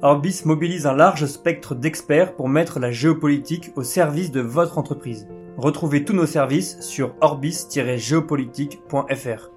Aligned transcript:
Orbis 0.00 0.42
mobilise 0.44 0.86
un 0.86 0.94
large 0.94 1.26
spectre 1.26 1.74
d'experts 1.74 2.36
pour 2.36 2.48
mettre 2.48 2.78
la 2.78 2.92
géopolitique 2.92 3.72
au 3.74 3.82
service 3.82 4.30
de 4.30 4.40
votre 4.40 4.78
entreprise. 4.78 5.26
Retrouvez 5.56 6.04
tous 6.04 6.12
nos 6.12 6.24
services 6.24 6.80
sur 6.80 7.16
orbis-géopolitique.fr. 7.20 9.50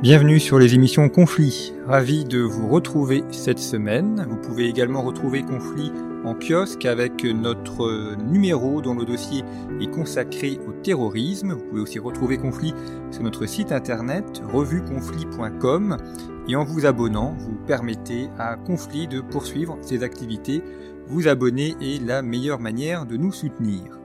Bienvenue 0.00 0.40
sur 0.40 0.58
les 0.58 0.74
émissions 0.74 1.10
Conflit. 1.10 1.74
Ravi 1.86 2.24
de 2.24 2.40
vous 2.40 2.68
retrouver 2.68 3.24
cette 3.30 3.58
semaine. 3.58 4.26
Vous 4.26 4.36
pouvez 4.36 4.68
également 4.68 5.02
retrouver 5.02 5.42
Conflit 5.42 5.92
en 6.26 6.34
kiosque 6.34 6.84
avec 6.84 7.24
notre 7.24 8.16
numéro 8.16 8.82
dont 8.82 8.94
le 8.94 9.04
dossier 9.04 9.44
est 9.80 9.90
consacré 9.90 10.58
au 10.66 10.72
terrorisme. 10.72 11.52
Vous 11.52 11.64
pouvez 11.64 11.80
aussi 11.80 11.98
retrouver 11.98 12.36
Conflit 12.36 12.74
sur 13.12 13.22
notre 13.22 13.46
site 13.46 13.70
internet 13.70 14.42
revueconflit.com 14.52 15.96
et 16.48 16.56
en 16.56 16.64
vous 16.64 16.84
abonnant, 16.84 17.34
vous 17.38 17.56
permettez 17.66 18.28
à 18.38 18.56
Conflit 18.56 19.06
de 19.06 19.20
poursuivre 19.20 19.78
ses 19.80 20.02
activités. 20.02 20.62
Vous 21.06 21.28
abonner 21.28 21.76
est 21.80 22.04
la 22.04 22.22
meilleure 22.22 22.60
manière 22.60 23.06
de 23.06 23.16
nous 23.16 23.32
soutenir. 23.32 24.00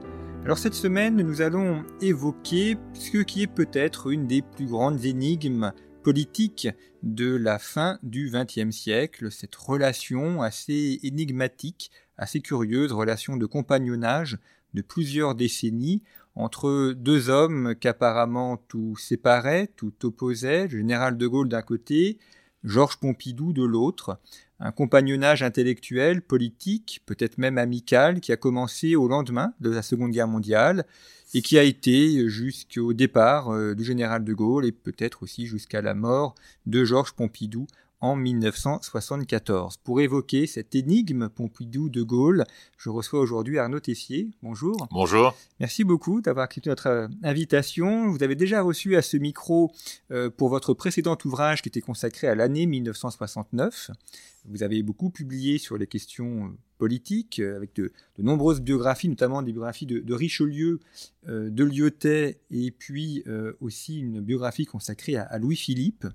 Alors 0.45 0.58
cette 0.58 0.73
semaine, 0.75 1.17
nous 1.17 1.42
allons 1.42 1.83
évoquer 2.02 2.77
ce 2.94 3.17
qui 3.17 3.44
est 3.44 3.47
peut-être 3.47 4.11
une 4.11 4.27
des 4.27 4.42
plus 4.42 4.66
grandes 4.66 5.05
énigmes 5.05 5.72
politiques 6.02 6.67
de 7.03 7.35
la 7.35 7.59
fin 7.59 7.99
du 8.03 8.31
XXe 8.31 8.75
siècle, 8.75 9.31
cette 9.31 9.55
relation 9.55 10.41
assez 10.41 10.99
énigmatique, 11.03 11.91
assez 12.17 12.41
curieuse, 12.41 12.91
relation 12.91 13.38
de 13.38 13.45
compagnonnage 13.45 14.38
de 14.73 14.81
plusieurs 14.81 15.35
décennies 15.35 16.03
entre 16.35 16.93
deux 16.93 17.30
hommes 17.30 17.75
qu'apparemment 17.80 18.58
tout 18.58 18.95
séparait, 18.97 19.67
tout 19.75 19.93
opposait, 20.03 20.69
général 20.69 21.17
de 21.17 21.27
Gaulle 21.27 21.49
d'un 21.49 21.61
côté, 21.61 22.19
Georges 22.64 22.98
Pompidou 22.98 23.54
de 23.54 23.64
l'autre, 23.64 24.20
un 24.59 24.72
compagnonnage 24.72 25.42
intellectuel, 25.42 26.22
politique, 26.22 27.02
peut-être 27.06 27.38
même 27.38 27.58
amical, 27.58 28.20
qui 28.20 28.31
a 28.31 28.38
commencé 28.38 28.95
au 28.95 29.08
lendemain 29.08 29.54
de 29.59 29.70
la 29.70 29.81
Seconde 29.81 30.12
Guerre 30.12 30.28
mondiale 30.28 30.86
et 31.34 31.42
qui 31.42 31.58
a 31.58 31.64
été 31.64 32.30
jusqu'au 32.30 32.94
départ 32.94 33.50
euh, 33.50 33.73
du 33.73 33.84
général 33.84 34.23
de 34.23 34.34
Gaulle 34.34 34.66
et 34.66 34.72
peut-être 34.72 35.23
aussi 35.23 35.48
jusqu'à 35.48 35.82
la 35.82 35.94
mort 35.94 36.36
de 36.66 36.84
Georges 36.84 37.14
Pompidou 37.14 37.66
en 38.02 38.16
1974. 38.16 39.77
Pour 39.77 40.02
évoquer 40.02 40.47
cette 40.47 40.75
énigme 40.75 41.30
Pompidou-De 41.30 42.02
Gaulle, 42.02 42.43
je 42.77 42.89
reçois 42.89 43.19
aujourd'hui 43.19 43.59
Arnaud 43.59 43.80
Tessier. 43.80 44.31
Bonjour. 44.41 44.88
Bonjour. 44.91 45.35
Merci 45.59 45.83
beaucoup 45.83 46.21
d'avoir 46.21 46.45
accepté 46.45 46.69
notre 46.69 46.87
euh, 46.87 47.08
invitation. 47.23 48.09
Vous 48.09 48.23
avez 48.23 48.36
déjà 48.36 48.61
reçu 48.61 48.95
à 48.95 49.02
ce 49.02 49.17
micro 49.17 49.71
euh, 50.11 50.30
pour 50.30 50.49
votre 50.49 50.73
précédent 50.73 51.17
ouvrage 51.26 51.61
qui 51.61 51.70
était 51.70 51.81
consacré 51.81 52.27
à 52.27 52.36
l'année 52.36 52.65
1969. 52.65 53.92
Vous 54.45 54.64
avez 54.64 54.81
beaucoup 54.81 55.11
publié 55.11 55.59
sur 55.59 55.77
les 55.77 55.87
questions 55.87 56.55
euh, 56.81 56.87
politiques, 56.87 57.39
avec 57.39 57.75
de, 57.75 57.92
nombreuses 58.17 58.61
biographies, 58.61 59.09
notamment 59.09 59.42
des 59.42 59.52
biographies 59.52 59.86
de, 59.86 60.14
Richelieu, 60.14 60.80
de 61.27 61.64
Lyotet, 61.64 62.39
et 62.52 62.71
puis 62.71 63.23
aussi 63.59 63.99
une 63.99 64.21
biographie 64.21 64.65
consacrée 64.65 65.15
à, 65.15 65.23
à 65.23 65.39
Louis-Philippe. 65.39 66.05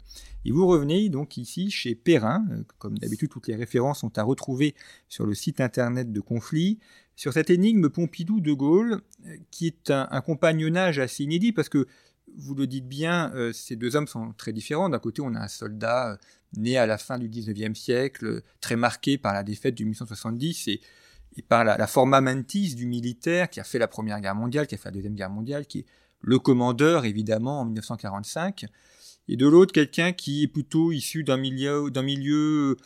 Et 0.44 0.52
vous 0.52 0.66
revenez 0.66 1.08
donc 1.08 1.36
ici 1.36 1.70
chez 1.70 1.94
Perrin, 1.94 2.44
comme 2.78 2.98
d'habitude 2.98 3.30
toutes 3.30 3.48
les 3.48 3.56
références 3.56 4.00
sont 4.00 4.18
à 4.18 4.22
retrouver 4.22 4.74
sur 5.08 5.26
le 5.26 5.34
site 5.34 5.60
internet 5.60 6.12
de 6.12 6.20
Conflit, 6.20 6.78
sur 7.16 7.32
cette 7.32 7.50
énigme 7.50 7.88
Pompidou-De 7.88 8.52
Gaulle, 8.52 9.00
qui 9.50 9.66
est 9.66 9.90
un, 9.90 10.20
compagnonnage 10.20 10.98
assez 10.98 11.24
inédit, 11.24 11.52
parce 11.52 11.68
que 11.68 11.86
vous 12.36 12.54
le 12.54 12.66
dites 12.66 12.88
bien, 12.88 13.32
ces 13.52 13.76
deux 13.76 13.96
hommes 13.96 14.08
sont 14.08 14.32
très 14.36 14.52
différents. 14.52 14.88
D'un 14.88 14.98
côté, 14.98 15.22
on 15.22 15.34
a 15.34 15.40
un 15.40 15.48
soldat 15.48 16.18
né 16.56 16.76
à 16.76 16.86
la 16.86 16.98
fin 16.98 17.18
du 17.18 17.28
19e 17.28 17.74
siècle, 17.74 18.42
très 18.60 18.76
marqué 18.76 19.18
par 19.18 19.32
la 19.34 19.42
défaite 19.42 19.76
de 19.76 19.84
1870 19.84 20.68
et, 20.68 20.80
par 21.48 21.64
la, 21.64 21.86
forma 21.86 22.22
du 22.22 22.86
militaire 22.86 23.50
qui 23.50 23.60
a 23.60 23.64
fait 23.64 23.78
la 23.78 23.88
Première 23.88 24.20
Guerre 24.20 24.34
mondiale, 24.34 24.66
qui 24.66 24.74
a 24.74 24.78
fait 24.78 24.88
la 24.88 24.92
Deuxième 24.92 25.14
Guerre 25.14 25.30
mondiale, 25.30 25.66
qui 25.66 25.80
est 25.80 25.86
le 26.22 26.38
commandeur 26.38 27.04
évidemment 27.04 27.60
en 27.60 27.64
1945, 27.66 28.66
et 29.28 29.36
de 29.36 29.46
l'autre 29.46 29.72
quelqu'un 29.72 30.12
qui 30.12 30.44
est 30.44 30.48
plutôt 30.48 30.92
issu 30.92 31.24
d'un 31.24 31.36
milieu, 31.36 31.90
d'un 31.90 32.02
milieu 32.02 32.70
euh, 32.70 32.76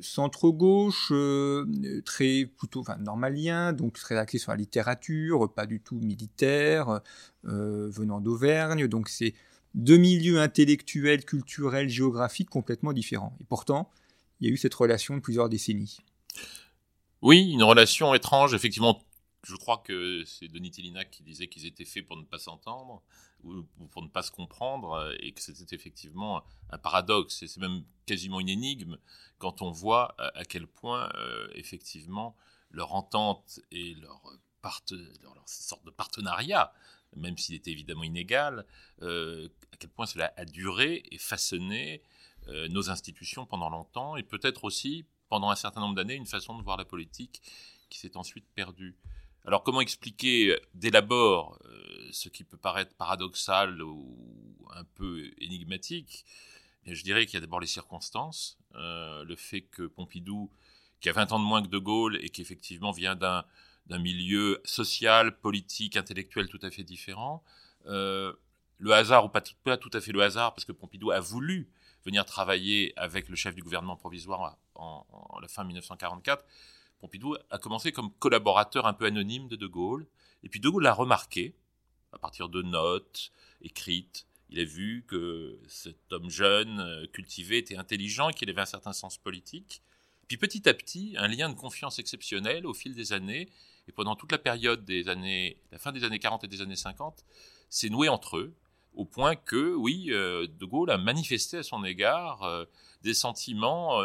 centre-gauche, 0.00 1.08
euh, 1.12 2.02
très 2.04 2.46
plutôt 2.46 2.80
enfin, 2.80 2.96
normalien, 2.98 3.72
donc 3.72 3.94
très 3.94 4.16
axé 4.16 4.38
sur 4.38 4.52
la 4.52 4.56
littérature, 4.56 5.52
pas 5.52 5.66
du 5.66 5.80
tout 5.80 5.96
militaire, 5.96 7.00
euh, 7.46 7.88
venant 7.90 8.20
d'Auvergne, 8.20 8.86
donc 8.86 9.08
c'est 9.08 9.34
deux 9.74 9.96
milieux 9.96 10.40
intellectuels, 10.40 11.24
culturels, 11.24 11.88
géographiques 11.88 12.50
complètement 12.50 12.92
différents. 12.92 13.36
Et 13.40 13.44
pourtant, 13.44 13.90
il 14.40 14.48
y 14.48 14.50
a 14.50 14.52
eu 14.52 14.56
cette 14.56 14.74
relation 14.74 15.16
de 15.16 15.20
plusieurs 15.20 15.48
décennies. 15.48 15.98
Oui, 17.22 17.50
une 17.52 17.62
relation 17.62 18.14
étrange. 18.14 18.54
Effectivement, 18.54 19.02
je 19.44 19.54
crois 19.56 19.82
que 19.84 20.24
c'est 20.24 20.48
Denis 20.48 20.70
Télinac 20.70 21.10
qui 21.10 21.22
disait 21.22 21.46
qu'ils 21.46 21.66
étaient 21.66 21.84
faits 21.84 22.06
pour 22.06 22.16
ne 22.16 22.24
pas 22.24 22.38
s'entendre 22.38 23.02
pour 23.90 24.02
ne 24.02 24.08
pas 24.08 24.22
se 24.22 24.30
comprendre 24.30 25.14
et 25.20 25.32
que 25.32 25.40
c'était 25.40 25.74
effectivement 25.74 26.44
un 26.70 26.78
paradoxe. 26.78 27.42
Et 27.42 27.48
c'est 27.48 27.60
même 27.60 27.84
quasiment 28.06 28.40
une 28.40 28.48
énigme 28.48 28.98
quand 29.38 29.62
on 29.62 29.70
voit 29.70 30.14
à 30.18 30.44
quel 30.44 30.66
point, 30.66 31.10
euh, 31.16 31.48
effectivement, 31.54 32.36
leur 32.70 32.94
entente 32.94 33.60
et 33.70 33.94
leur, 33.94 34.22
sorte 35.46 35.84
de 35.84 35.90
partenariat 35.90 36.72
même 37.16 37.36
s'il 37.36 37.54
était 37.54 37.70
évidemment 37.70 38.04
inégal, 38.04 38.64
euh, 39.02 39.48
à 39.72 39.76
quel 39.76 39.90
point 39.90 40.06
cela 40.06 40.32
a 40.36 40.44
duré 40.44 41.02
et 41.10 41.18
façonné 41.18 42.02
euh, 42.48 42.68
nos 42.68 42.90
institutions 42.90 43.46
pendant 43.46 43.70
longtemps, 43.70 44.16
et 44.16 44.22
peut-être 44.22 44.64
aussi, 44.64 45.04
pendant 45.28 45.50
un 45.50 45.56
certain 45.56 45.80
nombre 45.80 45.94
d'années, 45.94 46.14
une 46.14 46.26
façon 46.26 46.56
de 46.56 46.62
voir 46.62 46.76
la 46.76 46.84
politique 46.84 47.42
qui 47.88 47.98
s'est 47.98 48.16
ensuite 48.16 48.46
perdue. 48.54 48.96
Alors 49.44 49.62
comment 49.62 49.80
expliquer 49.80 50.56
dès 50.74 50.90
l'abord 50.90 51.58
euh, 51.64 52.08
ce 52.12 52.28
qui 52.28 52.44
peut 52.44 52.56
paraître 52.56 52.94
paradoxal 52.94 53.82
ou 53.82 54.16
un 54.74 54.84
peu 54.84 55.30
énigmatique? 55.38 56.24
Je 56.86 57.02
dirais 57.02 57.26
qu'il 57.26 57.34
y 57.34 57.36
a 57.38 57.40
d'abord 57.40 57.60
les 57.60 57.66
circonstances, 57.68 58.58
le 58.74 59.36
fait 59.36 59.60
que 59.60 59.86
Pompidou, 59.86 60.50
qui 61.02 61.08
a 61.08 61.12
20 61.12 61.32
ans 61.32 61.38
de 61.38 61.44
moins 61.44 61.62
que 61.62 61.68
De 61.68 61.78
Gaulle 61.78 62.18
et 62.22 62.30
qui 62.30 62.40
effectivement 62.40 62.92
vient 62.92 63.16
d'un 63.16 63.44
milieu 63.98 64.60
social, 64.64 65.36
politique, 65.38 65.96
intellectuel 65.96 66.48
tout 66.48 66.60
à 66.62 66.70
fait 66.70 66.84
différent. 66.84 67.42
Euh, 67.86 68.32
le 68.78 68.92
hasard, 68.92 69.24
ou 69.24 69.28
pas 69.28 69.40
tout, 69.40 69.54
pas 69.64 69.76
tout 69.76 69.90
à 69.92 70.00
fait 70.00 70.12
le 70.12 70.22
hasard, 70.22 70.54
parce 70.54 70.64
que 70.64 70.72
Pompidou 70.72 71.10
a 71.10 71.20
voulu 71.20 71.68
venir 72.04 72.24
travailler 72.24 72.92
avec 72.96 73.28
le 73.28 73.36
chef 73.36 73.54
du 73.54 73.62
gouvernement 73.62 73.96
provisoire 73.96 74.56
en, 74.74 75.04
la 75.40 75.48
fin 75.48 75.64
1944. 75.64 76.44
Pompidou 77.02 77.34
a 77.50 77.58
commencé 77.58 77.90
comme 77.90 78.12
collaborateur 78.20 78.86
un 78.86 78.92
peu 78.92 79.06
anonyme 79.06 79.48
de 79.48 79.56
De 79.56 79.66
Gaulle. 79.66 80.06
Et 80.44 80.48
puis 80.48 80.60
De 80.60 80.68
Gaulle 80.68 80.84
l'a 80.84 80.94
remarqué, 80.94 81.52
à 82.12 82.18
partir 82.18 82.48
de 82.48 82.62
notes 82.62 83.32
écrites. 83.60 84.24
Il 84.50 84.60
a 84.60 84.64
vu 84.64 85.04
que 85.08 85.58
cet 85.66 86.12
homme 86.12 86.30
jeune, 86.30 86.78
euh, 86.78 87.06
cultivé, 87.08 87.58
était 87.58 87.76
intelligent 87.76 88.30
qu'il 88.30 88.48
avait 88.50 88.60
un 88.60 88.66
certain 88.66 88.92
sens 88.92 89.18
politique. 89.18 89.82
Puis 90.28 90.36
petit 90.36 90.68
à 90.68 90.74
petit, 90.74 91.16
un 91.18 91.26
lien 91.26 91.48
de 91.48 91.56
confiance 91.56 91.98
exceptionnel 91.98 92.66
au 92.66 92.72
fil 92.72 92.94
des 92.94 93.12
années 93.12 93.48
et 93.88 93.92
pendant 93.92 94.14
toute 94.14 94.30
la 94.30 94.38
période 94.38 94.84
des 94.84 95.08
années, 95.08 95.56
la 95.72 95.78
fin 95.78 95.90
des 95.90 96.04
années 96.04 96.20
40 96.20 96.44
et 96.44 96.48
des 96.48 96.60
années 96.60 96.76
50, 96.76 97.24
s'est 97.68 97.88
noué 97.88 98.08
entre 98.08 98.36
eux, 98.36 98.54
au 98.94 99.04
point 99.04 99.34
que, 99.34 99.74
oui, 99.74 100.06
euh, 100.10 100.46
De 100.46 100.66
Gaulle 100.66 100.90
a 100.92 100.98
manifesté 100.98 101.56
à 101.56 101.62
son 101.64 101.82
égard 101.82 102.44
euh, 102.44 102.64
des 103.02 103.14
sentiments. 103.14 104.00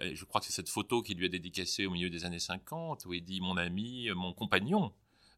Euh, 0.00 0.12
je 0.14 0.24
crois 0.24 0.40
que 0.40 0.46
c'est 0.46 0.52
cette 0.52 0.68
photo 0.68 1.02
qui 1.02 1.14
lui 1.14 1.26
est 1.26 1.30
dédicacée 1.30 1.86
au 1.86 1.90
milieu 1.90 2.10
des 2.10 2.24
années 2.24 2.38
50, 2.38 3.04
où 3.06 3.14
il 3.14 3.24
dit 3.24 3.40
mon 3.40 3.56
ami, 3.56 4.08
mon 4.14 4.32
compagnon, 4.32 4.92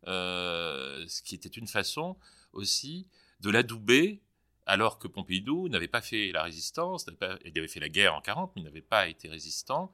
ce 0.06 1.22
qui 1.22 1.34
était 1.34 1.48
une 1.48 1.66
façon 1.66 2.16
aussi 2.52 3.06
de 3.40 3.50
l'adouber 3.50 4.20
alors 4.66 4.98
que 4.98 5.08
Pompidou 5.08 5.68
n'avait 5.68 5.88
pas 5.88 6.00
fait 6.00 6.30
la 6.32 6.44
résistance, 6.44 7.06
il 7.44 7.58
avait 7.58 7.68
fait 7.68 7.80
la 7.80 7.88
guerre 7.88 8.14
en 8.14 8.20
40, 8.20 8.52
mais 8.54 8.62
il 8.62 8.64
n'avait 8.64 8.80
pas 8.80 9.08
été 9.08 9.28
résistant, 9.28 9.92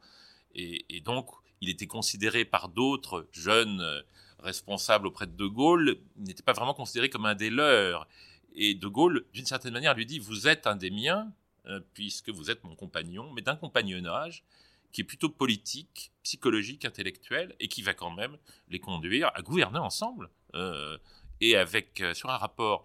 et, 0.54 1.00
donc 1.04 1.30
il 1.62 1.70
était 1.70 1.86
considéré 1.86 2.44
par 2.44 2.68
d'autres 2.68 3.26
jeunes 3.32 3.80
euh, 3.80 4.02
responsables 4.38 5.06
auprès 5.06 5.26
de 5.26 5.32
De 5.32 5.46
Gaulle, 5.46 5.98
il 6.18 6.24
n'était 6.24 6.42
pas 6.42 6.52
vraiment 6.52 6.74
considéré 6.74 7.08
comme 7.08 7.24
un 7.24 7.34
des 7.34 7.48
leurs. 7.48 8.06
Et 8.54 8.74
De 8.74 8.86
Gaulle, 8.86 9.24
d'une 9.32 9.46
certaine 9.46 9.72
manière, 9.72 9.94
lui 9.94 10.04
dit, 10.04 10.18
vous 10.18 10.46
êtes 10.46 10.66
un 10.66 10.76
des 10.76 10.90
miens, 10.90 11.26
euh, 11.26 11.45
puisque 11.94 12.30
vous 12.30 12.50
êtes 12.50 12.62
mon 12.64 12.76
compagnon, 12.76 13.32
mais 13.32 13.42
d'un 13.42 13.56
compagnonnage 13.56 14.44
qui 14.92 15.02
est 15.02 15.04
plutôt 15.04 15.28
politique, 15.28 16.12
psychologique, 16.22 16.84
intellectuel, 16.84 17.54
et 17.60 17.68
qui 17.68 17.82
va 17.82 17.94
quand 17.94 18.10
même 18.10 18.36
les 18.68 18.78
conduire 18.78 19.30
à 19.34 19.42
gouverner 19.42 19.78
ensemble, 19.78 20.30
euh, 20.54 20.96
et 21.40 21.56
avec, 21.56 22.02
sur 22.14 22.30
un 22.30 22.36
rapport 22.36 22.84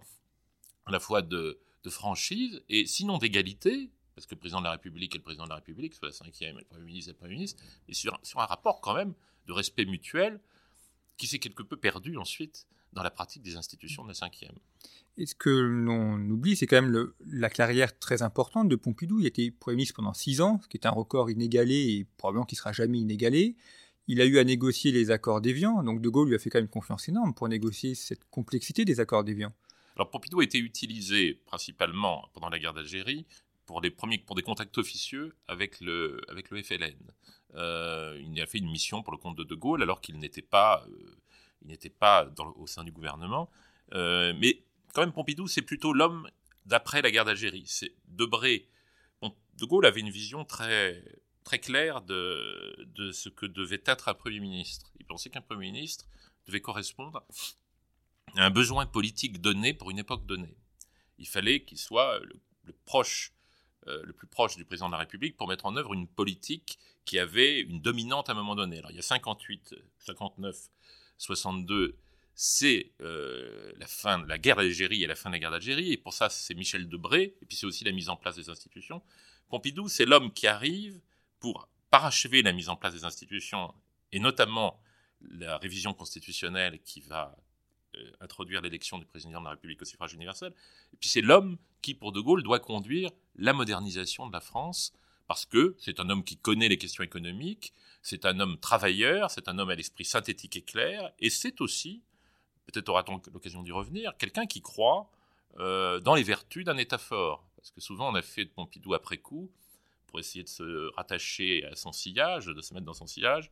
à 0.86 0.90
la 0.90 1.00
fois 1.00 1.22
de, 1.22 1.58
franchise 1.88 2.62
et 2.68 2.86
sinon 2.86 3.18
d'égalité, 3.18 3.90
parce 4.14 4.26
que 4.26 4.34
le 4.34 4.38
président 4.38 4.60
de 4.60 4.66
la 4.66 4.72
République 4.72 5.14
est 5.14 5.18
le 5.18 5.24
président 5.24 5.44
de 5.44 5.48
la 5.48 5.56
République, 5.56 5.94
soit 5.94 6.08
la 6.08 6.12
cinquième, 6.12 6.58
le 6.58 6.64
Premier 6.64 6.84
ministre 6.84 7.10
est 7.10 7.12
le 7.14 7.18
Premier 7.18 7.34
ministre, 7.34 7.62
et 7.88 7.94
sur, 7.94 8.20
sur 8.22 8.40
un 8.40 8.46
rapport 8.46 8.80
quand 8.80 8.94
même 8.94 9.14
de 9.46 9.52
respect 9.52 9.84
mutuel 9.84 10.38
qui 11.16 11.26
s'est 11.26 11.40
quelque 11.40 11.62
peu 11.62 11.76
perdu 11.76 12.16
ensuite 12.18 12.66
dans 12.92 13.02
la 13.02 13.10
pratique 13.10 13.42
des 13.42 13.56
institutions 13.56 14.02
de 14.02 14.08
la 14.08 14.14
cinquième. 14.14 14.54
Et 15.18 15.26
ce 15.26 15.34
que 15.34 15.50
l'on 15.50 16.18
oublie, 16.30 16.56
c'est 16.56 16.66
quand 16.66 16.80
même 16.80 16.90
le, 16.90 17.14
la 17.26 17.50
carrière 17.50 17.98
très 17.98 18.22
importante 18.22 18.68
de 18.68 18.76
Pompidou. 18.76 19.20
Il 19.20 19.26
était 19.26 19.50
Premier 19.50 19.76
ministre 19.76 19.96
pendant 19.96 20.14
six 20.14 20.40
ans, 20.40 20.60
ce 20.62 20.68
qui 20.68 20.76
est 20.78 20.86
un 20.86 20.90
record 20.90 21.30
inégalé 21.30 21.74
et 21.74 22.06
probablement 22.16 22.46
qui 22.46 22.56
sera 22.56 22.72
jamais 22.72 22.98
inégalé. 22.98 23.56
Il 24.08 24.20
a 24.20 24.24
eu 24.24 24.38
à 24.38 24.44
négocier 24.44 24.90
les 24.90 25.10
accords 25.10 25.40
d'Évian, 25.40 25.82
donc 25.82 26.00
De 26.00 26.08
Gaulle 26.08 26.28
lui 26.28 26.34
a 26.34 26.38
fait 26.38 26.50
quand 26.50 26.58
même 26.58 26.64
une 26.64 26.70
confiance 26.70 27.08
énorme 27.08 27.34
pour 27.34 27.48
négocier 27.48 27.94
cette 27.94 28.24
complexité 28.30 28.84
des 28.84 29.00
accords 29.00 29.22
d'Évian. 29.22 29.52
Alors 29.96 30.10
Pompidou 30.10 30.40
a 30.40 30.44
été 30.44 30.58
utilisé 30.58 31.34
principalement 31.46 32.28
pendant 32.32 32.48
la 32.48 32.58
guerre 32.58 32.72
d'Algérie 32.72 33.26
pour 33.66 33.80
des 33.80 33.90
premiers 33.90 34.18
pour 34.18 34.34
des 34.34 34.42
contacts 34.42 34.76
officieux 34.78 35.34
avec 35.46 35.80
le 35.80 36.20
avec 36.28 36.50
le 36.50 36.62
FLN. 36.62 36.96
Euh, 37.54 38.18
il 38.20 38.40
a 38.40 38.46
fait 38.46 38.58
une 38.58 38.70
mission 38.70 39.02
pour 39.02 39.12
le 39.12 39.18
compte 39.18 39.36
de 39.36 39.44
De 39.44 39.54
Gaulle 39.54 39.82
alors 39.82 40.00
qu'il 40.00 40.18
n'était 40.18 40.42
pas 40.42 40.84
euh, 40.88 41.11
il 41.62 41.68
n'était 41.68 41.90
pas 41.90 42.28
au 42.56 42.66
sein 42.66 42.84
du 42.84 42.92
gouvernement. 42.92 43.50
Euh, 43.94 44.32
mais 44.38 44.62
quand 44.94 45.02
même 45.02 45.12
Pompidou 45.12 45.46
c'est 45.48 45.62
plutôt 45.62 45.92
l'homme 45.92 46.28
d'après 46.66 47.02
la 47.02 47.10
guerre 47.10 47.24
d'Algérie. 47.24 47.70
Debré. 48.06 48.68
de 49.22 49.64
Gaulle 49.64 49.86
avait 49.86 50.00
une 50.00 50.10
vision 50.10 50.44
très 50.44 51.02
très 51.44 51.58
claire 51.58 52.02
de, 52.02 53.10
ce 53.12 53.28
que 53.28 53.46
devait 53.46 53.82
être 53.84 54.08
un 54.08 54.14
premier 54.14 54.40
ministre. 54.40 54.92
Il 55.00 55.06
pensait 55.06 55.30
qu'un 55.30 55.40
premier 55.40 55.72
ministre 55.72 56.06
devait 56.46 56.60
correspondre 56.60 57.24
un 58.36 58.50
besoin 58.50 58.86
politique 58.86 59.40
donné 59.40 59.74
pour 59.74 59.90
une 59.90 59.98
époque 59.98 60.26
donnée. 60.26 60.56
Il 61.18 61.28
fallait 61.28 61.62
qu'il 61.64 61.78
soit 61.78 62.18
le, 62.20 62.72
proche, 62.84 63.32
euh, 63.86 64.02
le 64.04 64.12
plus 64.12 64.26
proche 64.26 64.56
du 64.56 64.64
président 64.64 64.86
de 64.86 64.92
la 64.92 64.98
République 64.98 65.36
pour 65.36 65.48
mettre 65.48 65.66
en 65.66 65.76
œuvre 65.76 65.92
une 65.94 66.08
politique 66.08 66.78
qui 67.04 67.18
avait 67.18 67.60
une 67.60 67.80
dominante 67.80 68.28
à 68.28 68.32
un 68.32 68.36
moment 68.36 68.54
donné. 68.54 68.78
Alors 68.78 68.90
il 68.90 68.96
y 68.96 69.00
a 69.00 69.02
58, 69.02 69.74
59, 69.98 70.56
62, 71.22 71.96
c'est 72.34 72.92
euh, 73.00 73.72
la 73.76 73.86
fin 73.86 74.18
de 74.18 74.26
la 74.26 74.38
guerre 74.38 74.56
d'Algérie 74.56 75.04
et 75.04 75.06
la 75.06 75.14
fin 75.14 75.30
de 75.30 75.34
la 75.34 75.38
guerre 75.38 75.50
d'Algérie, 75.52 75.92
et 75.92 75.96
pour 75.96 76.14
ça 76.14 76.28
c'est 76.28 76.54
Michel 76.54 76.88
Debré, 76.88 77.36
et 77.40 77.46
puis 77.46 77.56
c'est 77.56 77.66
aussi 77.66 77.84
la 77.84 77.92
mise 77.92 78.08
en 78.08 78.16
place 78.16 78.36
des 78.36 78.50
institutions. 78.50 79.02
Pompidou, 79.48 79.88
c'est 79.88 80.04
l'homme 80.04 80.32
qui 80.32 80.46
arrive 80.46 81.00
pour 81.38 81.68
parachever 81.90 82.42
la 82.42 82.52
mise 82.52 82.68
en 82.68 82.76
place 82.76 82.94
des 82.94 83.04
institutions, 83.04 83.72
et 84.10 84.18
notamment 84.18 84.80
la 85.20 85.58
révision 85.58 85.94
constitutionnelle 85.94 86.80
qui 86.82 87.00
va 87.02 87.36
euh, 87.94 88.10
introduire 88.20 88.60
l'élection 88.60 88.98
du 88.98 89.04
président 89.04 89.38
de 89.38 89.44
la 89.44 89.50
République 89.50 89.80
au 89.82 89.84
suffrage 89.84 90.14
universel. 90.14 90.52
Et 90.92 90.96
puis 90.96 91.08
c'est 91.08 91.20
l'homme 91.20 91.58
qui, 91.82 91.94
pour 91.94 92.10
De 92.10 92.20
Gaulle, 92.20 92.42
doit 92.42 92.58
conduire 92.58 93.10
la 93.36 93.52
modernisation 93.52 94.26
de 94.26 94.32
la 94.32 94.40
France, 94.40 94.92
parce 95.32 95.46
que 95.46 95.74
c'est 95.78 95.98
un 95.98 96.10
homme 96.10 96.24
qui 96.24 96.36
connaît 96.36 96.68
les 96.68 96.76
questions 96.76 97.02
économiques, 97.02 97.72
c'est 98.02 98.26
un 98.26 98.38
homme 98.38 98.58
travailleur, 98.60 99.30
c'est 99.30 99.48
un 99.48 99.58
homme 99.58 99.70
à 99.70 99.74
l'esprit 99.74 100.04
synthétique 100.04 100.56
et 100.56 100.60
clair, 100.60 101.10
et 101.20 101.30
c'est 101.30 101.62
aussi, 101.62 102.02
peut-être 102.66 102.90
aura-t-on 102.90 103.18
l'occasion 103.32 103.62
d'y 103.62 103.72
revenir, 103.72 104.14
quelqu'un 104.18 104.44
qui 104.44 104.60
croit 104.60 105.10
euh, 105.58 106.00
dans 106.00 106.14
les 106.14 106.22
vertus 106.22 106.66
d'un 106.66 106.76
État 106.76 106.98
fort. 106.98 107.48
Parce 107.56 107.70
que 107.70 107.80
souvent 107.80 108.12
on 108.12 108.14
a 108.14 108.20
fait 108.20 108.44
de 108.44 108.50
Pompidou 108.50 108.92
après 108.92 109.16
coup, 109.16 109.50
pour 110.06 110.20
essayer 110.20 110.44
de 110.44 110.50
se 110.50 110.94
rattacher 110.96 111.64
à 111.64 111.76
son 111.76 111.92
sillage, 111.92 112.44
de 112.44 112.60
se 112.60 112.74
mettre 112.74 112.84
dans 112.84 112.92
son 112.92 113.06
sillage, 113.06 113.50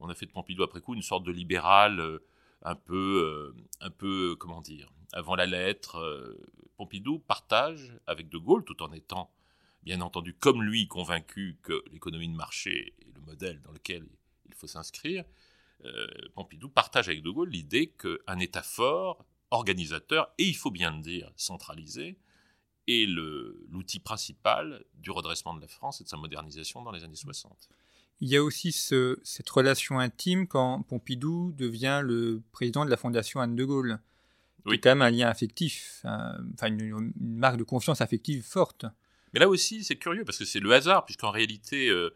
on 0.00 0.10
a 0.10 0.14
fait 0.14 0.26
de 0.26 0.32
Pompidou 0.32 0.64
après 0.64 0.82
coup 0.82 0.94
une 0.94 1.00
sorte 1.00 1.24
de 1.24 1.32
libéral. 1.32 1.98
Euh, 1.98 2.18
un 2.64 2.76
peu, 2.76 3.54
euh, 3.56 3.64
un 3.80 3.90
peu, 3.90 4.36
comment 4.38 4.60
dire, 4.60 4.92
avant 5.12 5.34
la 5.34 5.46
lettre, 5.46 5.98
Pompidou 6.76 7.18
partage 7.18 7.92
avec 8.06 8.28
De 8.28 8.38
Gaulle, 8.38 8.62
tout 8.64 8.80
en 8.84 8.92
étant, 8.92 9.32
bien 9.82 10.00
entendu, 10.00 10.34
comme 10.34 10.62
lui, 10.62 10.88
convaincu 10.88 11.58
que 11.62 11.82
l'économie 11.92 12.28
de 12.28 12.34
marché 12.34 12.94
est 13.00 13.14
le 13.14 13.20
modèle 13.22 13.60
dans 13.62 13.72
lequel 13.72 14.06
il 14.46 14.54
faut 14.54 14.66
s'inscrire. 14.66 15.24
Euh, 15.84 16.06
Pompidou 16.34 16.68
partage 16.68 17.08
avec 17.08 17.22
De 17.22 17.30
Gaulle 17.30 17.50
l'idée 17.50 17.88
qu'un 17.88 18.38
État 18.38 18.62
fort, 18.62 19.24
organisateur, 19.50 20.32
et 20.38 20.44
il 20.44 20.56
faut 20.56 20.70
bien 20.70 20.94
le 20.94 21.02
dire, 21.02 21.32
centralisé, 21.36 22.18
est 22.88 23.06
l'outil 23.06 24.00
principal 24.00 24.84
du 24.94 25.10
redressement 25.10 25.54
de 25.54 25.60
la 25.60 25.68
France 25.68 26.00
et 26.00 26.04
de 26.04 26.08
sa 26.08 26.16
modernisation 26.16 26.82
dans 26.82 26.90
les 26.90 27.04
années 27.04 27.14
60. 27.16 27.68
Il 28.20 28.28
y 28.28 28.36
a 28.36 28.42
aussi 28.42 28.72
cette 28.72 29.50
relation 29.50 29.98
intime 29.98 30.46
quand 30.46 30.82
Pompidou 30.82 31.52
devient 31.56 32.02
le 32.04 32.42
président 32.52 32.84
de 32.84 32.90
la 32.90 32.96
Fondation 32.96 33.40
Anne 33.40 33.56
de 33.56 33.64
Gaulle. 33.64 34.00
Oui. 34.64 34.80
quand 34.80 34.90
même 34.90 35.02
un 35.02 35.10
lien 35.10 35.26
affectif, 35.26 36.04
enfin 36.04 36.68
une, 36.68 37.12
marque 37.18 37.56
de 37.56 37.64
confiance 37.64 38.00
affective 38.00 38.44
forte. 38.44 38.86
Mais 39.32 39.40
là 39.40 39.48
aussi, 39.48 39.82
c'est 39.84 39.96
curieux 39.96 40.24
parce 40.24 40.38
que 40.38 40.44
c'est 40.44 40.60
le 40.60 40.72
hasard, 40.72 41.04
puisqu'en 41.04 41.30
réalité, 41.30 41.88
euh, 41.88 42.14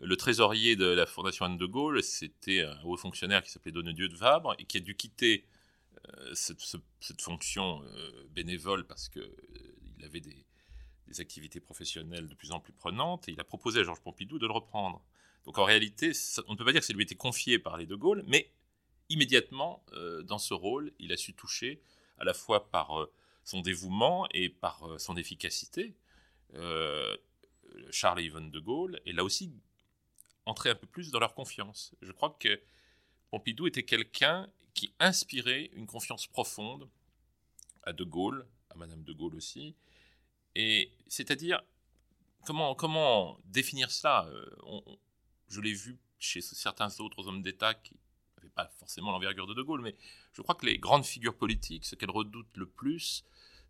le 0.00 0.16
trésorier 0.16 0.76
de 0.76 0.86
la 0.86 1.06
Fondation 1.06 1.44
Anne 1.44 1.56
de 1.56 1.66
Gaulle, 1.66 2.02
c'était 2.02 2.62
un 2.62 2.82
haut 2.82 2.96
fonctionnaire 2.96 3.42
qui 3.42 3.50
s'appelait 3.50 3.72
Donnedieu 3.72 4.08
de 4.08 4.16
Vabre 4.16 4.54
et 4.58 4.64
qui 4.64 4.78
a 4.78 4.80
dû 4.80 4.96
quitter 4.96 5.44
euh, 6.08 6.34
cette, 6.34 6.60
fonction 7.20 7.82
euh, 7.84 8.26
bénévole 8.30 8.84
parce 8.86 9.08
qu'il 9.08 9.30
il 9.98 10.04
avait 10.04 10.20
des, 10.20 10.44
activités 11.18 11.60
professionnelles 11.60 12.28
de 12.28 12.34
plus 12.34 12.50
en 12.50 12.60
plus 12.60 12.74
prenantes 12.74 13.26
et 13.28 13.32
il 13.32 13.40
a 13.40 13.44
proposé 13.44 13.80
à 13.80 13.84
Georges 13.84 14.00
Pompidou 14.00 14.38
de 14.38 14.46
le 14.46 14.52
reprendre. 14.52 15.02
Donc 15.46 15.56
en 15.56 15.64
réalité, 15.64 16.10
on 16.46 16.52
ne 16.52 16.58
peut 16.58 16.64
pas 16.64 16.72
dire 16.72 16.80
que 16.80 16.86
ça 16.86 16.92
lui 16.92 17.04
était 17.04 17.14
confié 17.14 17.58
par 17.58 17.78
les 17.78 17.86
De 17.86 17.94
Gaulle, 17.94 18.22
mais 18.26 18.50
immédiatement, 19.08 19.82
dans 20.24 20.38
ce 20.38 20.52
rôle, 20.52 20.92
il 20.98 21.12
a 21.12 21.16
su 21.16 21.32
toucher 21.32 21.80
à 22.18 22.24
la 22.24 22.34
fois 22.34 22.68
par 22.70 23.06
son 23.44 23.60
dévouement 23.62 24.26
et 24.32 24.50
par 24.50 24.84
son 24.98 25.16
efficacité 25.16 25.94
Charles 27.90 28.20
et 28.20 28.24
Yvonne 28.24 28.50
De 28.50 28.60
Gaulle, 28.60 29.00
et 29.04 29.12
là 29.12 29.24
aussi 29.24 29.52
entrer 30.44 30.70
un 30.70 30.74
peu 30.74 30.86
plus 30.86 31.10
dans 31.10 31.18
leur 31.18 31.34
confiance. 31.34 31.94
Je 32.02 32.12
crois 32.12 32.36
que 32.38 32.60
Pompidou 33.30 33.66
était 33.66 33.82
quelqu'un 33.82 34.48
qui 34.74 34.92
inspirait 35.00 35.70
une 35.74 35.86
confiance 35.86 36.26
profonde 36.26 36.88
à 37.82 37.92
De 37.92 38.04
Gaulle, 38.04 38.46
à 38.70 38.74
Madame 38.76 39.02
De 39.02 39.12
Gaulle 39.12 39.34
aussi, 39.34 39.74
et 40.54 40.90
c'est-à-dire 41.08 41.62
comment, 42.44 42.74
comment 42.74 43.38
définir 43.44 43.90
cela? 43.90 44.28
Je 45.48 45.60
l'ai 45.60 45.72
vu 45.72 45.98
chez 46.18 46.40
certains 46.40 47.00
autres 47.00 47.28
hommes 47.28 47.42
d'État 47.42 47.74
qui 47.74 47.94
n'avaient 48.36 48.48
pas 48.50 48.66
forcément 48.78 49.12
l'envergure 49.12 49.46
de 49.46 49.54
De 49.54 49.62
Gaulle, 49.62 49.82
mais 49.82 49.94
je 50.32 50.42
crois 50.42 50.54
que 50.54 50.66
les 50.66 50.78
grandes 50.78 51.04
figures 51.04 51.36
politiques, 51.36 51.84
ce 51.84 51.94
qu'elles 51.94 52.10
redoutent 52.10 52.56
le 52.56 52.66
plus, 52.66 53.24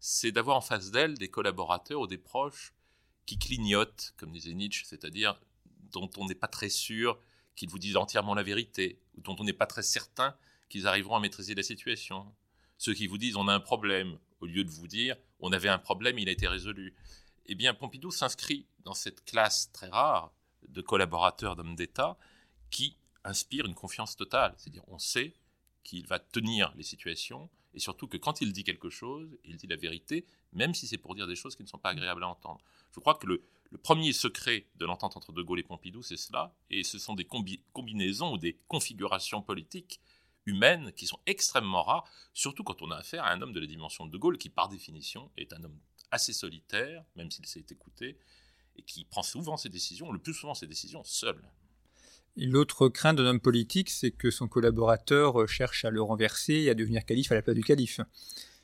c'est 0.08 0.30
d'avoir 0.30 0.56
en 0.56 0.60
face 0.60 0.92
d'elles 0.92 1.18
des 1.18 1.28
collaborateurs 1.28 2.00
ou 2.00 2.06
des 2.06 2.16
proches 2.16 2.72
qui 3.26 3.40
clignotent, 3.40 4.14
comme 4.16 4.30
disait 4.30 4.54
Nietzsche, 4.54 4.84
c'est-à-dire 4.86 5.36
dont 5.90 6.08
on 6.16 6.26
n'est 6.26 6.36
pas 6.36 6.46
très 6.46 6.68
sûr 6.68 7.18
qu'ils 7.56 7.70
vous 7.70 7.80
disent 7.80 7.96
entièrement 7.96 8.36
la 8.36 8.44
vérité, 8.44 9.00
ou 9.16 9.20
dont 9.22 9.34
on 9.40 9.42
n'est 9.42 9.52
pas 9.52 9.66
très 9.66 9.82
certain 9.82 10.36
qu'ils 10.68 10.86
arriveront 10.86 11.16
à 11.16 11.20
maîtriser 11.20 11.56
la 11.56 11.64
situation. 11.64 12.32
Ceux 12.78 12.94
qui 12.94 13.08
vous 13.08 13.18
disent 13.18 13.34
on 13.34 13.48
a 13.48 13.52
un 13.52 13.58
problème, 13.58 14.16
au 14.38 14.46
lieu 14.46 14.62
de 14.62 14.70
vous 14.70 14.86
dire 14.86 15.16
on 15.40 15.50
avait 15.50 15.68
un 15.68 15.78
problème, 15.78 16.20
il 16.20 16.28
a 16.28 16.32
été 16.32 16.46
résolu. 16.46 16.94
Eh 17.46 17.56
bien, 17.56 17.75
Pompidou 17.75 18.12
s'inscrit 18.12 18.64
dans 18.84 18.94
cette 18.94 19.25
classe 19.25 19.72
très 19.72 19.88
rare 19.88 20.32
de 20.68 20.82
collaborateurs 20.82 21.56
d'hommes 21.56 21.75
d'État 21.75 22.16
qui 22.70 22.96
inspirent 23.25 23.66
une 23.66 23.75
confiance 23.75 24.14
totale. 24.14 24.54
C'est-à-dire, 24.56 24.84
on 24.86 25.00
sait 25.00 25.34
qu'il 25.82 26.06
va 26.06 26.20
tenir 26.20 26.72
les 26.76 26.84
situations 26.84 27.50
et 27.76 27.78
surtout 27.78 28.09
que 28.09 28.16
quand 28.16 28.40
il 28.40 28.52
dit 28.52 28.64
quelque 28.64 28.88
chose, 28.88 29.38
il 29.45 29.56
dit 29.56 29.66
la 29.66 29.76
vérité, 29.76 30.25
même 30.52 30.75
si 30.75 30.87
c'est 30.87 30.97
pour 30.97 31.14
dire 31.14 31.26
des 31.26 31.37
choses 31.37 31.54
qui 31.54 31.62
ne 31.62 31.68
sont 31.68 31.78
pas 31.78 31.90
agréables 31.90 32.25
à 32.25 32.28
entendre. 32.28 32.64
Je 32.92 33.00
crois 33.00 33.14
que 33.14 33.26
le, 33.26 33.42
premier 33.83 34.14
secret 34.14 34.66
de 34.76 34.87
l'entente 34.87 35.16
entre 35.16 35.33
De 35.33 35.42
Gaulle 35.42 35.61
et 35.61 35.62
Pompidou, 35.62 36.02
c'est 36.02 36.16
cela, 36.16 36.56
et 36.71 36.83
ce 36.83 36.99
sont 36.99 37.14
des 37.14 37.26
combinaisons 37.73 38.33
ou 38.33 38.38
des 38.38 38.59
configurations 38.66 39.42
politiques 39.42 40.00
humaines 40.47 40.92
qui 40.92 41.06
sont 41.06 41.18
extrêmement 41.26 41.83
rares, 41.83 42.09
surtout 42.33 42.64
quand 42.64 42.80
on 42.80 42.90
a 42.90 42.97
affaire 42.97 43.25
à 43.25 43.33
un 43.33 43.42
homme 43.42 43.52
de 43.52 43.61
la 43.61 43.66
dimension 43.66 44.06
de 44.06 44.11
De 44.11 44.16
Gaulle, 44.16 44.38
qui 44.38 44.49
par 44.49 44.71
définition 44.71 45.30
est 45.37 45.52
un 45.52 45.62
homme 45.62 45.78
assez 46.11 46.33
solitaire, 46.33 47.04
même 47.16 47.30
s'il 47.30 47.45
s'est 47.45 47.66
écouté, 47.71 48.16
et 48.76 48.83
qui 48.83 49.04
prend 49.04 49.23
souvent 49.23 49.59
ses 49.59 49.68
décisions, 49.68 50.11
le 50.12 50.18
plus 50.18 50.33
souvent 50.33 50.54
ses 50.54 50.66
décisions 50.66 51.04
seul. 51.04 51.37
L'autre 52.36 52.88
crainte 52.88 53.16
d'un 53.16 53.26
homme 53.26 53.40
politique, 53.40 53.90
c'est 53.90 54.10
que 54.10 54.30
son 54.30 54.46
collaborateur 54.46 55.48
cherche 55.48 55.84
à 55.84 55.90
le 55.90 56.02
renverser 56.02 56.54
et 56.54 56.70
à 56.70 56.74
devenir 56.74 57.04
calife 57.04 57.32
à 57.32 57.34
la 57.34 57.42
place 57.42 57.56
du 57.56 57.64
calife. 57.64 58.00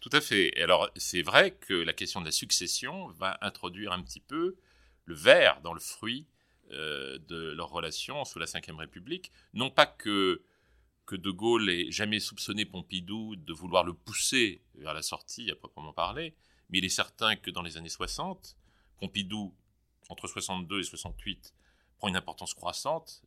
Tout 0.00 0.10
à 0.12 0.20
fait. 0.20 0.52
Alors, 0.60 0.90
c'est 0.96 1.22
vrai 1.22 1.52
que 1.52 1.74
la 1.74 1.92
question 1.92 2.20
de 2.20 2.26
la 2.26 2.32
succession 2.32 3.08
va 3.12 3.38
introduire 3.40 3.92
un 3.92 4.02
petit 4.02 4.20
peu 4.20 4.56
le 5.04 5.14
verre 5.14 5.60
dans 5.62 5.72
le 5.72 5.80
fruit 5.80 6.26
euh, 6.72 7.18
de 7.28 7.52
leur 7.52 7.70
relation 7.70 8.24
sous 8.24 8.38
la 8.38 8.46
Ve 8.46 8.78
République. 8.78 9.30
Non 9.54 9.70
pas 9.70 9.86
que, 9.86 10.42
que 11.06 11.16
De 11.16 11.30
Gaulle 11.30 11.70
ait 11.70 11.90
jamais 11.90 12.18
soupçonné 12.18 12.64
Pompidou 12.64 13.36
de 13.36 13.52
vouloir 13.52 13.84
le 13.84 13.94
pousser 13.94 14.62
vers 14.74 14.92
la 14.92 15.02
sortie, 15.02 15.50
à 15.50 15.54
proprement 15.54 15.92
parler, 15.92 16.34
mais 16.68 16.78
il 16.78 16.84
est 16.84 16.88
certain 16.88 17.36
que 17.36 17.50
dans 17.50 17.62
les 17.62 17.76
années 17.76 17.88
60, 17.88 18.56
Pompidou, 18.98 19.54
entre 20.08 20.26
62 20.26 20.80
et 20.80 20.84
68, 20.84 21.54
prend 21.98 22.08
une 22.08 22.16
importance 22.16 22.54
croissante. 22.54 23.22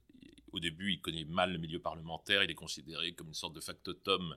Au 0.52 0.60
début, 0.60 0.94
il 0.94 1.02
connaît 1.02 1.26
mal 1.26 1.52
le 1.52 1.58
milieu 1.58 1.80
parlementaire, 1.80 2.44
il 2.44 2.52
est 2.52 2.56
considéré 2.56 3.14
comme 3.14 3.28
une 3.28 3.34
sorte 3.34 3.54
de 3.54 3.60
factotum 3.60 4.36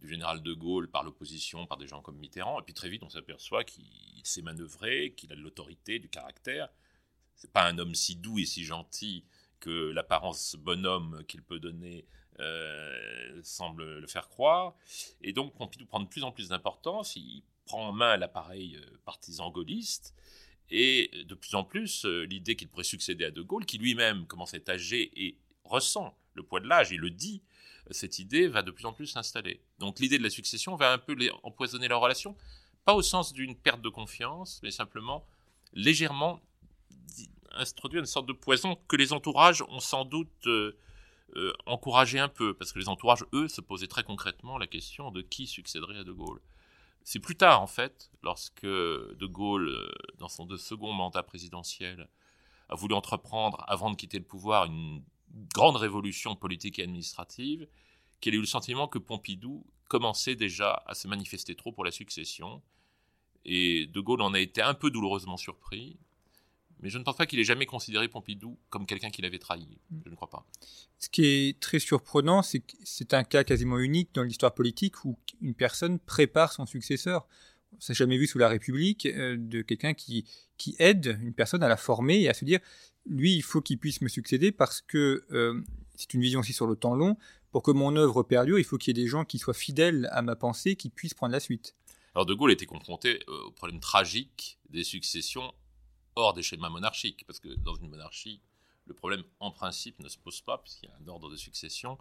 du 0.00 0.08
général 0.08 0.42
de 0.42 0.52
Gaulle 0.52 0.90
par 0.90 1.04
l'opposition, 1.04 1.66
par 1.66 1.78
des 1.78 1.86
gens 1.86 2.02
comme 2.02 2.18
Mitterrand. 2.18 2.60
Et 2.60 2.64
puis 2.64 2.74
très 2.74 2.88
vite, 2.88 3.02
on 3.04 3.08
s'aperçoit 3.08 3.64
qu'il 3.64 3.84
sait 4.24 4.42
manœuvrer, 4.42 5.14
qu'il 5.16 5.32
a 5.32 5.36
de 5.36 5.40
l'autorité, 5.40 5.98
du 5.98 6.08
caractère. 6.08 6.68
C'est 7.36 7.52
pas 7.52 7.66
un 7.66 7.78
homme 7.78 7.94
si 7.94 8.16
doux 8.16 8.38
et 8.38 8.44
si 8.44 8.64
gentil 8.64 9.24
que 9.60 9.90
l'apparence 9.92 10.56
bonhomme 10.56 11.22
qu'il 11.28 11.42
peut 11.42 11.60
donner 11.60 12.04
euh, 12.40 13.40
semble 13.44 13.98
le 13.98 14.06
faire 14.06 14.28
croire. 14.28 14.74
Et 15.20 15.32
donc 15.32 15.54
Pompidou 15.54 15.86
prend 15.86 16.00
de 16.00 16.08
plus 16.08 16.24
en 16.24 16.32
plus 16.32 16.48
d'importance. 16.48 17.14
Il 17.14 17.44
prend 17.64 17.88
en 17.88 17.92
main 17.92 18.16
l'appareil 18.16 18.76
euh, 18.76 18.98
partisan 19.04 19.50
gaulliste. 19.50 20.14
Et 20.70 21.10
de 21.26 21.34
plus 21.34 21.54
en 21.54 21.64
plus, 21.64 22.04
euh, 22.04 22.24
l'idée 22.24 22.56
qu'il 22.56 22.68
pourrait 22.68 22.84
succéder 22.84 23.24
à 23.24 23.30
De 23.30 23.42
Gaulle, 23.42 23.66
qui 23.66 23.78
lui-même 23.78 24.26
commence 24.26 24.54
à 24.54 24.56
être 24.56 24.70
âgé 24.70 25.10
et 25.16 25.36
ressent 25.64 26.16
le 26.34 26.42
poids 26.42 26.60
de 26.60 26.66
l'âge 26.66 26.92
et 26.92 26.96
le 26.96 27.10
dit, 27.10 27.42
cette 27.90 28.18
idée 28.18 28.48
va 28.48 28.62
de 28.62 28.70
plus 28.70 28.86
en 28.86 28.92
plus 28.92 29.06
s'installer. 29.06 29.60
Donc 29.78 29.98
l'idée 29.98 30.18
de 30.18 30.22
la 30.22 30.30
succession 30.30 30.76
va 30.76 30.92
un 30.92 30.98
peu 30.98 31.16
empoisonner 31.42 31.88
leur 31.88 32.00
relation, 32.00 32.36
pas 32.84 32.94
au 32.94 33.02
sens 33.02 33.32
d'une 33.32 33.54
perte 33.54 33.82
de 33.82 33.88
confiance, 33.88 34.60
mais 34.62 34.70
simplement 34.70 35.26
légèrement 35.74 36.40
introduire 37.52 38.00
une 38.00 38.06
sorte 38.06 38.26
de 38.26 38.32
poison 38.32 38.76
que 38.88 38.96
les 38.96 39.12
entourages 39.12 39.62
ont 39.68 39.80
sans 39.80 40.04
doute 40.04 40.46
euh, 40.46 40.76
euh, 41.36 41.52
encouragé 41.66 42.18
un 42.18 42.28
peu, 42.28 42.54
parce 42.54 42.72
que 42.72 42.78
les 42.78 42.88
entourages, 42.88 43.24
eux, 43.32 43.48
se 43.48 43.60
posaient 43.60 43.86
très 43.86 44.04
concrètement 44.04 44.58
la 44.58 44.66
question 44.66 45.10
de 45.10 45.20
qui 45.22 45.46
succéderait 45.46 45.98
à 45.98 46.04
De 46.04 46.12
Gaulle. 46.12 46.40
C'est 47.04 47.18
plus 47.18 47.36
tard, 47.36 47.60
en 47.60 47.66
fait, 47.66 48.10
lorsque 48.22 48.64
De 48.64 49.26
Gaulle, 49.26 49.68
euh, 49.68 49.90
dans 50.18 50.28
son 50.28 50.48
second 50.56 50.92
mandat 50.92 51.22
présidentiel, 51.22 52.08
a 52.68 52.74
voulu 52.74 52.94
entreprendre, 52.94 53.64
avant 53.66 53.90
de 53.90 53.96
quitter 53.96 54.18
le 54.18 54.24
pouvoir, 54.24 54.66
une 54.66 55.02
grande 55.54 55.76
révolution 55.76 56.36
politique 56.36 56.78
et 56.78 56.82
administrative, 56.82 57.66
qu'il 58.20 58.34
a 58.34 58.36
eu 58.36 58.40
le 58.40 58.46
sentiment 58.46 58.86
que 58.86 58.98
Pompidou 58.98 59.66
commençait 59.88 60.36
déjà 60.36 60.82
à 60.86 60.94
se 60.94 61.08
manifester 61.08 61.54
trop 61.54 61.72
pour 61.72 61.84
la 61.84 61.90
succession. 61.90 62.62
Et 63.44 63.86
De 63.86 64.00
Gaulle 64.00 64.22
en 64.22 64.32
a 64.32 64.40
été 64.40 64.62
un 64.62 64.74
peu 64.74 64.90
douloureusement 64.90 65.36
surpris. 65.36 65.98
Mais 66.82 66.90
je 66.90 66.98
ne 66.98 67.04
pense 67.04 67.16
pas 67.16 67.26
qu'il 67.26 67.38
ait 67.38 67.44
jamais 67.44 67.64
considéré 67.64 68.08
Pompidou 68.08 68.58
comme 68.68 68.86
quelqu'un 68.86 69.10
qu'il 69.10 69.24
avait 69.24 69.38
trahi. 69.38 69.68
Je 70.04 70.10
ne 70.10 70.14
crois 70.16 70.28
pas. 70.28 70.44
Ce 70.98 71.08
qui 71.08 71.24
est 71.24 71.60
très 71.60 71.78
surprenant, 71.78 72.42
c'est 72.42 72.60
que 72.60 72.72
c'est 72.82 73.14
un 73.14 73.22
cas 73.22 73.44
quasiment 73.44 73.78
unique 73.78 74.10
dans 74.14 74.24
l'histoire 74.24 74.52
politique 74.52 75.04
où 75.04 75.16
une 75.40 75.54
personne 75.54 76.00
prépare 76.00 76.52
son 76.52 76.66
successeur. 76.66 77.26
On 77.74 77.80
s'est 77.80 77.94
jamais 77.94 78.18
vu 78.18 78.26
sous 78.26 78.38
la 78.38 78.48
République 78.48 79.06
euh, 79.06 79.36
de 79.38 79.62
quelqu'un 79.62 79.94
qui, 79.94 80.26
qui 80.58 80.74
aide 80.78 81.18
une 81.22 81.32
personne 81.32 81.62
à 81.62 81.68
la 81.68 81.76
former 81.76 82.20
et 82.20 82.28
à 82.28 82.34
se 82.34 82.44
dire 82.44 82.58
lui, 83.06 83.34
il 83.34 83.42
faut 83.42 83.60
qu'il 83.60 83.78
puisse 83.78 84.00
me 84.00 84.08
succéder 84.08 84.52
parce 84.52 84.80
que 84.80 85.24
euh, 85.30 85.62
c'est 85.94 86.14
une 86.14 86.20
vision 86.20 86.40
aussi 86.40 86.52
sur 86.52 86.66
le 86.66 86.76
temps 86.76 86.94
long. 86.94 87.16
Pour 87.50 87.62
que 87.62 87.70
mon 87.70 87.96
œuvre 87.96 88.22
perdure, 88.22 88.58
il 88.58 88.64
faut 88.64 88.78
qu'il 88.78 88.96
y 88.96 89.00
ait 89.00 89.02
des 89.04 89.08
gens 89.08 89.24
qui 89.24 89.38
soient 89.38 89.54
fidèles 89.54 90.08
à 90.12 90.22
ma 90.22 90.36
pensée, 90.36 90.74
qui 90.74 90.88
puissent 90.88 91.14
prendre 91.14 91.32
la 91.32 91.40
suite. 91.40 91.76
Alors 92.14 92.26
De 92.26 92.34
Gaulle 92.34 92.52
était 92.52 92.66
confronté 92.66 93.20
euh, 93.28 93.46
au 93.46 93.50
problème 93.52 93.80
tragique 93.80 94.58
des 94.70 94.84
successions 94.84 95.52
hors 96.16 96.34
des 96.34 96.42
schémas 96.42 96.68
monarchiques, 96.68 97.24
parce 97.26 97.40
que 97.40 97.48
dans 97.48 97.74
une 97.74 97.88
monarchie, 97.88 98.40
le 98.86 98.94
problème 98.94 99.22
en 99.40 99.50
principe 99.50 99.98
ne 100.00 100.08
se 100.08 100.18
pose 100.18 100.40
pas, 100.40 100.58
puisqu'il 100.58 100.88
y 100.88 100.92
a 100.92 100.96
un 101.02 101.08
ordre 101.08 101.30
de 101.30 101.36
succession, 101.36 101.98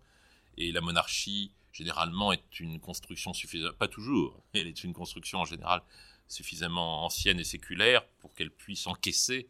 et 0.57 0.71
la 0.71 0.81
monarchie, 0.81 1.51
généralement, 1.71 2.31
est 2.33 2.59
une 2.59 2.79
construction 2.79 3.33
suffisamment, 3.33 3.73
pas 3.73 3.87
toujours, 3.87 4.41
elle 4.53 4.67
est 4.67 4.83
une 4.83 4.93
construction 4.93 5.39
en 5.39 5.45
général 5.45 5.81
suffisamment 6.27 7.05
ancienne 7.05 7.39
et 7.39 7.43
séculaire 7.43 8.05
pour 8.19 8.33
qu'elle 8.33 8.51
puisse 8.51 8.87
encaisser 8.87 9.49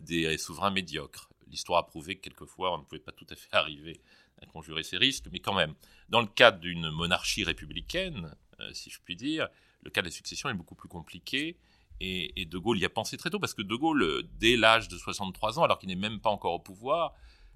des 0.00 0.36
souverains 0.38 0.70
médiocres. 0.70 1.30
L'histoire 1.48 1.80
a 1.80 1.86
prouvé 1.86 2.16
que 2.16 2.22
quelquefois 2.22 2.74
on 2.74 2.78
ne 2.78 2.84
pouvait 2.84 3.00
pas 3.00 3.12
tout 3.12 3.26
à 3.30 3.36
fait 3.36 3.48
arriver 3.52 4.00
à 4.40 4.46
conjurer 4.46 4.82
ces 4.82 4.98
risques, 4.98 5.26
mais 5.32 5.40
quand 5.40 5.54
même, 5.54 5.74
dans 6.08 6.20
le 6.20 6.26
cadre 6.26 6.58
d'une 6.58 6.90
monarchie 6.90 7.44
républicaine, 7.44 8.34
euh, 8.60 8.72
si 8.72 8.90
je 8.90 9.00
puis 9.00 9.16
dire, 9.16 9.48
le 9.82 9.90
cas 9.90 10.02
de 10.02 10.06
la 10.06 10.12
succession 10.12 10.48
est 10.48 10.54
beaucoup 10.54 10.74
plus 10.74 10.88
compliqué. 10.88 11.56
Et, 12.00 12.44
De 12.44 12.58
Gaulle 12.58 12.78
y 12.78 12.84
a 12.84 12.90
pensé 12.90 13.16
très 13.16 13.30
tôt, 13.30 13.38
parce 13.38 13.54
que 13.54 13.62
De 13.62 13.74
Gaulle, 13.74 14.02
euh, 14.02 14.22
dès 14.38 14.56
l'âge 14.56 14.88
de 14.88 14.96
63 14.98 15.58
ans, 15.58 15.62
alors 15.62 15.78
qu'il 15.78 15.88
n'est 15.88 15.96
même 15.96 16.20
pas 16.20 16.30
encore 16.30 16.52
au 16.52 16.58
pouvoir, 16.58 17.14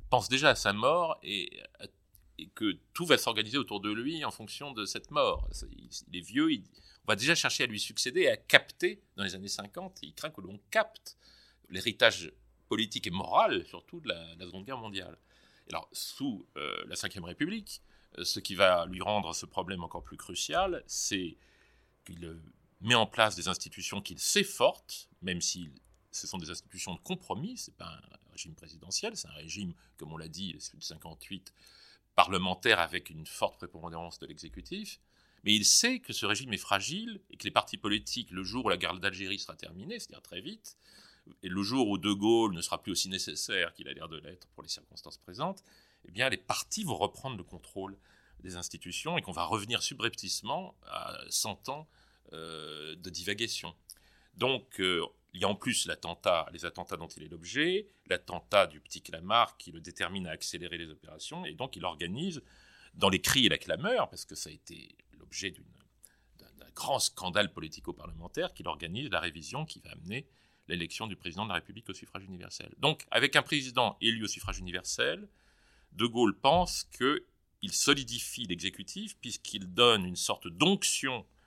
pense 0.09 0.29
déjà 0.29 0.51
à 0.51 0.55
sa 0.55 0.73
mort 0.73 1.19
et, 1.23 1.63
que 2.55 2.79
tout 2.95 3.05
va 3.05 3.19
s'organiser 3.19 3.59
autour 3.59 3.81
de 3.81 3.93
lui 3.93 4.25
en 4.25 4.31
fonction 4.31 4.73
de 4.73 4.87
cette 4.87 5.11
mort. 5.11 5.49
Il, 5.71 6.17
est 6.17 6.23
vieux, 6.23 6.49
on 6.51 7.07
va 7.07 7.15
déjà 7.15 7.35
chercher 7.35 7.65
à 7.65 7.67
lui 7.67 7.79
succéder 7.79 8.23
et 8.23 8.31
à 8.31 8.37
capter, 8.39 9.03
dans 9.17 9.25
les 9.25 9.35
années 9.35 9.49
50, 9.49 9.99
il 10.03 10.15
craint 10.15 10.31
que 10.31 10.41
l'on 10.41 10.59
capte 10.71 11.19
l'héritage 11.69 12.33
politique 12.69 13.07
et 13.07 13.11
moral, 13.11 13.67
surtout 13.67 14.01
de 14.01 14.09
la, 14.09 14.47
Seconde 14.47 14.65
Guerre 14.65 14.79
mondiale. 14.79 15.19
alors, 15.69 15.89
sous 15.93 16.47
euh, 16.57 16.83
la 16.87 16.95
Ve 16.95 17.25
République, 17.25 17.83
euh, 18.19 18.25
ce 18.25 18.41
qui 18.41 18.55
va 18.55 18.87
lui 18.87 19.03
rendre 19.03 19.35
ce 19.35 19.45
problème 19.45 19.85
encore 19.85 20.03
plus 20.03 20.17
crucial, 20.17 20.83
c'est 20.87 21.37
qu'il 22.05 22.41
met 22.81 22.95
en 22.95 23.07
place 23.07 23.37
des 23.37 23.49
institutions 23.49 24.01
qu'il 24.01 24.19
sait 24.19 24.45
fortes, 24.45 25.09
même 25.23 25.41
si 25.41 25.71
ce 26.11 26.27
sont 26.27 26.39
des 26.39 26.51
institutions 26.51 26.95
de 26.95 27.01
compromis, 27.01 27.57
c'est 27.57 27.77
pas 27.77 27.87
un 27.87 28.31
régime 28.33 28.55
présidentiel, 28.55 29.17
c'est 29.17 29.29
un 29.29 29.33
régime, 29.33 29.75
comme 29.97 30.13
on 30.13 30.17
l'a 30.17 30.29
dit, 30.29 30.57
celui 30.59 30.79
de 30.79 30.85
58, 30.85 31.53
parlementaire 32.15 32.81
avec 32.81 33.11
une 33.11 33.27
forte 33.27 33.59
prépondérance 33.59 34.19
de 34.19 34.27
l'exécutif, 34.27 35.01
mais 35.45 35.55
il 35.55 35.65
sait 35.65 36.01
que 36.01 36.13
ce 36.13 36.27
régime 36.27 36.53
est 36.53 36.59
fragile 36.59 37.21
et 37.31 37.37
que 37.37 37.45
les 37.45 37.51
partis 37.51 37.77
politiques, 37.77 38.31
le 38.31 38.45
jour 38.45 38.67
où 38.67 38.69
la 38.69 38.77
guerre 38.77 38.99
d'Algérie 38.99 39.39
sera 39.39 39.57
terminée, 39.57 39.99
c'est-à-dire 39.99 40.23
très 40.23 40.41
vite, 40.41 40.77
et 41.43 41.49
le 41.49 41.63
jour 41.63 41.89
où 41.89 41.99
De 41.99 42.13
Gaulle 42.13 42.55
ne 42.55 42.61
sera 42.61 42.83
plus 42.83 42.93
aussi 42.93 43.09
nécessaire 43.09 43.73
qu'il 43.73 43.89
a 43.89 43.93
l'air 43.93 44.09
de 44.09 44.19
l'être 44.19 44.49
pour 44.49 44.63
les 44.63 44.69
circonstances 44.69 45.19
présentes, 45.19 45.63
eh 46.07 46.11
bien 46.11 46.29
les 46.29 46.37
partis 46.37 46.85
vont 46.85 46.97
reprendre 46.97 47.37
le 47.37 47.45
contrôle 47.45 47.97
des 48.41 48.57
institutions 48.57 49.19
et 49.19 49.23
qu'on 49.23 49.33
va 49.33 49.45
revenir 49.45 49.83
subrepticement 49.83 50.75
à 50.87 51.19
100 51.29 51.69
ans 51.69 51.89
de 52.33 53.11
divagation. 53.11 53.75
Donc 54.35 54.81
euh, 54.81 55.05
il 55.35 55.41
y 55.41 55.45
a 55.45 55.49
en 55.49 55.55
plus 55.55 55.87
l'attentat, 55.87 56.49
les 56.53 56.65
attentats 56.65 56.97
dont 56.97 57.09
il 57.09 57.23
est 57.23 57.29
l'objet, 57.29 57.89
l'attentat 58.07 58.67
du 58.67 58.81
petit 58.81 59.03
Clamart 59.03 59.57
qui 59.59 59.71
le 59.71 59.81
détermine 59.81 60.27
à 60.27 60.31
accélérer 60.31 60.79
les 60.79 60.89
opérations, 60.89 61.45
et 61.45 61.55
donc 61.55 61.77
il 61.77 61.85
organise, 61.85 62.43
dans 62.95 63.09
les 63.09 63.21
cris 63.21 63.47
et 63.47 63.49
la 63.49 63.59
clameur, 63.59 64.09
parce 64.09 64.25
que 64.25 64.35
ça 64.35 64.51
a 64.51 64.53
été 64.53 64.97
l'objet 65.19 65.53
d'un 66.39 66.71
grand 66.75 66.99
scandale 66.99 67.53
politico-parlementaire, 67.53 68.53
qu'il 68.55 68.67
organise 68.67 69.11
la 69.11 69.21
révision 69.21 69.65
qui 69.65 69.81
va 69.81 69.93
amener 69.93 70.27
l'élection 70.67 71.07
du 71.07 71.17
président 71.17 71.45
de 71.45 71.51
la 71.51 71.57
République 71.57 71.89
au 71.89 71.95
suffrage 71.95 72.25
universel. 72.25 72.73
Donc, 72.79 73.07
avec 73.11 73.37
un 73.37 73.43
président 73.43 73.97
élu 74.01 74.25
au 74.25 74.29
suffrage 74.29 74.59
universel, 74.59 75.29
De 75.93 76.07
Gaulle 76.07 76.37
pense 76.37 76.85
qu'il 76.97 77.73
solidifie 77.73 78.45
l'exécutif 78.45 79.17
puisqu'il 79.19 79.73
donne 79.73 80.05
une 80.05 80.17
sorte 80.17 80.49
d'onction 80.49 81.25
euh, 81.25 81.40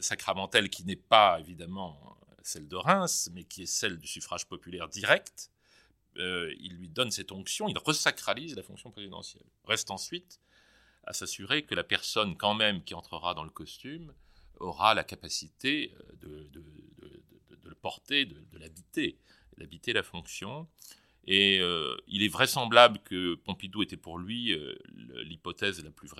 sacramentelle 0.00 0.68
qui 0.70 0.84
n'est 0.84 0.96
pas 0.96 1.38
évidemment 1.40 2.18
celle 2.42 2.68
de 2.68 2.76
Reims, 2.76 3.30
mais 3.32 3.44
qui 3.44 3.62
est 3.62 3.66
celle 3.66 3.98
du 3.98 4.06
suffrage 4.06 4.46
populaire 4.46 4.88
direct. 4.88 5.50
Euh, 6.18 6.54
il 6.60 6.74
lui 6.76 6.88
donne 6.88 7.10
cette 7.10 7.32
onction, 7.32 7.68
il 7.68 7.78
resacralise 7.78 8.54
la 8.54 8.62
fonction 8.62 8.90
présidentielle. 8.90 9.46
Reste 9.64 9.90
ensuite 9.90 10.40
à 11.04 11.12
s'assurer 11.12 11.64
que 11.64 11.74
la 11.74 11.84
personne 11.84 12.36
quand 12.36 12.54
même 12.54 12.84
qui 12.84 12.94
entrera 12.94 13.34
dans 13.34 13.44
le 13.44 13.50
costume 13.50 14.12
aura 14.60 14.94
la 14.94 15.04
capacité 15.04 15.94
euh, 16.24 16.48
de, 16.50 16.62
le 17.64 17.74
porter, 17.74 18.26
de, 18.26 18.58
l'habiter, 18.58 19.18
d'habiter 19.56 19.92
la 19.92 20.02
fonction. 20.02 20.68
Et 21.24 21.60
euh, 21.60 21.96
il 22.08 22.22
est 22.22 22.28
vraisemblable 22.28 22.98
que 23.04 23.36
Pompidou 23.36 23.82
était 23.82 23.96
pour 23.96 24.18
lui 24.18 24.52
euh, 24.52 24.74
l'hypothèse 25.24 25.82
la 25.82 25.90
plus, 25.90 26.10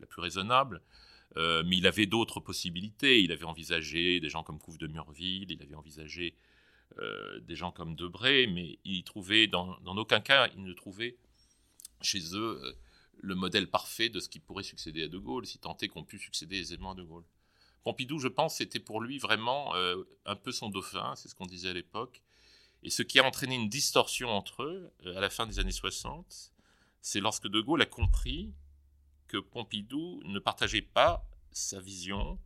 la 0.00 0.06
plus 0.06 0.20
raisonnable. 0.20 0.82
Euh, 1.36 1.62
mais 1.66 1.76
il 1.76 1.86
avait 1.86 2.06
d'autres 2.06 2.40
possibilités. 2.40 3.22
Il 3.22 3.32
avait 3.32 3.44
envisagé 3.44 4.20
des 4.20 4.28
gens 4.28 4.42
comme 4.42 4.58
Couve 4.58 4.78
de 4.78 4.86
Murville, 4.86 5.50
il 5.50 5.62
avait 5.62 5.74
envisagé 5.74 6.34
des 7.42 7.56
gens 7.56 7.72
comme 7.72 7.94
Debré, 7.94 8.46
mais 8.46 8.78
il 8.86 9.02
trouvait, 9.02 9.48
dans, 9.48 9.76
aucun 9.84 10.20
cas, 10.20 10.48
il 10.56 10.62
ne 10.62 10.72
trouvait 10.72 11.16
chez 12.00 12.20
eux 12.32 12.58
le 13.20 13.34
modèle 13.34 13.68
parfait 13.68 14.08
de 14.08 14.20
ce 14.20 14.28
qui 14.28 14.38
pourrait 14.38 14.62
succéder 14.62 15.02
à 15.02 15.08
De 15.08 15.18
Gaulle, 15.18 15.46
si 15.46 15.58
tant 15.58 15.76
est 15.82 15.88
qu'on 15.88 16.04
pu 16.04 16.18
succéder 16.18 16.58
aisément 16.58 16.92
à 16.92 16.94
De 16.94 17.02
Gaulle. 17.02 17.24
Pompidou, 17.82 18.18
je 18.18 18.28
pense, 18.28 18.56
c'était 18.56 18.80
pour 18.80 19.00
lui 19.00 19.18
vraiment 19.18 19.74
euh, 19.76 20.02
un 20.24 20.36
peu 20.36 20.52
son 20.52 20.70
dauphin, 20.70 21.14
c'est 21.14 21.28
ce 21.28 21.34
qu'on 21.34 21.46
disait 21.46 21.70
à 21.70 21.72
l'époque. 21.72 22.20
Et 22.82 22.90
ce 22.90 23.02
qui 23.02 23.18
a 23.18 23.24
entraîné 23.24 23.54
une 23.54 23.68
distorsion 23.68 24.30
entre 24.30 24.64
eux 24.64 24.92
euh, 25.04 25.16
à 25.16 25.20
la 25.20 25.30
fin 25.30 25.46
des 25.46 25.58
années 25.58 25.70
60, 25.70 26.52
c'est 27.00 27.20
lorsque 27.20 27.46
De 27.46 27.60
Gaulle 27.60 27.82
a 27.82 27.86
compris 27.86 28.52
que 29.28 29.38
Pompidou 29.38 30.20
ne 30.24 30.38
partageait 30.38 30.82
pas 30.82 31.28
sa 31.52 31.80
vision 31.80 32.38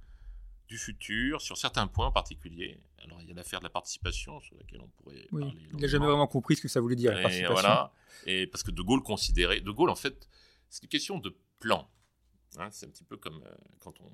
du 0.69 0.79
futur 0.79 1.41
sur 1.43 1.59
certains 1.59 1.87
points 1.89 2.07
en 2.07 2.13
particulier. 2.13 2.81
Alors, 3.03 3.21
il 3.23 3.29
y 3.29 3.31
a 3.33 3.35
l'affaire 3.35 3.59
de 3.61 3.65
la 3.65 3.71
participation 3.71 4.41
sur 4.41 4.57
laquelle 4.57 4.81
on 4.81 4.89
pourrait 4.89 5.27
Oui, 5.33 5.43
parler. 5.43 5.67
il 5.73 5.77
n'a 5.81 5.89
jamais 5.89 6.07
vraiment 6.07 6.29
compris 6.29 6.57
ce 6.57 6.63
que 6.63 6.69
ça 6.69 6.81
voulait 6.81 6.95
dire, 6.97 7.13
la 7.13 7.19
Et 7.21 7.23
participation. 7.23 7.53
voilà. 7.55 7.93
Et 8.27 8.47
parce 8.47 8.63
que 8.63 8.71
De 8.71 8.83
Gaulle 8.83 9.03
considérait. 9.03 9.61
De 9.61 9.71
Gaulle, 9.73 9.91
en 9.91 9.97
fait, 9.97 10.29
c'est 10.69 10.83
une 10.85 10.89
question 10.89 11.19
de 11.19 11.37
plan. 11.59 11.91
Hein, 12.57 12.69
c'est 12.71 12.87
un 12.87 12.91
petit 12.91 13.05
peu 13.05 13.17
comme 13.17 13.43
euh, 13.45 13.55
quand, 13.81 14.01
on, 14.01 14.11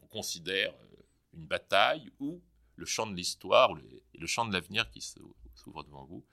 quand 0.00 0.06
considère 0.08 0.72
euh, 0.72 0.96
une 1.34 1.46
bataille 1.46 2.10
ou 2.18 2.40
le 2.76 2.86
champ 2.86 3.06
de 3.06 3.14
l'histoire 3.14 3.70
ou 3.70 3.74
le, 3.76 4.02
et 4.14 4.18
le 4.18 4.26
champ 4.26 4.44
de 4.46 4.52
l'avenir 4.52 4.90
qui 4.90 5.00
s'ouvre 5.00 5.84
devant 5.84 6.04
vous. 6.04 6.24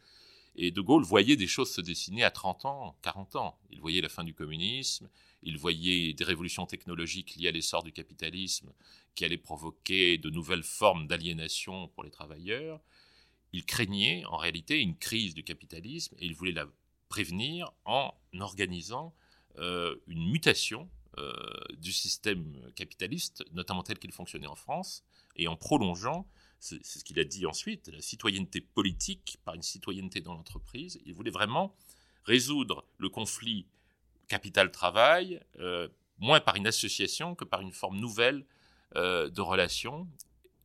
Et 0.56 0.72
De 0.72 0.82
Gaulle 0.82 1.04
voyait 1.04 1.36
des 1.36 1.48
choses 1.48 1.72
se 1.72 1.82
dessiner 1.82 2.24
à 2.24 2.32
30 2.32 2.66
ans, 2.66 2.98
40 3.02 3.36
ans. 3.38 3.58
Il 3.70 3.80
voyait 3.80 4.02
la 4.02 4.10
fin 4.10 4.24
du 4.24 4.34
communisme, 4.34 5.10
il 5.44 5.58
voyait 5.58 6.14
des 6.14 6.24
révolutions 6.24 6.66
technologiques 6.66 7.36
liées 7.36 7.48
à 7.48 7.52
l'essor 7.52 7.84
du 7.84 7.92
capitalisme 7.92 8.72
qui 9.16 9.26
allaient 9.26 9.38
provoquer 9.38 10.18
de 10.18 10.30
nouvelles 10.30 10.64
formes 10.64 11.08
d'aliénation 11.08 11.88
pour 11.90 12.04
les 12.04 12.12
travailleurs. 12.12 12.82
Il 13.54 13.66
craignait 13.66 14.24
en 14.26 14.38
réalité 14.38 14.80
une 14.80 14.98
crise 14.98 15.34
du 15.34 15.44
capitalisme 15.44 16.16
et 16.20 16.26
il 16.26 16.36
voulait 16.36 16.52
la 16.52 16.68
prévenir 17.10 17.72
en 17.86 18.14
organisant 18.40 19.14
euh, 19.58 19.96
une 20.08 20.30
mutation 20.30 20.90
euh, 21.18 21.34
du 21.78 21.92
système 21.92 22.72
capitaliste, 22.76 23.44
notamment 23.52 23.84
tel 23.84 24.00
qu'il 24.00 24.14
fonctionnait 24.14 24.48
en 24.48 24.56
France, 24.56 25.04
et 25.36 25.50
en 25.50 25.58
prolongeant, 25.58 26.26
c'est 26.62 26.86
ce 26.86 27.04
qu'il 27.04 27.20
a 27.20 27.24
dit 27.24 27.48
ensuite, 27.48 27.88
la 27.88 28.02
citoyenneté 28.02 28.62
politique 28.62 29.40
par 29.44 29.56
une 29.56 29.64
citoyenneté 29.64 30.22
dans 30.22 30.34
l'entreprise. 30.36 31.02
Il 31.06 31.16
voulait 31.16 31.32
vraiment 31.32 31.76
résoudre 32.24 32.86
le 33.00 33.10
conflit 33.10 33.66
capital-travail, 34.28 35.42
euh, 35.60 35.90
moins 36.20 36.40
par 36.40 36.56
une 36.56 36.68
association 36.68 37.34
que 37.34 37.46
par 37.46 37.62
une 37.62 37.72
forme 37.72 38.00
nouvelle 38.00 38.46
euh, 38.96 39.28
de 39.30 39.42
relation. 39.42 40.08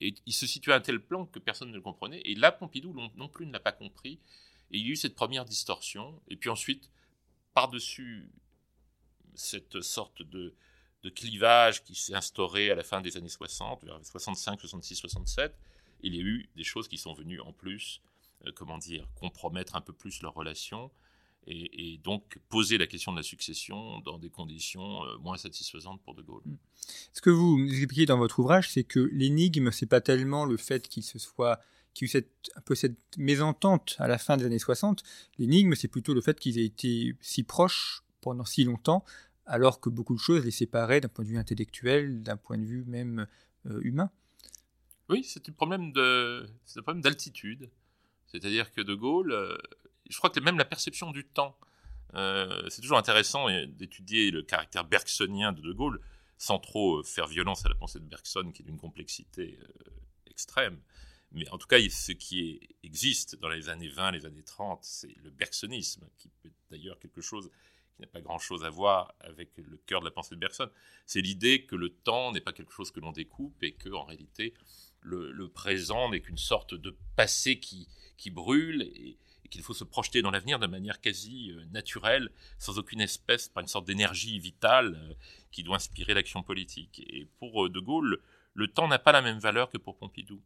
Et 0.03 0.15
il 0.27 0.35
se 0.35 0.47
situait 0.47 0.75
à 0.75 0.77
un 0.77 0.81
tel 0.81 1.01
plan 1.01 1.25
que 1.25 1.39
personne 1.39 1.71
ne 1.71 1.77
le 1.77 1.81
comprenait. 1.81 2.21
Et 2.27 2.35
là, 2.35 2.53
Pompidou 2.53 2.93
non, 2.93 3.11
non 3.17 3.29
plus 3.29 3.47
ne 3.47 3.53
l'a 3.53 3.61
pas 3.61 3.73
compris. 3.73 4.21
Et 4.71 4.79
il 4.79 4.87
y 4.87 4.91
a 4.91 4.93
eu 4.93 4.97
cette 4.97 5.15
première 5.15 5.47
distorsion. 5.47 6.21
Et 6.29 6.37
puis 6.37 6.51
ensuite, 6.51 6.91
par-dessus 7.55 8.31
cette 9.35 9.81
sorte 9.81 10.23
de, 10.23 10.55
de 11.05 11.09
clivage 11.09 11.85
qui 11.85 11.95
s'est 11.95 12.15
instauré 12.15 12.71
à 12.71 12.75
la 12.75 12.85
fin 12.85 13.01
des 13.01 13.17
années 13.17 13.31
60, 13.31 13.85
vers 13.85 13.99
65, 14.05 14.61
66, 14.61 14.97
67, 14.97 15.57
il 16.03 16.15
y 16.15 16.19
a 16.19 16.23
eu 16.23 16.49
des 16.57 16.65
choses 16.65 16.89
qui 16.89 16.99
sont 16.99 17.15
venues 17.15 17.41
en 17.41 17.53
plus, 17.53 18.01
euh, 18.47 18.53
comment 18.55 18.79
dire, 18.79 19.07
compromettre 19.15 19.77
un 19.77 19.81
peu 19.81 19.93
plus 19.93 20.23
leur 20.23 20.35
relation 20.35 20.91
et, 21.49 22.01
donc 22.03 22.39
poser 22.49 22.79
la 22.79 22.87
question 22.87 23.13
de 23.13 23.19
la 23.19 23.23
succession 23.23 24.01
dans 24.01 24.19
des 24.19 24.31
conditions 24.31 25.05
euh, 25.05 25.17
moins 25.19 25.37
satisfaisantes 25.37 26.01
pour 26.03 26.15
De 26.15 26.23
Gaulle. 26.23 26.43
Ce 27.13 27.21
que 27.21 27.31
vous 27.31 27.65
expliquez 27.69 28.07
dans 28.07 28.19
votre 28.19 28.41
ouvrage, 28.41 28.71
c'est 28.71 28.85
que 28.85 29.01
l'énigme, 29.13 29.71
c'est 29.71 29.87
pas 29.87 30.01
tellement 30.01 30.45
le 30.45 30.57
fait 30.57 30.89
qu'il 30.89 31.03
se 31.03 31.19
soit 31.19 31.61
ait 32.03 32.05
eu 32.05 32.09
cette, 32.09 32.31
un 32.57 32.61
peu 32.61 32.75
cette 32.75 32.99
mésentente 33.17 33.97
à 33.99 34.09
la 34.09 34.19
fin 34.19 34.37
des 34.37 34.45
années 34.45 34.59
60. 34.59 35.03
L'énigme, 35.39 35.75
c'est 35.75 35.89
plutôt 35.89 36.15
le 36.15 36.21
fait 36.21 36.39
qu'ils 36.39 36.59
aient 36.59 36.67
été 36.67 37.15
si 37.21 37.43
proches 37.43 38.03
pendant 38.21 38.45
si 38.45 38.65
longtemps, 38.65 39.05
alors 39.47 39.81
que 39.81 39.89
beaucoup 39.89 40.15
de 40.15 40.21
choses 40.21 40.45
les 40.45 40.51
séparaient 40.51 41.01
d'un 41.01 41.09
point 41.09 41.25
de 41.25 41.31
vue 41.31 41.39
intellectuel, 41.39 42.23
d'un 42.23 42.37
point 42.37 42.59
de 42.59 42.65
vue 42.65 42.85
même 42.87 43.27
euh, 43.67 43.81
humain. 43.83 44.11
Oui, 45.09 45.23
c'est 45.25 45.49
un 45.49 45.53
problème 45.53 45.93
d'altitude. 45.93 47.71
C'est-à-dire 48.27 48.73
que 48.73 48.81
De 48.81 48.95
Gaulle, 48.95 49.33
euh, 49.33 49.57
je 50.09 50.17
crois 50.19 50.31
que 50.31 50.41
même 50.41 50.59
la 50.59 50.65
perception 50.65 51.13
du 51.13 51.25
temps, 51.25 51.57
euh, 52.15 52.69
c'est 52.69 52.83
toujours 52.83 52.99
intéressant 52.99 53.49
d'étudier 53.67 54.31
le 54.31 54.43
caractère 54.43 54.85
bergsonien 54.85 55.53
de 55.53 55.61
De 55.61 55.73
Gaulle, 55.73 56.01
sans 56.39 56.59
trop 56.59 56.99
euh, 56.99 57.03
faire 57.03 57.29
violence 57.29 57.65
à 57.65 57.69
la 57.69 57.77
pensée 57.77 58.01
de 58.01 58.05
Bergson, 58.05 58.51
qui 58.53 58.63
est 58.63 58.65
d'une 58.65 58.79
complexité 58.79 59.59
extrême. 60.27 60.81
Mais 61.33 61.49
en 61.51 61.59
tout 61.59 61.67
cas, 61.67 61.79
ce 61.89 62.13
qui 62.13 62.61
existe 62.83 63.37
dans 63.37 63.49
les 63.49 63.69
années 63.69 63.89
20, 63.89 64.13
les 64.13 64.27
années 64.27 64.43
30, 64.43 64.81
c'est 64.83 65.15
le 65.23 65.31
bergsonisme, 65.31 66.09
qui 66.17 66.29
peut 66.29 66.49
être 66.49 66.57
d'ailleurs 66.71 66.99
quelque 66.99 67.21
chose 67.21 67.51
qui 67.95 68.03
n'a 68.03 68.09
pas 68.09 68.21
grand-chose 68.21 68.65
à 68.65 68.71
voir 68.71 69.15
avec 69.21 69.51
le 69.57 69.77
cœur 69.87 70.01
de 70.01 70.05
la 70.05 70.11
pensée 70.11 70.35
de 70.35 70.41
Bergson. 70.41 70.71
C'est 71.07 71.21
l'idée 71.21 71.65
que 71.65 71.77
le 71.77 71.91
temps 71.91 72.33
n'est 72.33 72.41
pas 72.41 72.53
quelque 72.53 72.73
chose 72.73 72.91
que 72.91 73.01
l'on 73.01 73.13
découpe 73.13 73.63
et 73.63 73.73
que, 73.73 73.89
en 73.89 74.05
réalité, 74.05 74.55
le, 75.07 75.49
présent 75.49 76.11
n'est 76.11 76.21
qu'une 76.21 76.39
sorte 76.39 76.75
de 76.75 76.97
passé 77.17 77.59
qui, 77.61 77.89
brûle 78.31 78.83
et, 78.83 79.17
et 79.45 79.49
qu'il 79.49 79.63
faut 79.63 79.75
se 79.75 79.85
projeter 79.85 80.21
dans 80.23 80.31
l'avenir 80.33 80.59
de 80.59 80.67
manière 80.67 81.01
quasi 81.01 81.53
euh, 81.53 81.65
naturelle, 81.67 82.31
sans 82.59 82.79
aucune 82.79 83.01
espèce, 83.01 83.49
par 83.49 83.61
une 83.63 83.69
sorte 83.69 83.87
d'énergie 83.87 84.39
vitale 84.41 84.95
euh, 84.97 85.15
qui 85.53 85.63
doit 85.63 85.77
inspirer 85.77 86.13
l'action 86.15 86.43
politique. 86.43 87.01
Et 87.09 87.27
pour 87.39 87.67
euh, 87.67 87.71
De 87.71 87.79
Gaulle, 87.79 88.21
le 88.55 88.67
temps 88.67 88.89
n'a 88.89 88.99
pas 88.99 89.13
la 89.13 89.23
même 89.23 89.39
valeur 89.39 89.71
que 89.71 89.79
pour 89.79 89.97
Pompidou. 89.97 90.43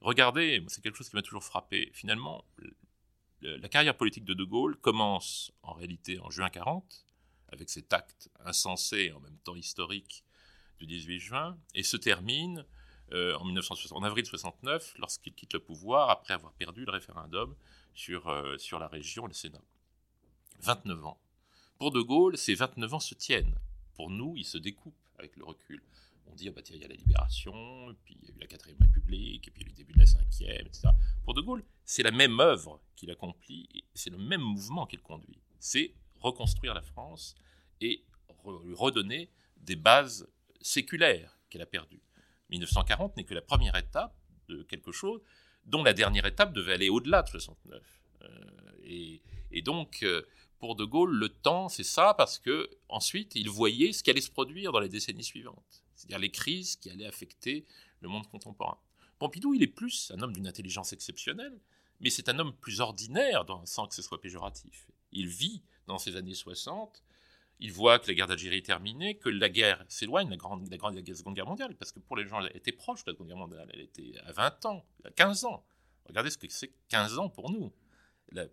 Regardez, 0.00 0.64
c'est 0.68 0.80
quelque 0.82 0.96
chose 0.96 1.10
qui 1.10 1.16
m'a 1.16 1.22
toujours 1.22 1.44
frappé. 1.44 1.90
Finalement, 1.92 2.44
le- 2.56 2.76
la 3.42 3.68
carrière 3.68 3.96
politique 3.96 4.24
de 4.24 4.34
De 4.34 4.44
Gaulle 4.44 4.76
commence 4.78 5.52
en 5.62 5.72
réalité 5.74 6.18
en 6.20 6.30
juin 6.30 6.48
40, 6.50 7.04
avec 7.52 7.68
cet 7.68 7.92
acte 7.92 8.30
insensé 8.44 8.96
et 9.06 9.12
en 9.12 9.20
même 9.20 9.38
temps 9.44 9.54
historique 9.54 10.24
du 10.78 10.86
18 10.86 11.18
juin, 11.18 11.58
et 11.74 11.82
se 11.82 11.96
termine 11.96 12.64
euh, 13.12 13.34
en, 13.36 13.44
1960 13.44 13.96
en 13.98 14.02
avril 14.02 14.26
69, 14.26 14.94
lorsqu'il 14.98 15.34
quitte 15.34 15.54
le 15.54 15.60
pouvoir 15.60 16.10
après 16.10 16.34
avoir 16.34 16.52
perdu 16.52 16.84
le 16.84 16.92
référendum 16.92 17.54
sur, 17.94 18.28
euh, 18.28 18.56
sur 18.58 18.78
la 18.78 18.88
région 18.88 19.24
et 19.24 19.28
le 19.28 19.34
Sénat. 19.34 19.62
29 20.60 21.06
ans. 21.06 21.20
Pour 21.78 21.90
De 21.92 22.00
Gaulle, 22.00 22.36
ces 22.36 22.54
29 22.54 22.94
ans 22.94 23.00
se 23.00 23.14
tiennent. 23.14 23.58
Pour 23.94 24.10
nous, 24.10 24.34
ils 24.36 24.44
se 24.44 24.58
découpent 24.58 24.94
avec 25.18 25.36
le 25.36 25.44
recul. 25.44 25.82
On 26.30 26.34
dit, 26.34 26.48
ah 26.48 26.52
bah 26.52 26.60
il 26.68 26.76
y 26.76 26.84
a 26.84 26.88
la 26.88 26.94
libération, 26.94 27.96
puis 28.04 28.18
il 28.20 28.28
y 28.28 28.32
a 28.32 28.34
eu 28.34 28.40
la 28.40 28.46
quatrième 28.46 28.78
république, 28.80 29.48
et 29.48 29.50
puis 29.50 29.62
il 29.62 29.66
y 29.66 29.66
a 29.66 29.68
eu 29.68 29.70
le 29.70 29.76
début 29.76 29.92
de 29.94 29.98
la 30.00 30.06
cinquième, 30.06 30.66
etc. 30.66 30.88
Pour 31.24 31.34
De 31.34 31.40
Gaulle, 31.40 31.64
c'est 31.84 32.02
la 32.02 32.10
même 32.10 32.38
œuvre 32.38 32.80
qu'il 32.96 33.10
accomplit, 33.10 33.68
c'est 33.94 34.10
le 34.10 34.18
même 34.18 34.42
mouvement 34.42 34.86
qu'il 34.86 35.00
conduit. 35.00 35.40
C'est 35.58 35.94
reconstruire 36.20 36.74
la 36.74 36.82
France 36.82 37.34
et 37.80 38.04
lui 38.64 38.74
redonner 38.74 39.30
des 39.56 39.76
bases 39.76 40.28
séculaires 40.60 41.38
qu'elle 41.48 41.62
a 41.62 41.66
perdues. 41.66 42.02
1940 42.50 43.16
n'est 43.16 43.24
que 43.24 43.34
la 43.34 43.42
première 43.42 43.76
étape 43.76 44.14
de 44.48 44.62
quelque 44.62 44.92
chose 44.92 45.20
dont 45.64 45.82
la 45.82 45.92
dernière 45.92 46.26
étape 46.26 46.52
devait 46.52 46.74
aller 46.74 46.88
au-delà 46.88 47.22
de 47.22 47.28
69. 47.28 47.82
Euh, 48.22 48.28
et, 49.50 49.62
donc, 49.62 50.02
euh, 50.02 50.22
pour 50.58 50.76
De 50.76 50.84
Gaulle, 50.84 51.14
le 51.14 51.28
temps, 51.28 51.68
c'est 51.68 51.84
ça, 51.84 52.14
parce 52.14 52.38
que 52.38 52.70
ensuite, 52.88 53.34
il 53.34 53.50
voyait 53.50 53.92
ce 53.92 54.02
qui 54.02 54.10
allait 54.10 54.20
se 54.20 54.30
produire 54.30 54.72
dans 54.72 54.80
les 54.80 54.88
décennies 54.88 55.24
suivantes, 55.24 55.84
c'est-à-dire 55.94 56.18
les 56.18 56.30
crises 56.30 56.76
qui 56.76 56.90
allaient 56.90 57.06
affecter 57.06 57.66
le 58.00 58.08
monde 58.08 58.26
contemporain. 58.28 58.78
Pompidou, 59.18 59.54
il 59.54 59.62
est 59.62 59.66
plus 59.66 60.10
un 60.14 60.22
homme 60.22 60.32
d'une 60.32 60.46
intelligence 60.46 60.92
exceptionnelle, 60.92 61.60
mais 62.00 62.10
c'est 62.10 62.28
un 62.28 62.38
homme 62.38 62.54
plus 62.54 62.80
ordinaire, 62.80 63.44
sans 63.64 63.86
que 63.86 63.94
ce 63.94 64.02
soit 64.02 64.20
péjoratif. 64.20 64.86
Il 65.12 65.26
vit 65.26 65.62
dans 65.86 65.98
ces 65.98 66.16
années 66.16 66.34
60, 66.34 67.02
il 67.60 67.72
voit 67.72 67.98
que 67.98 68.06
la 68.06 68.14
guerre 68.14 68.26
d'Algérie 68.26 68.58
est 68.58 68.66
terminée, 68.66 69.16
que 69.16 69.28
la 69.28 69.48
guerre 69.48 69.84
s'éloigne, 69.88 70.30
la 70.30 70.36
grande, 70.36 70.70
la 70.70 70.76
grande 70.76 70.94
la 70.94 71.14
Seconde 71.14 71.34
Guerre 71.34 71.46
mondiale, 71.46 71.74
parce 71.76 71.92
que 71.92 71.98
pour 71.98 72.16
les 72.16 72.26
gens, 72.26 72.40
elle 72.40 72.56
était 72.56 72.72
proche 72.72 73.04
la 73.06 73.12
Seconde 73.12 73.28
Guerre 73.28 73.36
mondiale, 73.36 73.70
elle 73.74 73.80
était 73.80 74.12
à 74.24 74.32
20 74.32 74.66
ans, 74.66 74.84
à 75.04 75.10
15 75.10 75.44
ans. 75.44 75.64
Regardez 76.06 76.30
ce 76.30 76.38
que 76.38 76.46
c'est 76.48 76.72
15 76.88 77.18
ans 77.18 77.28
pour 77.28 77.50
nous. 77.50 77.72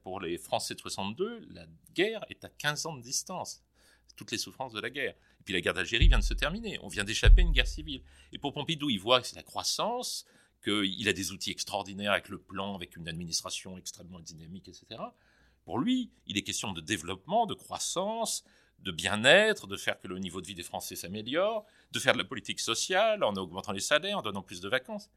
Pour 0.03 0.19
les 0.21 0.37
Français 0.37 0.73
de 0.73 0.79
62, 0.79 1.47
la 1.51 1.65
guerre 1.93 2.25
est 2.29 2.43
à 2.45 2.49
15 2.49 2.85
ans 2.85 2.95
de 2.95 3.01
distance. 3.01 3.61
Toutes 4.15 4.31
les 4.31 4.37
souffrances 4.37 4.71
de 4.71 4.79
la 4.79 4.89
guerre. 4.89 5.13
Et 5.39 5.43
puis 5.43 5.53
la 5.53 5.61
guerre 5.61 5.73
d'Algérie 5.73 6.07
vient 6.07 6.19
de 6.19 6.23
se 6.23 6.33
terminer. 6.33 6.79
On 6.81 6.87
vient 6.87 7.03
d'échapper 7.03 7.41
à 7.41 7.45
une 7.45 7.51
guerre 7.51 7.67
civile. 7.67 8.01
Et 8.31 8.39
pour 8.39 8.53
Pompidou, 8.53 8.89
il 8.89 8.99
voit 8.99 9.19
que 9.19 9.27
c'est 9.27 9.35
la 9.35 9.43
croissance, 9.43 10.25
qu'il 10.63 11.07
a 11.09 11.13
des 11.13 11.31
outils 11.31 11.51
extraordinaires 11.51 12.13
avec 12.13 12.29
le 12.29 12.37
plan, 12.37 12.75
avec 12.75 12.95
une 12.95 13.07
administration 13.09 13.77
extrêmement 13.77 14.19
dynamique, 14.19 14.69
etc. 14.69 15.01
Pour 15.65 15.79
lui, 15.79 16.11
il 16.27 16.37
est 16.37 16.43
question 16.43 16.71
de 16.71 16.79
développement, 16.79 17.45
de 17.45 17.53
croissance, 17.53 18.45
de 18.85 18.91
bien-être, 18.91 19.65
de 19.65 19.77
faire 19.77 19.99
que 19.99 20.07
le 20.07 20.19
niveau 20.19 20.41
de 20.41 20.47
vie 20.47 20.53
des 20.53 20.63
Français 20.63 20.95
s'améliore, 20.95 21.65
de 21.91 21.99
faire 21.99 22.13
de 22.13 22.19
la 22.19 22.23
politique 22.23 22.59
sociale 22.59 23.23
en 23.23 23.33
augmentant 23.33 23.71
les 23.71 23.79
salaires, 23.79 24.19
en 24.19 24.21
donnant 24.21 24.43
plus 24.43 24.61
de 24.61 24.69
vacances. 24.69 25.09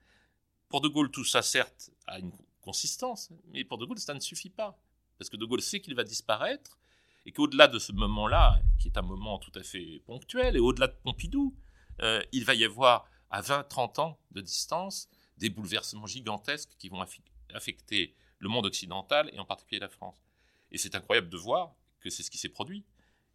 Pour 0.68 0.80
De 0.80 0.88
Gaulle, 0.88 1.10
tout 1.10 1.24
ça, 1.24 1.42
certes, 1.42 1.90
a 2.06 2.18
une 2.18 2.32
consistance, 2.62 3.30
mais 3.52 3.64
pour 3.64 3.76
De 3.76 3.84
Gaulle, 3.84 3.98
ça 3.98 4.14
ne 4.14 4.20
suffit 4.20 4.50
pas. 4.50 4.78
Parce 5.18 5.28
que 5.28 5.36
De 5.36 5.44
Gaulle 5.44 5.60
sait 5.60 5.80
qu'il 5.80 5.94
va 5.94 6.02
disparaître, 6.02 6.78
et 7.26 7.32
qu'au-delà 7.32 7.68
de 7.68 7.78
ce 7.78 7.92
moment-là, 7.92 8.58
qui 8.78 8.88
est 8.88 8.96
un 8.96 9.02
moment 9.02 9.38
tout 9.38 9.52
à 9.54 9.62
fait 9.62 10.00
ponctuel, 10.06 10.56
et 10.56 10.60
au-delà 10.60 10.86
de 10.86 10.96
Pompidou, 11.04 11.54
euh, 12.00 12.22
il 12.32 12.44
va 12.46 12.54
y 12.54 12.64
avoir, 12.64 13.06
à 13.30 13.42
20-30 13.42 14.00
ans 14.00 14.18
de 14.30 14.40
distance, 14.40 15.10
des 15.36 15.50
bouleversements 15.50 16.06
gigantesques 16.06 16.70
qui 16.78 16.88
vont 16.88 17.04
affecter 17.52 18.14
le 18.38 18.48
monde 18.48 18.64
occidental, 18.64 19.28
et 19.34 19.38
en 19.38 19.44
particulier 19.44 19.80
la 19.80 19.90
France. 19.90 20.22
Et 20.70 20.78
c'est 20.78 20.94
incroyable 20.94 21.28
de 21.28 21.36
voir 21.36 21.74
que 22.00 22.08
c'est 22.08 22.22
ce 22.22 22.30
qui 22.30 22.38
s'est 22.38 22.48
produit. 22.48 22.86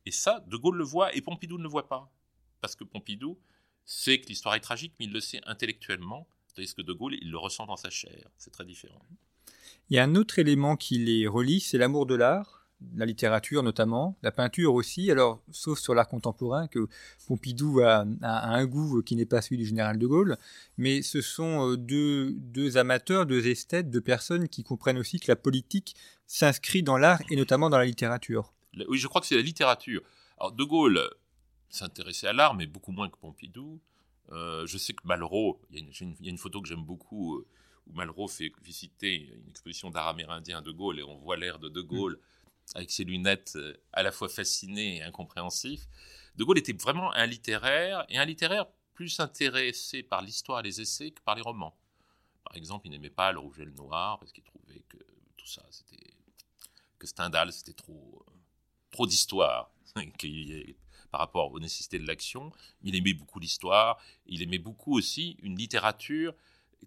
Et 0.05 0.11
ça, 0.11 0.43
De 0.47 0.57
Gaulle 0.57 0.77
le 0.77 0.83
voit, 0.83 1.15
et 1.15 1.21
Pompidou 1.21 1.57
ne 1.57 1.63
le 1.63 1.69
voit 1.69 1.87
pas. 1.87 2.11
Parce 2.61 2.75
que 2.75 2.83
Pompidou 2.83 3.37
sait 3.85 4.19
que 4.19 4.27
l'histoire 4.27 4.55
est 4.55 4.59
tragique, 4.61 4.93
mais 4.99 5.05
il 5.05 5.13
le 5.13 5.19
sait 5.19 5.41
intellectuellement, 5.45 6.27
tandis 6.55 6.73
que 6.73 6.81
De 6.81 6.93
Gaulle, 6.93 7.15
il 7.21 7.31
le 7.31 7.37
ressent 7.37 7.65
dans 7.65 7.77
sa 7.77 7.89
chair. 7.89 8.29
C'est 8.37 8.51
très 8.51 8.65
différent. 8.65 9.01
Il 9.89 9.95
y 9.95 9.99
a 9.99 10.03
un 10.03 10.15
autre 10.15 10.39
élément 10.39 10.75
qui 10.75 10.97
les 10.97 11.27
relie, 11.27 11.59
c'est 11.59 11.77
l'amour 11.77 12.05
de 12.05 12.15
l'art. 12.15 12.65
la 12.95 13.05
littérature 13.05 13.63
notamment, 13.63 14.17
la 14.23 14.31
peinture 14.31 14.73
aussi, 14.73 15.09
alors 15.09 15.41
sauf 15.51 15.79
sur 15.79 15.93
l'art 15.93 16.07
contemporain 16.07 16.67
que 16.67 16.87
Pompidou 17.27 17.79
a, 17.81 18.05
un 18.21 18.65
goût 18.65 19.01
qui 19.03 19.15
n'est 19.15 19.25
pas 19.25 19.41
celui 19.41 19.57
du 19.57 19.65
général 19.65 19.97
de 19.97 20.07
Gaulle, 20.07 20.37
mais 20.77 21.01
ce 21.01 21.21
sont 21.21 21.69
euh, 21.71 21.77
deux, 21.77 22.31
deux 22.33 22.77
amateurs, 22.77 23.25
deux 23.25 23.47
esthètes, 23.47 23.89
deux 23.89 24.01
personnes 24.01 24.49
qui 24.49 24.63
comprennent 24.63 24.97
aussi 24.97 25.19
que 25.19 25.31
la 25.31 25.37
politique 25.37 25.95
s'inscrit 26.27 26.83
dans 26.83 26.97
l'art 26.97 27.21
et 27.29 27.35
notamment 27.35 27.69
dans 27.69 27.77
la 27.77 27.85
littérature. 27.85 28.53
Oui, 28.87 28.97
je 28.97 29.07
crois 29.07 29.21
que 29.21 29.27
c'est 29.27 29.35
la 29.35 29.41
littérature. 29.41 30.01
Alors 30.39 30.51
de 30.51 30.63
Gaulle 30.63 31.09
s'intéressait 31.69 32.27
à 32.27 32.33
l'art, 32.33 32.53
mais 32.53 32.67
beaucoup 32.67 32.91
moins 32.91 33.09
que 33.09 33.17
Pompidou. 33.17 33.81
Euh, 34.31 34.65
je 34.65 34.77
sais 34.77 34.93
que 34.93 35.05
Malraux, 35.05 35.59
il 35.69 35.79
y, 35.79 36.27
a 36.27 36.29
une 36.29 36.37
photo 36.37 36.61
que 36.61 36.67
j'aime 36.67 36.83
beaucoup 36.83 37.37
euh, 37.37 37.47
où 37.87 37.93
Malraux 37.93 38.27
fait 38.27 38.51
visiter 38.61 39.33
une 39.33 39.49
exposition 39.49 39.89
d'art 39.89 40.07
amérindien 40.07 40.61
de 40.61 40.71
Gaulle 40.71 40.99
et 40.99 41.03
on 41.03 41.17
voit 41.17 41.35
l'air 41.35 41.59
de 41.59 41.67
De 41.67 41.81
Gaulle 41.81 42.19
avec 42.75 42.89
ses 42.89 43.03
lunettes 43.03 43.53
euh, 43.57 43.75
à 43.91 44.03
la 44.03 44.11
fois 44.11 44.29
fascinées 44.29 44.97
et 44.97 45.03
incompréhensif. 45.03 45.87
De 46.35 46.43
Gaulle 46.43 46.57
était 46.57 46.73
vraiment 46.73 47.11
un 47.13 47.25
littéraire 47.25 48.05
et 48.07 48.17
un 48.17 48.25
littéraire 48.25 48.65
plus 48.93 49.19
intéressé 49.19 50.03
par 50.03 50.21
l'histoire 50.21 50.61
et 50.61 50.63
les 50.63 50.79
essais 50.79 51.11
que 51.11 51.21
par 51.21 51.35
les 51.35 51.41
romans. 51.41 51.75
Par 52.45 52.55
exemple, 52.55 52.87
il 52.87 52.91
n'aimait 52.91 53.09
pas 53.09 53.31
le 53.31 53.39
rouge 53.39 53.59
et 53.59 53.65
le 53.65 53.71
noir 53.71 54.19
parce 54.19 54.31
qu'il 54.31 54.43
trouvait 54.43 54.83
que 54.87 54.97
tout 55.37 55.47
ça, 55.47 55.63
c'était 55.69 56.13
que 56.97 57.07
Stendhal, 57.07 57.51
c'était 57.51 57.73
trop 57.73 58.25
trop 58.93 59.05
d'histoire 59.05 59.69
par 61.11 61.19
rapport 61.19 61.51
aux 61.51 61.59
nécessités 61.59 61.99
de 61.99 62.07
l'action. 62.07 62.51
Il 62.81 62.95
aimait 62.95 63.13
beaucoup 63.13 63.39
l'histoire. 63.39 63.99
Il 64.25 64.41
aimait 64.41 64.57
beaucoup 64.57 64.95
aussi 64.95 65.35
une 65.43 65.57
littérature 65.57 66.33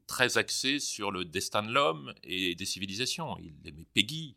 très 0.07 0.39
axée 0.39 0.79
sur 0.79 1.11
le 1.11 1.25
destin 1.25 1.63
de 1.63 1.73
l'homme 1.73 2.15
et 2.25 2.55
des 2.55 2.65
civilisations. 2.65 3.37
Il 3.39 3.69
aimait 3.69 3.87
Peggy, 3.93 4.37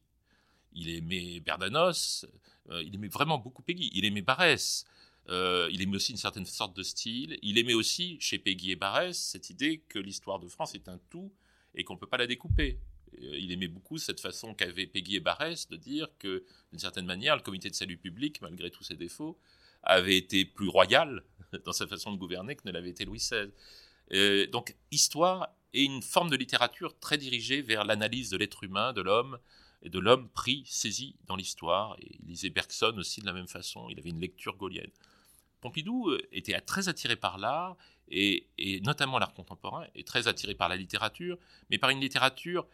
il 0.73 0.89
aimait 0.89 1.39
Berdanos, 1.39 2.25
euh, 2.69 2.83
il 2.83 2.95
aimait 2.95 3.07
vraiment 3.07 3.37
beaucoup 3.37 3.61
Peggy, 3.61 3.89
il 3.93 4.05
aimait 4.05 4.21
Barès, 4.21 4.85
euh, 5.29 5.69
il 5.71 5.81
aimait 5.81 5.95
aussi 5.95 6.11
une 6.11 6.17
certaine 6.17 6.45
sorte 6.45 6.75
de 6.75 6.83
style, 6.83 7.37
il 7.41 7.57
aimait 7.57 7.73
aussi 7.73 8.17
chez 8.19 8.39
Peggy 8.39 8.71
et 8.71 8.75
Barès 8.75 9.17
cette 9.17 9.49
idée 9.49 9.79
que 9.89 9.99
l'histoire 9.99 10.39
de 10.39 10.47
France 10.47 10.75
est 10.75 10.87
un 10.87 10.99
tout 11.09 11.31
et 11.75 11.83
qu'on 11.83 11.95
ne 11.95 11.99
peut 11.99 12.07
pas 12.07 12.17
la 12.17 12.27
découper. 12.27 12.79
Euh, 13.21 13.37
il 13.37 13.51
aimait 13.51 13.67
beaucoup 13.67 13.97
cette 13.97 14.19
façon 14.19 14.53
qu'avaient 14.53 14.87
Peggy 14.87 15.15
et 15.15 15.19
Barès 15.19 15.67
de 15.69 15.77
dire 15.77 16.07
que, 16.19 16.43
d'une 16.71 16.79
certaine 16.79 17.05
manière, 17.05 17.35
le 17.35 17.41
comité 17.41 17.69
de 17.69 17.75
salut 17.75 17.97
public, 17.97 18.41
malgré 18.41 18.69
tous 18.69 18.83
ses 18.83 18.95
défauts, 18.95 19.39
avait 19.83 20.17
été 20.17 20.45
plus 20.45 20.67
royal 20.67 21.23
dans 21.65 21.73
sa 21.73 21.87
façon 21.87 22.11
de 22.11 22.17
gouverner 22.17 22.55
que 22.55 22.63
ne 22.65 22.71
l'avait 22.71 22.89
été 22.89 23.05
Louis 23.05 23.19
XVI. 23.19 24.47
donc, 24.47 24.75
histoire 24.91 25.49
est 25.73 25.83
une 25.83 26.01
forme 26.01 26.29
de 26.29 26.35
littérature 26.35 26.97
très 26.99 27.17
dirigée 27.17 27.61
vers 27.61 27.85
l'analyse 27.85 28.29
de 28.29 28.37
l'être 28.37 28.63
humain, 28.63 28.93
de 28.93 29.01
l'homme, 29.01 29.37
et 29.81 29.89
de 29.89 29.99
l'homme 29.99 30.29
pris, 30.29 30.63
saisi 30.65 31.15
dans 31.25 31.35
l'histoire. 31.35 31.95
Et 31.99 32.17
il 32.19 32.27
lisait 32.27 32.49
Bergson 32.49 32.95
aussi 32.97 33.21
de 33.21 33.25
la 33.25 33.33
même 33.33 33.47
façon, 33.47 33.87
il 33.89 33.99
avait 33.99 34.09
une 34.09 34.19
lecture 34.19 34.57
gaulienne. 34.57 34.91
Pompidou 35.61 36.09
euh, 36.09 36.21
était 36.31 36.59
très 36.61 36.89
attiré 36.89 37.15
par 37.15 37.37
l'art, 37.37 37.77
et, 38.11 38.47
notamment 38.83 39.19
l'art 39.19 39.33
contemporain, 39.33 39.85
et 39.93 40.03
très 40.03 40.27
attiré 40.27 40.55
par 40.55 40.67
la 40.67 40.75
littérature, 40.75 41.37
mais 41.69 41.77
par 41.77 41.91
une 41.91 41.99
littérature 41.99 42.65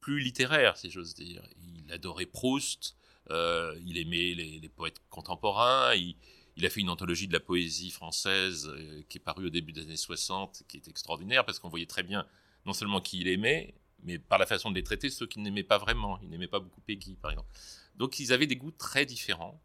plus 0.00 0.20
littéraire, 0.20 0.76
si 0.76 0.90
j'ose 0.90 1.14
dire. 1.14 1.42
Il 1.60 1.92
adorait 1.92 2.26
Proust, 2.26 2.96
euh, 3.30 3.78
il 3.84 3.98
aimait 3.98 4.34
les, 4.34 4.68
poètes 4.68 5.00
contemporains, 5.10 5.94
il, 5.94 6.16
a 6.64 6.70
fait 6.70 6.80
une 6.80 6.90
anthologie 6.90 7.28
de 7.28 7.32
la 7.32 7.40
poésie 7.40 7.90
française 7.90 8.68
euh, 8.68 9.02
qui 9.08 9.18
est 9.18 9.20
parue 9.20 9.46
au 9.46 9.50
début 9.50 9.72
des 9.72 9.82
années 9.82 9.96
60, 9.96 10.64
qui 10.66 10.78
est 10.78 10.88
extraordinaire, 10.88 11.44
parce 11.44 11.58
qu'on 11.58 11.68
voyait 11.68 11.86
très 11.86 12.02
bien 12.02 12.26
non 12.66 12.72
seulement 12.72 13.00
qui 13.00 13.20
il 13.20 13.28
aimait, 13.28 13.74
mais 14.02 14.18
par 14.18 14.38
la 14.38 14.46
façon 14.46 14.70
de 14.70 14.74
les 14.74 14.82
traiter, 14.82 15.10
ceux 15.10 15.26
qui 15.26 15.40
n'aimaient 15.40 15.62
pas 15.62 15.78
vraiment. 15.78 16.18
Ils 16.22 16.28
n'aimaient 16.28 16.48
pas 16.48 16.60
beaucoup 16.60 16.80
Peggy, 16.80 17.16
par 17.16 17.30
exemple. 17.30 17.48
Donc 17.96 18.18
ils 18.20 18.32
avaient 18.32 18.46
des 18.46 18.56
goûts 18.56 18.72
très 18.72 19.06
différents. 19.06 19.60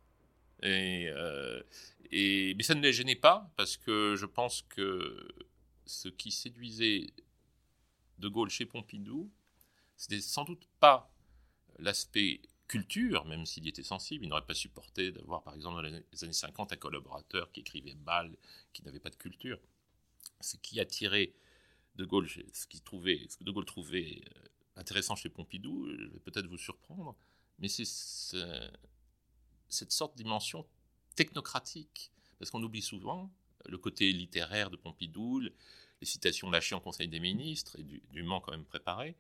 Et, 0.62 1.08
euh, 1.10 1.62
mais 2.12 2.64
ça 2.64 2.76
ne 2.76 2.82
les 2.82 2.94
gênait 2.94 3.16
pas, 3.16 3.52
parce 3.58 3.78
que 3.78 4.16
je 4.16 4.26
pense 4.26 4.64
que 4.70 5.28
ce 5.86 6.08
qui 6.08 6.32
séduisait 6.32 7.08
De 8.20 8.28
Gaulle 8.28 8.50
chez 8.50 8.66
Pompidou, 8.66 9.30
c'était 9.98 10.22
sans 10.22 10.44
doute 10.44 10.68
pas 10.80 11.12
l'aspect 11.80 12.42
culture, 12.68 13.26
même 13.26 13.46
s'il 13.46 13.66
y 13.66 13.70
était 13.70 13.84
sensible. 13.84 14.26
Il 14.26 14.30
n'aurait 14.30 14.46
pas 14.46 14.54
supporté 14.54 15.12
d'avoir, 15.12 15.44
par 15.44 15.54
exemple, 15.54 15.76
dans 15.76 15.82
les 16.12 16.24
années 16.24 16.34
50, 16.34 16.74
un 16.74 16.76
collaborateur 16.78 17.52
qui 17.52 17.60
écrivait 17.60 17.96
mal, 18.06 18.36
qui 18.74 18.84
n'avait 18.84 19.00
pas 19.00 19.10
de 19.10 19.16
culture. 19.16 19.60
Ce 20.42 20.58
qui 20.58 20.80
attirait 20.80 21.34
de 21.96 22.06
Gaulle, 22.06 22.28
ce, 22.28 22.66
qu'il 22.68 22.82
trouvait, 22.82 23.26
ce 23.30 23.38
que 23.38 23.44
De 23.44 23.52
Gaulle 23.52 23.66
trouvait 23.66 24.24
euh, 24.36 24.48
intéressant 24.76 25.16
chez 25.16 25.30
Pompidou, 25.30 25.88
je 25.90 26.06
vais 26.06 26.20
peut-être 26.20 26.48
vous 26.48 26.58
surprendre, 26.58 27.16
mais 27.60 27.68
c'est 27.68 27.86
cette 29.70 29.92
sorte 29.92 30.18
de 30.18 30.24
dimension 30.24 30.66
technocratique. 31.16 32.12
Parce 32.40 32.52
qu'on 32.52 32.64
oublie 32.64 32.82
souvent 32.82 33.32
le 33.66 33.78
côté 33.78 34.12
littéraire 34.12 34.70
de 34.70 34.76
Pompidou, 34.76 35.40
les 35.40 35.52
citations 36.02 36.50
lâchées 36.50 36.76
en 36.76 36.80
Conseil 36.80 37.08
des 37.08 37.20
ministres 37.20 37.80
et 37.80 37.84
du, 37.84 38.02
du 38.12 38.26
quand 38.26 38.52
même 38.52 38.66
préparé, 38.66 39.16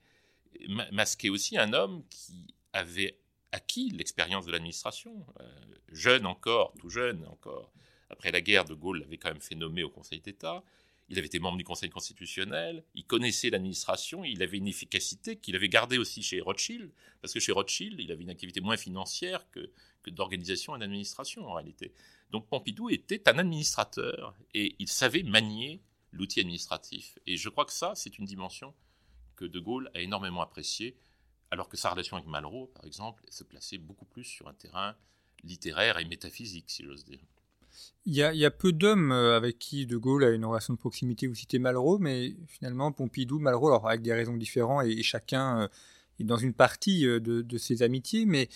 masquait 0.92 1.30
aussi 1.30 1.58
un 1.58 1.74
homme 1.74 2.04
qui 2.10 2.54
avait 2.74 3.18
acquis 3.52 3.90
l'expérience 3.92 4.46
de 4.46 4.52
l'administration, 4.52 5.26
euh, 5.40 5.46
jeune 5.92 6.26
encore, 6.26 6.74
tout 6.80 6.90
jeune 6.90 7.26
encore. 7.28 7.72
Après 8.10 8.32
la 8.32 8.42
guerre, 8.42 8.66
De 8.66 8.74
Gaulle 8.74 9.00
l'avait 9.00 9.18
quand 9.18 9.30
même 9.30 9.42
fait 9.42 9.56
nommer 9.56 9.84
au 9.84 9.90
Conseil 9.90 10.22
d'État 10.22 10.64
il 11.10 11.18
avait 11.18 11.28
été 11.28 11.40
membre 11.40 11.58
du 11.58 11.64
Conseil 11.64 11.90
constitutionnel, 11.90 12.84
il 12.96 13.06
connaissait 13.06 13.50
l'administration, 13.50 14.24
il 14.24 14.42
avait 14.42 14.58
une 14.58 14.68
efficacité 14.68 15.36
qu'il 15.36 15.56
avait 15.56 15.70
gardée 15.70 15.98
aussi 15.98 16.24
chez 16.24 16.42
Rothschild, 16.42 16.92
parce 17.22 17.34
que 17.34 17.40
chez 17.40 17.52
Rothschild, 17.52 18.00
il 18.00 18.12
avait 18.12 18.24
une 18.24 18.30
activité 18.30 18.62
moins 18.62 18.78
financière 18.78 19.50
que, 19.52 19.72
que 20.02 20.10
d'organisation 20.10 20.76
et 20.76 20.80
d'administration 20.80 21.46
en 21.46 21.54
réalité. 21.54 21.94
Donc 22.32 22.48
Pompidou 22.48 22.90
était 22.90 23.28
un 23.30 23.38
administrateur 23.38 24.34
et 24.54 24.76
il 24.80 24.88
savait 24.88 25.24
manier 25.24 25.82
l'outil 26.12 26.40
administratif. 26.40 27.20
Et 27.28 27.38
je 27.38 27.50
crois 27.50 27.66
que 27.66 27.74
ça, 27.74 27.94
c'est 27.96 28.18
une 28.18 28.26
dimension 28.26 28.74
que 29.36 29.46
De 29.46 29.60
Gaulle 29.60 29.90
a 29.94 30.02
énormément 30.02 30.42
appréciée, 30.42 30.98
alors 31.52 31.70
que 31.70 31.78
sa 31.78 31.90
relation 31.90 32.18
avec 32.18 32.28
Malraux, 32.28 32.68
par 32.68 32.86
exemple, 32.86 33.24
se 33.30 33.44
plaçait 33.44 33.78
beaucoup 33.78 34.06
plus 34.06 34.24
sur 34.24 34.48
un 34.48 34.54
terrain 34.54 34.96
littéraire 35.44 36.00
et 36.00 36.06
métaphysique, 36.06 36.66
si 36.68 36.84
j'ose 36.84 37.06
dire. 37.06 37.20
Il 38.06 38.14
y, 38.14 38.46
a, 38.46 38.52
peu 38.52 38.72
d'hommes 38.72 39.12
euh, 39.12 39.38
avec 39.38 39.60
qui 39.60 39.86
De 39.86 39.98
Gaulle 39.98 40.26
a 40.26 40.30
une 40.32 40.46
relation 40.46 40.74
de 40.74 40.80
proximité. 40.80 41.26
Vous 41.26 41.36
citez 41.36 41.58
Malraux, 41.58 41.98
mais 42.00 42.36
finalement, 42.48 42.92
Pompidou, 42.92 43.40
Malraux, 43.40 43.70
alors 43.70 43.88
avec 43.88 44.02
des 44.02 44.14
raisons 44.14 44.36
différentes, 44.36 44.86
et, 44.86 45.02
chacun 45.04 45.62
euh, 45.62 45.68
est 46.20 46.24
dans 46.24 46.38
une 46.38 46.54
partie 46.54 47.08
euh, 47.08 47.20
de, 47.20 47.58
ses 47.58 47.82
amitiés, 47.82 48.26
mais 48.26 48.50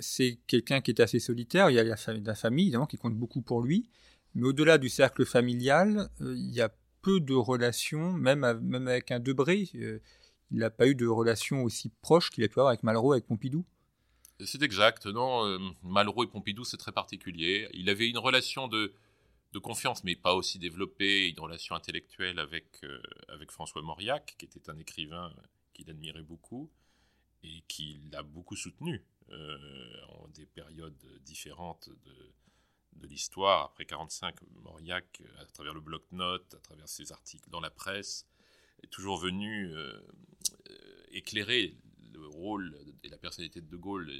c'est 0.00 0.38
quelqu'un 0.46 0.80
qui 0.80 0.90
est 0.90 1.00
assez 1.00 1.18
solitaire. 1.18 1.70
Il 1.70 1.74
y 1.74 1.78
a 1.78 1.84
la, 1.84 1.96
la 2.24 2.34
famille, 2.34 2.66
évidemment, 2.66 2.86
qui 2.86 2.98
compte 2.98 3.16
beaucoup 3.16 3.42
pour 3.42 3.62
lui. 3.62 3.88
Mais 4.34 4.46
au-delà 4.46 4.78
du 4.78 4.88
cercle 4.88 5.24
familial, 5.24 6.08
il 6.20 6.54
y 6.54 6.60
a 6.60 6.72
peu 7.02 7.18
de 7.20 7.34
relations, 7.34 8.12
même 8.12 8.44
avec 8.44 9.10
un 9.10 9.18
Debré. 9.18 9.68
Il 10.50 10.58
n'a 10.58 10.70
pas 10.70 10.86
eu 10.86 10.94
de 10.94 11.06
relation 11.06 11.62
aussi 11.62 11.90
proche 12.02 12.30
qu'il 12.30 12.44
a 12.44 12.48
pu 12.48 12.54
avoir 12.54 12.68
avec 12.68 12.82
Malraux, 12.82 13.12
avec 13.12 13.26
Pompidou? 13.26 13.64
C'est 14.44 14.62
exact, 14.62 15.06
non 15.06 15.46
euh, 15.46 15.58
Malraux 15.82 16.24
et 16.24 16.26
Pompidou, 16.26 16.64
c'est 16.64 16.78
très 16.78 16.92
particulier. 16.92 17.68
Il 17.74 17.90
avait 17.90 18.08
une 18.08 18.18
relation 18.18 18.68
de, 18.68 18.94
de 19.52 19.58
confiance, 19.58 20.02
mais 20.02 20.16
pas 20.16 20.34
aussi 20.34 20.58
développée, 20.58 21.28
une 21.28 21.40
relation 21.40 21.74
intellectuelle 21.74 22.38
avec, 22.38 22.82
euh, 22.84 23.02
avec 23.28 23.50
François 23.50 23.82
Mauriac, 23.82 24.34
qui 24.38 24.46
était 24.46 24.70
un 24.70 24.78
écrivain 24.78 25.32
qu'il 25.74 25.90
admirait 25.90 26.22
beaucoup 26.22 26.70
et 27.42 27.62
qui 27.68 28.00
l'a 28.10 28.22
beaucoup 28.22 28.56
soutenu 28.56 29.04
euh, 29.30 29.56
en 30.08 30.28
des 30.28 30.46
périodes 30.46 31.04
différentes 31.24 31.90
de, 32.04 32.32
de 32.94 33.06
l'histoire. 33.06 33.66
Après 33.66 33.84
45, 33.84 34.36
Mauriac, 34.62 35.22
à 35.38 35.44
travers 35.44 35.74
le 35.74 35.80
bloc-notes, 35.80 36.54
à 36.54 36.60
travers 36.60 36.88
ses 36.88 37.12
articles 37.12 37.48
dans 37.50 37.60
la 37.60 37.70
presse, 37.70 38.26
est 38.82 38.90
toujours 38.90 39.18
venu 39.18 39.72
éclairer 41.12 41.74
le 42.12 42.26
rôle 42.26 42.78
et 43.02 43.08
la 43.08 43.18
personnalité 43.18 43.60
de 43.60 43.66
De 43.66 43.76
Gaulle 43.76 44.10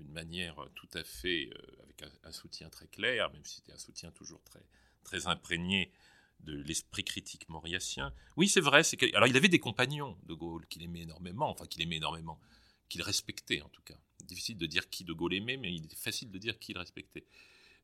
d'une 0.00 0.12
manière 0.12 0.56
tout 0.74 0.88
à 0.94 1.04
fait, 1.04 1.50
euh, 1.52 1.82
avec 1.82 2.02
un, 2.24 2.32
soutien 2.32 2.70
très 2.70 2.86
clair, 2.86 3.30
même 3.32 3.44
si 3.44 3.56
c'était 3.56 3.72
un 3.72 3.78
soutien 3.78 4.10
toujours 4.12 4.42
très, 4.44 4.64
très 5.04 5.26
imprégné 5.26 5.92
de 6.40 6.54
l'esprit 6.54 7.04
critique 7.04 7.48
mauriacien. 7.48 8.14
Oui, 8.36 8.48
c'est 8.48 8.62
vrai. 8.62 8.82
Alors, 9.12 9.28
il 9.28 9.36
avait 9.36 9.48
des 9.48 9.58
compagnons, 9.58 10.16
De 10.24 10.32
Gaulle, 10.32 10.66
qu'il 10.68 10.82
aimait 10.82 11.02
énormément, 11.02 11.50
enfin, 11.50 11.66
qu'il 11.66 11.82
aimait 11.82 11.96
énormément, 11.96 12.40
qu'il 12.88 13.02
respectait 13.02 13.60
en 13.60 13.68
tout 13.68 13.82
cas. 13.82 13.98
Difficile 14.24 14.56
de 14.56 14.66
dire 14.66 14.88
qui 14.88 15.04
De 15.04 15.12
Gaulle 15.12 15.34
aimait, 15.34 15.58
mais 15.58 15.74
il 15.74 15.84
est 15.84 15.94
facile 15.94 16.30
de 16.30 16.38
dire 16.38 16.58
qui 16.58 16.72
il 16.72 16.78
respectait. 16.78 17.26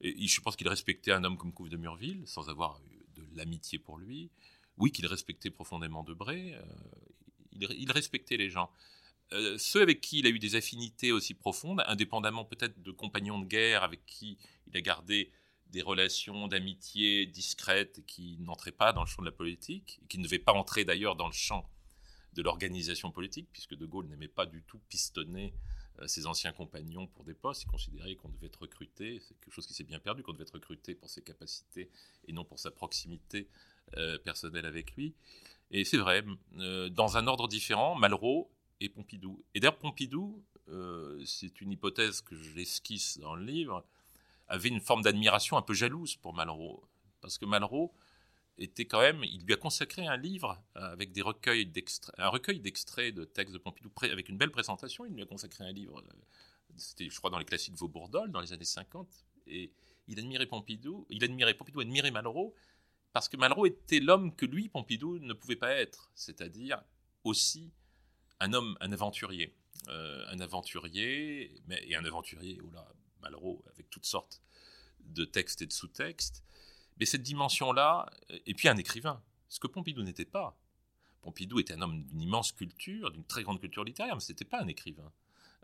Et 0.01 0.27
je 0.27 0.41
pense 0.41 0.57
qu'il 0.57 0.69
respectait 0.69 1.13
un 1.13 1.25
homme 1.25 1.39
comme 1.39 1.53
Couve 1.53 1.71
de 1.71 1.77
Murville, 1.77 2.23
sans 2.27 2.49
avoir 2.49 2.81
de 3.15 3.23
l'amitié 3.35 3.79
pour 3.79 3.99
lui. 3.99 4.31
Oui, 4.79 4.93
qu'il 4.93 5.07
respectait 5.07 5.51
profondément 5.51 6.03
Debré. 6.03 6.55
Euh, 6.55 6.63
il, 7.53 7.91
respectait 7.91 8.37
les 8.37 8.51
gens. 8.51 8.71
Euh, 9.33 9.57
ceux 9.59 9.83
avec 9.83 10.01
qui 10.01 10.19
il 10.19 10.27
a 10.27 10.31
eu 10.31 10.39
des 10.39 10.55
affinités 10.55 11.13
aussi 11.13 11.35
profondes, 11.35 11.83
indépendamment 11.87 12.45
peut-être 12.45 12.83
de 12.83 12.91
compagnons 12.91 13.39
de 13.39 13.47
guerre 13.47 13.83
avec 13.83 14.05
qui 14.07 14.37
il 14.67 14.77
a 14.77 14.81
gardé 14.81 15.33
des 15.69 15.83
relations 15.83 16.47
d'amitié 16.47 17.27
discrètes 17.27 18.05
qui 18.07 18.37
n'entraient 18.41 18.71
pas 18.71 18.93
dans 18.93 19.01
le 19.01 19.07
champ 19.07 19.23
de 19.23 19.27
la 19.27 19.33
politique, 19.33 19.99
et 20.03 20.07
qui 20.07 20.19
ne 20.19 20.25
devaient 20.25 20.39
pas 20.39 20.53
entrer 20.53 20.85
d'ailleurs 20.85 21.17
dans 21.17 21.27
le 21.27 21.33
champ 21.33 21.69
de 22.35 22.43
l'organisation 22.43 23.11
politique, 23.11 23.49
puisque 23.51 23.75
De 23.75 23.87
Gaulle 23.87 24.07
n'aimait 24.07 24.29
pas 24.29 24.47
du 24.47 24.63
tout 24.63 24.79
pistonner 24.89 25.55
ses 26.07 26.27
anciens 26.27 26.53
compagnons 26.53 27.07
pour 27.07 27.25
des 27.25 27.33
postes. 27.33 27.63
Il 27.63 27.69
considérait 27.69 28.15
qu'on 28.15 28.29
devait 28.29 28.47
être 28.49 28.61
recruté, 28.61 29.19
c'est 29.27 29.35
quelque 29.41 29.55
chose 29.55 29.67
qui 29.67 29.73
s'est 29.73 29.85
bien 29.85 29.99
perdu, 29.99 30.23
qu'on 30.23 30.35
devait 30.35 30.45
être 30.45 30.53
recruté 30.53 30.95
pour 30.95 31.09
ses 31.09 31.23
capacités 31.23 31.91
et 32.29 32.33
non 32.33 32.45
pour 32.45 32.61
sa 32.61 32.71
proximité 32.71 33.49
personnelle 34.25 34.67
avec 34.67 34.95
lui. 34.97 35.15
Et 35.71 35.85
c'est 35.85 35.97
vrai, 35.97 36.25
dans 36.91 37.17
un 37.17 37.27
ordre 37.27 37.49
différent, 37.49 37.95
Malraux 37.95 38.51
et 38.81 38.89
Pompidou. 38.89 39.43
Et 39.55 39.61
d'ailleurs, 39.61 39.79
Pompidou, 39.79 40.43
c'est 41.25 41.61
une 41.61 41.73
hypothèse 41.73 42.21
que 42.21 42.37
j'esquisse 42.37 43.19
dans 43.19 43.35
le 43.35 43.45
livre, 43.45 43.85
avait 44.49 44.69
une 44.69 44.81
forme 44.81 45.03
d'admiration 45.03 45.57
un 45.57 45.63
peu 45.63 45.75
jalouse 45.75 46.17
pour 46.17 46.35
Malraux. 46.35 46.83
Parce 47.21 47.39
que 47.39 47.47
Malraux 47.47 47.93
était 48.59 48.87
quand 48.87 49.01
même, 49.01 49.23
il 49.25 49.45
lui 49.45 49.53
a 49.53 49.57
consacré 49.57 50.07
un 50.07 50.17
livre 50.17 50.63
euh, 50.77 50.93
avec 50.93 51.13
des 51.13 51.23
recueils 51.23 51.67
d'extraits, 51.67 52.15
un 52.19 52.29
recueil 52.29 52.61
d'extraits 52.61 53.15
de 53.15 53.25
textes 53.25 53.53
de 53.53 53.59
Pompidou, 53.59 53.91
avec 54.03 54.29
une 54.29 54.39
belle 54.39 54.51
présentation. 54.51 55.05
Il 55.05 55.15
lui 55.15 55.23
a 55.23 55.27
consacré 55.27 55.65
un 55.65 55.73
livre, 55.73 55.99
euh, 55.99 56.13
c'était, 56.77 57.11
je 57.11 57.17
crois, 57.19 57.31
dans 57.31 57.39
les 57.39 57.45
classiques 57.45 57.75
Vaubourdol, 57.75 58.31
dans 58.31 58.41
les 58.41 58.53
années 58.53 58.65
50. 58.65 59.09
Et 59.49 59.73
il 60.09 60.19
admirait 60.19 60.47
Pompidou, 60.47 61.07
il 61.11 61.23
admirait 61.25 61.55
Pompidou, 61.55 61.81
admirait 61.81 62.11
Malraux, 62.11 62.55
parce 63.17 63.31
que 63.31 63.39
Malraux 63.39 63.65
était 63.65 63.99
l'homme 63.99 64.37
que 64.37 64.45
lui, 64.45 64.69
Pompidou, 64.69 65.19
ne 65.21 65.33
pouvait 65.33 65.57
pas 65.57 65.71
être, 65.71 66.11
c'est-à-dire 66.15 66.83
aussi 67.25 67.73
un 68.41 68.53
homme, 68.53 68.77
un 68.83 68.93
aventurier. 68.93 69.57
Euh, 69.89 70.27
un 70.29 70.39
aventurier, 70.41 71.51
mais, 71.67 71.83
et 71.89 71.97
un 71.97 72.05
aventurier, 72.05 72.61
oh 72.63 72.71
là, 72.75 72.87
Malraux, 73.23 73.65
avec 73.73 73.89
toutes 73.89 74.05
sortes 74.05 74.43
de 75.01 75.25
textes 75.25 75.63
et 75.63 75.67
de 75.67 75.73
sous-textes. 75.73 76.45
Mais 77.01 77.07
cette 77.07 77.23
dimension-là, 77.23 78.05
et 78.45 78.53
puis 78.53 78.69
un 78.69 78.77
écrivain, 78.77 79.23
ce 79.49 79.61
que 79.61 79.67
Pompidou 79.67 80.03
n'était 80.03 80.27
pas. 80.27 80.61
Pompidou 81.23 81.59
était 81.59 81.73
un 81.73 81.81
homme 81.81 82.05
d'une 82.05 82.21
immense 82.21 82.53
culture, 82.53 83.11
d'une 83.13 83.25
très 83.25 83.45
grande 83.45 83.61
culture 83.61 83.85
littéraire, 83.85 84.15
mais 84.15 84.21
ce 84.21 84.33
n'était 84.33 84.45
pas 84.45 84.61
un 84.61 84.69
écrivain. 84.69 85.11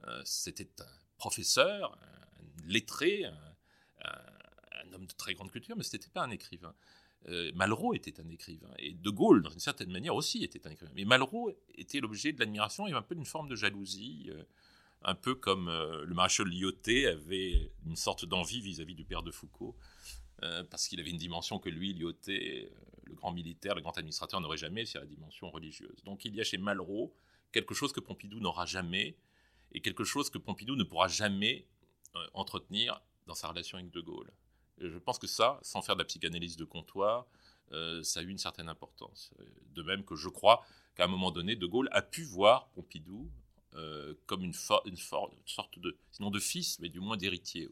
Euh, 0.04 0.22
c'était 0.24 0.70
un 0.80 0.88
professeur, 1.18 1.98
un 2.00 2.66
lettré, 2.66 3.26
un, 3.26 3.34
homme 4.94 5.06
de 5.06 5.12
très 5.12 5.34
grande 5.34 5.50
culture, 5.50 5.76
mais 5.76 5.84
ce 5.84 5.96
n'était 5.96 6.10
pas 6.10 6.22
un 6.22 6.30
écrivain. 6.30 6.74
Euh, 7.28 7.52
Malraux 7.54 7.94
était 7.94 8.20
un 8.20 8.28
écrivain, 8.30 8.70
et 8.78 8.94
De 8.94 9.10
Gaulle, 9.10 9.42
dans 9.42 9.50
une 9.50 9.60
certaine 9.60 9.90
manière, 9.90 10.14
aussi 10.14 10.42
était 10.42 10.66
un 10.66 10.70
écrivain. 10.70 10.92
Mais 10.94 11.04
Malraux 11.04 11.52
était 11.74 12.00
l'objet 12.00 12.32
de 12.32 12.40
l'admiration 12.40 12.86
et 12.88 12.92
un 12.92 13.02
peu 13.02 13.14
d'une 13.14 13.26
forme 13.26 13.48
de 13.48 13.54
jalousie. 13.54 14.30
Euh, 14.30 14.42
un 15.04 15.16
peu 15.16 15.34
comme 15.34 15.66
euh, 15.68 16.04
le 16.04 16.14
maréchal 16.14 16.46
Lyoté 16.46 17.08
avait 17.08 17.72
une 17.86 17.96
sorte 17.96 18.24
d'envie 18.24 18.60
vis-à-vis 18.60 18.94
du 18.94 19.04
père 19.04 19.22
de 19.22 19.32
Foucault, 19.32 19.76
parce 20.70 20.88
qu'il 20.88 20.98
avait 20.98 21.10
une 21.10 21.18
dimension 21.18 21.60
que 21.60 21.68
lui, 21.68 21.92
Lyoté, 21.94 22.68
le 23.04 23.14
grand 23.14 23.32
militaire, 23.32 23.76
le 23.76 23.80
grand 23.80 23.96
administrateur, 23.96 24.40
n'aurait 24.40 24.56
jamais, 24.56 24.84
c'est 24.84 24.98
la 24.98 25.06
dimension 25.06 25.50
religieuse. 25.50 26.02
Donc 26.04 26.24
il 26.24 26.34
y 26.34 26.40
a 26.40 26.44
chez 26.44 26.58
Malraux 26.58 27.12
quelque 27.52 27.74
chose 27.74 27.92
que 27.92 28.00
Pompidou 28.00 28.40
n'aura 28.40 28.66
jamais, 28.66 29.16
et 29.72 29.80
quelque 29.80 30.02
chose 30.02 30.30
que 30.30 30.38
Pompidou 30.38 30.74
ne 30.74 30.82
pourra 30.84 31.06
jamais 31.06 31.66
entretenir 32.34 33.00
dans 33.26 33.34
sa 33.34 33.48
relation 33.48 33.78
avec 33.78 33.90
De 33.90 34.00
Gaulle. 34.00 34.32
Je 34.78 34.98
pense 34.98 35.18
que 35.18 35.26
ça, 35.26 35.58
sans 35.62 35.82
faire 35.82 35.96
de 35.96 36.00
la 36.00 36.06
psychanalyse 36.06 36.56
de 36.56 36.64
comptoir, 36.64 37.26
ça 38.02 38.20
a 38.20 38.22
eu 38.22 38.28
une 38.28 38.38
certaine 38.38 38.68
importance. 38.68 39.32
De 39.74 39.82
même 39.82 40.04
que 40.04 40.14
je 40.14 40.28
crois 40.28 40.62
qu'à 40.94 41.04
un 41.04 41.08
moment 41.08 41.30
donné, 41.30 41.56
De 41.56 41.66
Gaulle 41.66 41.88
a 41.92 42.02
pu 42.02 42.22
voir 42.22 42.68
Pompidou 42.74 43.30
euh, 43.74 44.12
comme 44.26 44.44
une, 44.44 44.52
sorte 44.52 44.86
de, 45.78 45.96
sinon 46.10 46.30
de 46.30 46.38
fils, 46.38 46.78
mais 46.80 46.90
du 46.90 47.00
moins 47.00 47.16
d'héritier. 47.16 47.70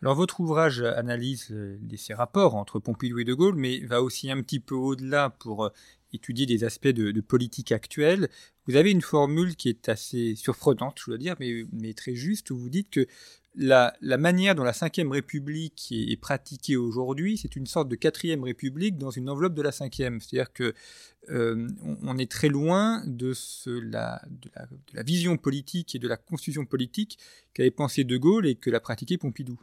Alors 0.00 0.14
votre 0.14 0.38
ouvrage 0.38 0.82
analyse 0.82 1.48
euh, 1.50 1.80
ces 1.96 2.14
rapports 2.14 2.54
entre 2.54 2.78
Pompidou 2.78 3.18
et 3.18 3.24
De 3.24 3.34
Gaulle, 3.34 3.56
mais 3.56 3.80
va 3.80 4.02
aussi 4.02 4.30
un 4.30 4.40
petit 4.40 4.60
peu 4.60 4.76
au-delà 4.76 5.30
pour 5.30 5.64
euh, 5.64 5.70
étudier 6.12 6.46
des 6.46 6.62
aspects 6.62 6.86
de, 6.86 7.20
politique 7.20 7.72
actuelle. 7.72 8.28
Vous 8.68 8.76
avez 8.76 8.92
une 8.92 9.02
formule 9.02 9.56
qui 9.56 9.68
est 9.68 9.88
assez 9.88 10.36
surprenante, 10.36 11.00
je 11.00 11.10
dois 11.10 11.18
dire, 11.18 11.34
mais 11.40 11.92
très 11.94 12.14
juste, 12.14 12.52
où 12.52 12.56
vous 12.56 12.70
dites 12.70 12.90
que 12.90 13.08
la, 13.56 13.94
manière 14.18 14.54
dont 14.54 14.64
la 14.64 14.72
Ve 14.72 15.10
République 15.10 15.88
est, 15.92 16.20
pratiquée 16.20 16.76
aujourd'hui, 16.76 17.38
c'est 17.38 17.56
une 17.56 17.66
sorte 17.66 17.88
de 17.88 17.94
quatrième 17.94 18.42
République 18.42 18.98
dans 18.98 19.10
une 19.10 19.30
enveloppe 19.30 19.54
de 19.54 19.62
la 19.62 19.72
cinquième. 19.72 20.20
C'est-à-dire 20.20 20.52
que 20.52 20.74
euh, 21.30 21.68
on, 22.02 22.18
est 22.18 22.30
très 22.30 22.48
loin 22.48 23.02
de, 23.06 23.32
la, 23.90 24.22
vision 25.04 25.36
politique 25.36 25.94
et 25.94 25.98
de 25.98 26.08
la 26.08 26.16
constitution 26.16 26.66
politique 26.66 27.18
qu'avait 27.54 27.70
pensé 27.70 28.04
De 28.04 28.16
Gaulle 28.16 28.46
et 28.46 28.56
que 28.56 28.70
l'a 28.70 28.80
pratiqué 28.80 29.18
Pompidou. 29.18 29.58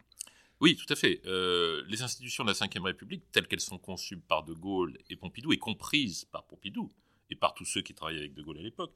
Oui, 0.61 0.75
tout 0.75 0.91
à 0.91 0.95
fait. 0.95 1.21
Euh, 1.25 1.83
les 1.87 2.01
institutions 2.01 2.43
de 2.43 2.49
la 2.49 2.53
Ve 2.53 2.83
République, 2.83 3.23
telles 3.31 3.47
qu'elles 3.47 3.59
sont 3.59 3.79
conçues 3.79 4.17
par 4.17 4.43
De 4.43 4.53
Gaulle 4.53 4.97
et 5.09 5.15
Pompidou, 5.15 5.51
et 5.51 5.57
comprises 5.57 6.25
par 6.25 6.45
Pompidou 6.45 6.91
et 7.29 7.35
par 7.35 7.53
tous 7.53 7.65
ceux 7.65 7.81
qui 7.81 7.93
travaillaient 7.93 8.19
avec 8.19 8.33
De 8.35 8.41
Gaulle 8.41 8.59
à 8.59 8.61
l'époque, 8.61 8.93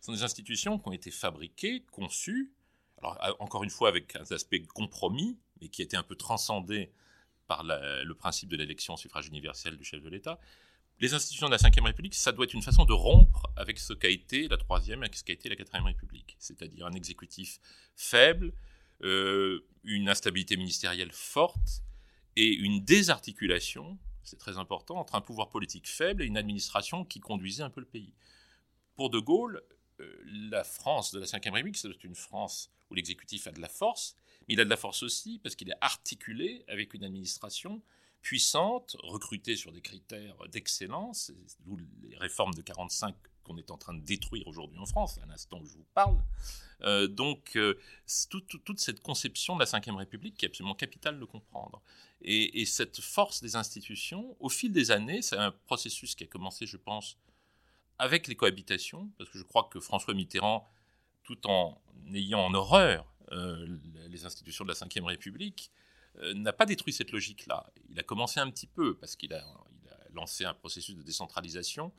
sont 0.00 0.12
des 0.12 0.22
institutions 0.22 0.78
qui 0.78 0.88
ont 0.88 0.92
été 0.92 1.10
fabriquées, 1.10 1.84
conçues, 1.90 2.52
alors 2.98 3.36
encore 3.40 3.64
une 3.64 3.70
fois 3.70 3.88
avec 3.88 4.16
un 4.16 4.24
aspect 4.34 4.62
compromis, 4.62 5.38
mais 5.60 5.68
qui 5.68 5.82
été 5.82 5.96
un 5.96 6.02
peu 6.02 6.16
transcendé 6.16 6.92
par 7.46 7.62
le 7.64 8.12
principe 8.14 8.48
de 8.48 8.56
l'élection 8.56 8.94
au 8.94 8.96
suffrage 8.96 9.28
universel 9.28 9.76
du 9.76 9.84
chef 9.84 10.02
de 10.02 10.08
l'État. 10.08 10.40
Les 10.98 11.12
institutions 11.12 11.46
de 11.46 11.52
la 11.52 11.58
Ve 11.58 11.84
République, 11.84 12.14
ça 12.14 12.32
doit 12.32 12.46
être 12.46 12.54
une 12.54 12.62
façon 12.62 12.86
de 12.86 12.94
rompre 12.94 13.46
avec 13.54 13.78
ce 13.78 13.92
qu'a 13.92 14.08
été 14.08 14.48
la 14.48 14.56
Troisième 14.56 15.04
et 15.04 15.10
ce 15.12 15.22
qu'a 15.24 15.34
été 15.34 15.48
la 15.50 15.56
Quatrième 15.56 15.84
République, 15.84 16.36
c'est-à-dire 16.38 16.86
un 16.86 16.92
exécutif 16.92 17.60
faible, 17.94 18.54
euh, 19.02 19.66
une 19.84 20.08
instabilité 20.08 20.56
ministérielle 20.56 21.12
forte 21.12 21.82
et 22.34 22.48
une 22.48 22.82
désarticulation, 22.82 23.98
c'est 24.22 24.38
très 24.38 24.56
important, 24.56 24.96
entre 24.96 25.16
un 25.16 25.20
pouvoir 25.20 25.50
politique 25.50 25.86
faible 25.86 26.22
et 26.22 26.26
une 26.26 26.38
administration 26.38 27.04
qui 27.04 27.20
conduisait 27.20 27.62
un 27.62 27.70
peu 27.70 27.80
le 27.80 27.86
pays. 27.86 28.14
Pour 28.94 29.10
De 29.10 29.18
Gaulle, 29.18 29.62
euh, 30.00 30.22
la 30.24 30.64
France 30.64 31.12
de 31.12 31.20
la 31.20 31.26
Ve 31.26 31.52
République, 31.52 31.76
c'est 31.76 32.04
une 32.04 32.14
France 32.14 32.70
où 32.90 32.94
l'exécutif 32.94 33.46
a 33.46 33.52
de 33.52 33.60
la 33.60 33.68
force, 33.68 34.16
mais 34.48 34.54
il 34.54 34.60
a 34.60 34.64
de 34.64 34.70
la 34.70 34.76
force 34.76 35.02
aussi 35.02 35.38
parce 35.38 35.54
qu'il 35.54 35.70
est 35.70 35.78
articulé 35.80 36.64
avec 36.68 36.94
une 36.94 37.04
administration 37.04 37.82
puissante, 38.22 38.96
recrutée 39.04 39.56
sur 39.56 39.70
des 39.70 39.80
critères 39.80 40.36
d'excellence, 40.48 41.30
d'où 41.60 41.78
les 42.02 42.16
réformes 42.16 42.54
de 42.54 42.62
45 42.62 43.14
qu'on 43.44 43.56
est 43.56 43.70
en 43.70 43.78
train 43.78 43.94
de 43.94 44.00
détruire 44.00 44.46
aujourd'hui 44.48 44.78
en 44.78 44.86
France, 44.86 45.20
à 45.22 45.26
l'instant 45.26 45.60
où 45.60 45.66
je 45.66 45.74
vous 45.74 45.86
parle. 45.94 46.20
Euh, 46.82 47.06
donc, 47.06 47.52
euh, 47.54 47.78
toute 48.28 48.80
cette 48.80 49.00
conception 49.00 49.54
de 49.56 49.60
la 49.60 49.66
Ve 49.66 49.96
République 49.96 50.36
qui 50.36 50.44
est 50.44 50.48
absolument 50.48 50.74
capitale 50.74 51.20
de 51.20 51.24
comprendre. 51.24 51.80
Et, 52.20 52.60
et, 52.60 52.66
cette 52.66 53.00
force 53.00 53.40
des 53.40 53.54
institutions, 53.54 54.36
au 54.40 54.48
fil 54.48 54.72
des 54.72 54.90
années, 54.90 55.22
c'est 55.22 55.36
un 55.36 55.52
processus 55.52 56.14
qui 56.16 56.24
a 56.24 56.26
commencé, 56.26 56.66
je 56.66 56.76
pense, 56.76 57.18
avec 57.98 58.26
les 58.26 58.34
cohabitations, 58.34 59.08
parce 59.16 59.30
que 59.30 59.38
je 59.38 59.44
crois 59.44 59.68
que 59.70 59.80
François 59.80 60.14
Mitterrand, 60.14 60.68
tout 61.26 61.46
en 61.46 61.78
ayant 62.14 62.40
en 62.40 62.54
horreur 62.54 63.12
euh, 63.32 63.66
les 64.08 64.24
institutions 64.24 64.64
de 64.64 64.72
la 64.72 64.74
Ve 64.74 65.04
République, 65.04 65.70
euh, 66.20 66.32
n'a 66.34 66.52
pas 66.52 66.64
détruit 66.64 66.92
cette 66.92 67.10
logique-là. 67.10 67.66
Il 67.90 67.98
a 67.98 68.02
commencé 68.02 68.40
un 68.40 68.48
petit 68.50 68.68
peu, 68.68 68.96
parce 68.96 69.16
qu'il 69.16 69.34
a, 69.34 69.44
lancé 70.14 70.46
un 70.46 70.54
processus 70.54 70.94
de 70.96 71.02
décentralisation 71.02 71.92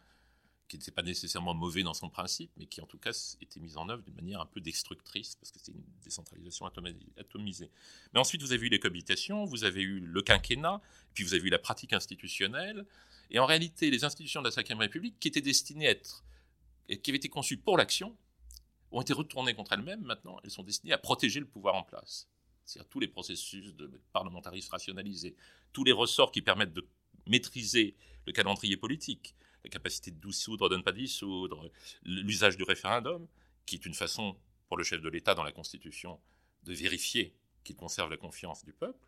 qui 0.68 0.78
n'était 0.78 0.92
pas 0.92 1.04
nécessairement 1.04 1.54
mauvais 1.54 1.84
dans 1.84 1.94
son 1.94 2.10
principe, 2.10 2.50
mais 2.58 2.66
qui 2.66 2.82
en 2.82 2.88
tout 2.88 2.98
cas 2.98 3.12
était 3.42 3.60
mis 3.60 3.78
en 3.78 3.88
œuvre 3.90 4.02
d'une 4.02 4.16
manière 4.16 4.42
un 4.42 4.46
peu 4.48 4.60
destructrice, 4.60 5.36
parce 5.36 5.52
que 5.52 5.60
c'est 5.62 5.72
une 5.72 5.84
décentralisation 6.04 6.66
atomisée. 6.66 7.70
Mais 8.14 8.20
ensuite, 8.20 8.42
vous 8.42 8.54
avez 8.54 8.66
eu 8.66 8.70
les 8.70 8.80
cohabitations, 8.80 9.46
vous 9.46 9.66
avez 9.66 9.82
eu 9.82 10.00
le 10.00 10.22
quinquennat, 10.24 10.82
puis 11.14 11.24
vous 11.24 11.36
avez 11.36 11.44
eu 11.44 11.52
la 11.52 11.60
pratique 11.60 11.94
institutionnelle, 11.94 12.86
et 13.30 13.38
en 13.38 13.46
réalité, 13.46 13.92
les 13.92 14.04
institutions 14.04 14.42
de 14.42 14.50
la 14.50 14.64
Ve 14.64 14.80
République, 14.80 15.20
qui 15.20 15.28
étaient 15.28 15.42
destinées 15.42 15.88
à 15.88 15.92
être, 15.92 16.24
qui 16.88 17.12
avaient 17.12 17.18
été 17.18 17.30
conçues 17.30 17.58
pour 17.58 17.78
l'action, 17.78 18.18
ont 18.92 19.02
été 19.02 19.14
retournées 19.14 19.54
contre 19.54 19.74
elles-mêmes. 19.74 20.02
Maintenant, 20.02 20.40
elles 20.44 20.52
sont 20.52 20.64
destinées 20.64 20.94
à 20.94 20.98
protéger 20.98 21.40
le 21.40 21.46
pouvoir 21.46 21.76
en 21.76 21.84
place. 21.84 22.28
C'est-à-dire 22.66 22.90
tous 22.90 23.00
les 23.00 23.08
processus 23.08 23.74
de 23.76 24.02
parlementarisme 24.12 24.72
rationalisé, 24.72 25.36
tous 25.72 25.84
les 25.84 25.92
ressorts 25.92 26.32
qui 26.32 26.42
permettent 26.42 26.74
de 26.74 26.88
maîtriser 27.28 27.96
le 28.26 28.34
calendrier 28.34 28.78
politique, 28.78 29.36
la 29.64 29.70
capacité 29.70 30.12
de 30.12 30.20
dissoudre, 30.20 30.70
de 30.70 30.78
ne 30.78 30.82
pas 30.82 30.92
dissoudre, 30.92 31.70
l'usage 32.04 32.58
du 32.58 32.64
référendum, 32.64 33.28
qui 33.66 33.76
est 33.76 33.86
une 33.86 33.94
façon 33.94 34.38
pour 34.68 34.78
le 34.78 34.84
chef 34.84 35.02
de 35.02 35.10
l'État 35.10 35.34
dans 35.34 35.44
la 35.44 35.52
Constitution 35.52 36.20
de 36.64 36.74
vérifier 36.74 37.34
qu'il 37.64 37.76
conserve 37.76 38.10
la 38.10 38.18
confiance 38.18 38.64
du 38.66 38.74
peuple 38.74 39.08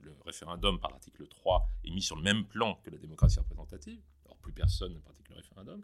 le 0.00 0.16
référendum 0.24 0.78
par 0.80 0.90
l'article 0.90 1.26
3 1.26 1.68
est 1.84 1.90
mis 1.90 2.02
sur 2.02 2.16
le 2.16 2.22
même 2.22 2.44
plan 2.44 2.80
que 2.84 2.90
la 2.90 2.98
démocratie 2.98 3.38
représentative. 3.38 4.00
Alors 4.24 4.36
plus 4.38 4.52
personne 4.52 4.94
ne 4.94 4.98
pratique 4.98 5.28
le 5.28 5.36
référendum. 5.36 5.82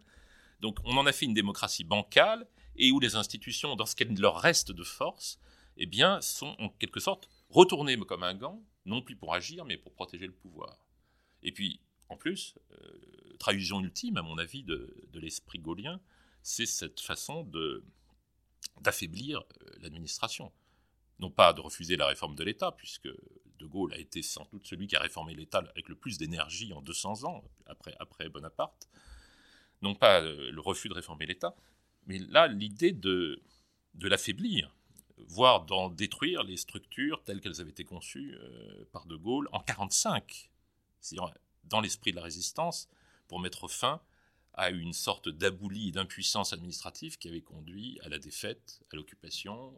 Donc 0.61 0.79
on 0.83 0.97
en 0.97 1.05
a 1.05 1.11
fait 1.11 1.25
une 1.25 1.33
démocratie 1.33 1.83
bancale 1.83 2.47
et 2.75 2.91
où 2.91 2.99
les 2.99 3.15
institutions, 3.15 3.75
dans 3.75 3.85
ce 3.85 3.95
qu'elles 3.95 4.13
leur 4.19 4.39
reste 4.39 4.71
de 4.71 4.83
force, 4.83 5.39
eh 5.77 5.85
bien, 5.85 6.21
sont 6.21 6.55
en 6.59 6.69
quelque 6.69 6.99
sorte 6.99 7.29
retournées 7.49 7.97
comme 7.97 8.23
un 8.23 8.35
gant, 8.35 8.63
non 8.85 9.01
plus 9.01 9.15
pour 9.15 9.33
agir, 9.33 9.65
mais 9.65 9.77
pour 9.77 9.93
protéger 9.93 10.27
le 10.27 10.33
pouvoir. 10.33 10.77
Et 11.41 11.51
puis, 11.51 11.79
en 12.09 12.17
plus, 12.17 12.55
euh, 12.71 13.35
trahison 13.39 13.81
ultime, 13.81 14.17
à 14.17 14.21
mon 14.21 14.37
avis, 14.37 14.63
de, 14.63 14.93
l'esprit 15.13 15.59
gaulien, 15.59 15.99
c'est 16.41 16.65
cette 16.65 16.99
façon 16.99 17.49
d'affaiblir 18.81 19.39
euh, 19.39 19.69
l'administration. 19.81 20.51
Non 21.19 21.29
pas 21.29 21.53
de 21.53 21.61
refuser 21.61 21.95
la 21.95 22.07
réforme 22.07 22.35
de 22.35 22.43
l'État, 22.43 22.71
puisque 22.71 23.07
de 23.07 23.65
Gaulle 23.65 23.93
a 23.93 23.97
été 23.97 24.21
sans 24.21 24.45
doute 24.51 24.67
celui 24.67 24.87
qui 24.87 24.95
a 24.95 24.99
réformé 24.99 25.33
l'État 25.33 25.59
avec 25.59 25.87
le 25.87 25.95
plus 25.95 26.17
d'énergie 26.17 26.73
en 26.73 26.81
200 26.81 27.23
ans, 27.23 27.43
après, 27.65 27.95
après 27.99 28.29
Bonaparte. 28.29 28.89
Non 29.83 29.93
pas 29.93 30.21
euh, 30.21 30.51
le 30.51 30.61
refus 30.61 30.89
de 30.89 30.93
réformer 30.93 31.27
l'État, 31.27 31.55
mais 32.07 32.17
là, 32.17 32.47
l'idée 32.47 32.91
de, 32.91 33.41
de 33.93 34.07
l'affaiblir, 34.07 34.75
voire 35.17 35.65
d'en 35.65 35.89
détruire 35.89 36.43
les 36.43 36.57
structures 36.57 37.23
telles 37.23 37.39
qu'elles 37.39 37.61
avaient 37.61 37.69
été 37.69 37.85
conçues 37.85 38.35
par 38.91 39.05
De 39.05 39.15
Gaulle 39.15 39.47
en 39.51 39.59
1945, 39.59 40.49
c'est-à-dire 40.99 41.33
dans 41.65 41.79
l'esprit 41.79 42.11
de 42.11 42.17
la 42.17 42.23
résistance, 42.23 42.89
pour 43.27 43.39
mettre 43.39 43.69
fin 43.69 44.01
à 44.53 44.69
une 44.69 44.93
sorte 44.93 45.29
d'abolie 45.29 45.89
et 45.89 45.91
d'impuissance 45.91 46.53
administrative 46.53 47.17
qui 47.17 47.27
avait 47.27 47.41
conduit 47.41 47.99
à 48.03 48.09
la 48.09 48.19
défaite, 48.19 48.81
à 48.91 48.95
l'occupation, 48.95 49.73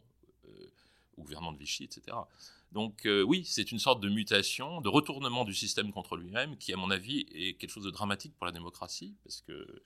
euh, 0.45 0.71
au 1.17 1.21
gouvernement 1.21 1.53
de 1.53 1.57
Vichy, 1.57 1.85
etc. 1.85 2.17
Donc 2.73 3.05
euh, 3.05 3.21
oui, 3.21 3.45
c'est 3.45 3.71
une 3.71 3.79
sorte 3.79 4.01
de 4.01 4.09
mutation, 4.09 4.81
de 4.81 4.89
retournement 4.89 5.45
du 5.45 5.53
système 5.53 5.93
contre 5.93 6.17
lui-même 6.17 6.57
qui, 6.57 6.73
à 6.73 6.77
mon 6.77 6.91
avis, 6.91 7.25
est 7.33 7.53
quelque 7.53 7.69
chose 7.69 7.85
de 7.85 7.91
dramatique 7.91 8.33
pour 8.35 8.45
la 8.45 8.51
démocratie, 8.51 9.15
parce 9.23 9.41
que 9.41 9.83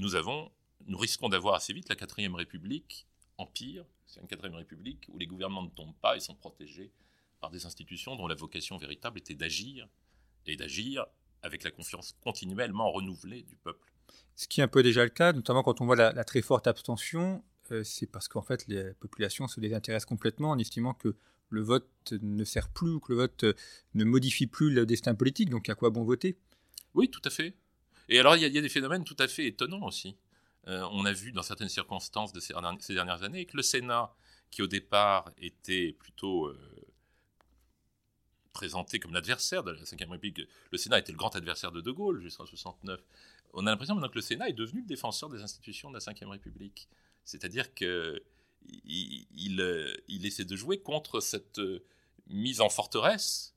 nous 0.00 0.14
avons, 0.14 0.50
nous 0.86 0.98
risquons 0.98 1.28
d'avoir 1.28 1.54
assez 1.54 1.72
vite 1.72 1.88
la 1.88 1.96
quatrième 1.96 2.34
République 2.34 3.06
empire, 3.38 3.84
c'est 4.06 4.20
une 4.20 4.26
quatrième 4.26 4.54
République 4.54 5.06
où 5.08 5.18
les 5.18 5.26
gouvernements 5.26 5.62
ne 5.62 5.70
tombent 5.70 5.96
pas 6.00 6.16
et 6.16 6.20
sont 6.20 6.34
protégés 6.34 6.92
par 7.40 7.50
des 7.50 7.66
institutions 7.66 8.16
dont 8.16 8.26
la 8.26 8.34
vocation 8.34 8.76
véritable 8.78 9.18
était 9.18 9.34
d'agir 9.34 9.88
et 10.46 10.56
d'agir 10.56 11.06
avec 11.42 11.62
la 11.64 11.70
confiance 11.70 12.16
continuellement 12.22 12.90
renouvelée 12.90 13.42
du 13.42 13.56
peuple. 13.56 13.92
Ce 14.36 14.48
qui 14.48 14.60
est 14.60 14.64
un 14.64 14.68
peu 14.68 14.82
déjà 14.82 15.04
le 15.04 15.10
cas, 15.10 15.32
notamment 15.32 15.62
quand 15.62 15.80
on 15.80 15.86
voit 15.86 15.96
la, 15.96 16.24
très 16.24 16.42
forte 16.42 16.66
abstention, 16.66 17.42
euh, 17.70 17.82
c'est 17.84 18.06
parce 18.06 18.28
qu'en 18.28 18.42
fait 18.42 18.66
les 18.66 18.94
populations 18.94 19.48
se 19.48 19.60
désintéressent 19.60 20.08
complètement 20.08 20.50
en 20.50 20.58
estimant 20.58 20.94
que 20.94 21.16
le 21.50 21.62
vote 21.62 22.12
ne 22.12 22.44
sert 22.44 22.68
plus, 22.68 23.00
que 23.00 23.12
le 23.12 23.16
vote 23.16 23.44
ne 23.94 24.04
modifie 24.04 24.46
plus 24.46 24.70
le 24.70 24.86
destin 24.86 25.14
politique, 25.14 25.50
donc 25.50 25.68
à 25.68 25.74
quoi 25.74 25.90
bon 25.90 26.04
voter? 26.04 26.38
Oui, 26.94 27.10
tout 27.10 27.22
à 27.24 27.30
fait. 27.30 27.54
Et 28.08 28.18
alors 28.18 28.36
il 28.36 28.42
y, 28.42 28.58
a 28.58 28.60
des 28.60 28.68
phénomènes 28.68 29.04
tout 29.04 29.16
à 29.18 29.28
fait 29.28 29.46
étonnants 29.46 29.86
aussi. 29.86 30.16
Euh, 30.66 30.86
on 30.92 31.04
a 31.04 31.12
vu 31.12 31.32
dans 31.32 31.42
certaines 31.42 31.68
circonstances 31.68 32.32
de 32.32 32.40
ces, 32.40 32.54
dernières 32.94 33.22
années 33.22 33.44
que 33.46 33.56
le 33.56 33.62
Sénat, 33.62 34.14
qui 34.50 34.62
au 34.62 34.66
départ 34.66 35.30
était 35.38 35.92
plutôt 35.92 36.46
euh, 36.46 36.58
présenté 38.52 38.98
comme 38.98 39.12
l'adversaire 39.12 39.62
de 39.62 39.72
la 39.72 39.78
Ve 39.78 40.10
République, 40.10 40.40
le 40.70 40.78
Sénat 40.78 40.98
était 40.98 41.12
le 41.12 41.18
grand 41.18 41.34
adversaire 41.36 41.72
de 41.72 41.80
De 41.80 41.90
Gaulle 41.90 42.20
jusqu'en 42.20 42.46
69, 42.46 43.00
on 43.52 43.66
a 43.66 43.70
l'impression 43.70 43.94
maintenant 43.94 44.08
que 44.08 44.16
le 44.16 44.22
Sénat 44.22 44.48
est 44.48 44.54
devenu 44.54 44.80
le 44.80 44.86
défenseur 44.86 45.28
des 45.28 45.42
institutions 45.42 45.90
de 45.90 45.98
la 45.98 46.12
Ve 46.12 46.30
République. 46.30 46.88
C'est-à-dire 47.24 47.72
qu'il 47.74 48.20
il, 48.84 49.60
euh, 49.60 49.94
essaie 50.08 50.44
de 50.44 50.56
jouer 50.56 50.80
contre 50.80 51.20
cette 51.20 51.60
mise 52.26 52.60
en 52.60 52.68
forteresse 52.68 53.53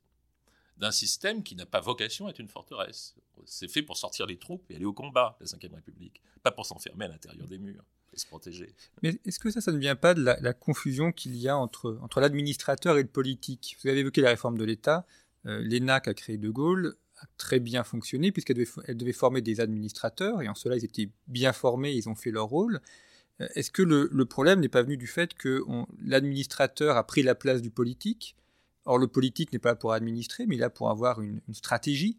d'un 0.77 0.91
système 0.91 1.43
qui 1.43 1.55
n'a 1.55 1.65
pas 1.65 1.81
vocation 1.81 2.27
à 2.27 2.29
être 2.29 2.39
une 2.39 2.47
forteresse. 2.47 3.15
C'est 3.45 3.67
fait 3.67 3.81
pour 3.81 3.97
sortir 3.97 4.25
les 4.25 4.37
troupes 4.37 4.63
et 4.69 4.75
aller 4.75 4.85
au 4.85 4.93
combat, 4.93 5.37
la 5.39 5.45
Ve 5.45 5.73
République, 5.73 6.21
pas 6.43 6.51
pour 6.51 6.65
s'enfermer 6.65 7.05
à 7.05 7.07
l'intérieur 7.09 7.47
des 7.47 7.57
murs 7.57 7.83
et 8.13 8.17
se 8.17 8.25
protéger. 8.25 8.73
Mais 9.03 9.19
est-ce 9.25 9.39
que 9.39 9.49
ça, 9.49 9.61
ça 9.61 9.71
ne 9.71 9.77
vient 9.77 9.95
pas 9.95 10.13
de 10.13 10.21
la, 10.21 10.53
confusion 10.53 11.11
qu'il 11.11 11.35
y 11.35 11.47
a 11.47 11.57
entre, 11.57 11.97
entre 12.01 12.19
l'administrateur 12.19 12.97
et 12.97 13.03
le 13.03 13.07
politique? 13.07 13.77
Vous 13.81 13.89
avez 13.89 13.99
évoqué 13.99 14.21
la 14.21 14.29
réforme 14.29 14.57
de 14.57 14.65
l'État. 14.65 15.05
Euh, 15.45 15.61
L'ENAC 15.61 16.07
a 16.07 16.13
créé 16.13 16.37
De 16.37 16.49
Gaulle 16.49 16.97
a 17.19 17.25
très 17.37 17.59
bien 17.59 17.83
fonctionné 17.83 18.31
puisqu'elle 18.31 18.57
devait, 18.57 18.93
devait, 18.93 19.13
former 19.13 19.41
des 19.41 19.59
administrateurs 19.59 20.41
et 20.43 20.47
en 20.47 20.53
cela 20.53 20.77
ils 20.77 20.85
étaient 20.85 21.09
bien 21.27 21.51
formés, 21.51 21.91
ils 21.93 22.09
ont 22.09 22.15
fait 22.15 22.31
leur 22.31 22.45
rôle. 22.45 22.79
Euh, 23.41 23.47
est-ce 23.55 23.71
que 23.71 23.81
le, 23.81 24.25
problème 24.25 24.59
n'est 24.59 24.69
pas 24.69 24.83
venu 24.83 24.97
du 24.97 25.07
fait 25.07 25.33
que 25.33 25.63
l'administrateur 26.01 26.97
a 26.97 27.05
pris 27.05 27.23
la 27.23 27.35
place 27.35 27.61
du 27.61 27.69
politique? 27.69 28.35
Or 28.87 28.97
le 28.97 29.07
politique 29.07 29.51
n'est 29.51 29.59
pas 29.59 29.69
là 29.69 29.75
pour 29.75 29.91
administrer, 29.91 30.45
mais 30.47 30.55
là 30.55 30.69
pour 30.69 30.89
avoir 30.89 31.19
une, 31.21 31.41
stratégie, 31.51 32.17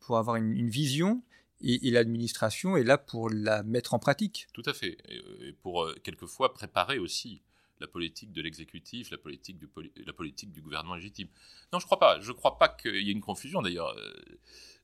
pour 0.00 0.16
avoir 0.16 0.36
une, 0.36 0.68
vision, 0.68 1.22
et, 1.60 1.90
l'administration 1.90 2.76
est 2.76 2.84
là 2.84 2.98
pour 2.98 3.30
la 3.30 3.64
mettre 3.64 3.94
en 3.94 3.98
pratique. 3.98 4.46
Tout 4.52 4.62
à 4.64 4.72
fait, 4.72 4.96
et, 5.08 5.52
pour 5.54 5.82
euh, 5.82 5.94
quelquefois 6.04 6.54
préparer 6.54 7.00
aussi 7.00 7.42
la 7.80 7.88
politique 7.88 8.32
de 8.32 8.40
l'exécutif, 8.42 9.10
la 9.10 9.18
politique 9.18 9.58
du, 9.58 9.68
la 10.06 10.12
politique 10.12 10.52
du 10.52 10.62
gouvernement 10.62 10.94
légitime. 10.94 11.26
Non, 11.72 11.80
je 11.80 11.84
ne 11.84 11.88
crois 11.88 11.98
pas. 11.98 12.20
Je 12.20 12.30
ne 12.30 12.36
crois 12.36 12.58
pas 12.58 12.68
qu'il 12.68 13.02
y 13.02 13.08
ait 13.08 13.12
une 13.12 13.20
confusion. 13.20 13.60
D'ailleurs, 13.60 13.88
euh, 13.98 14.12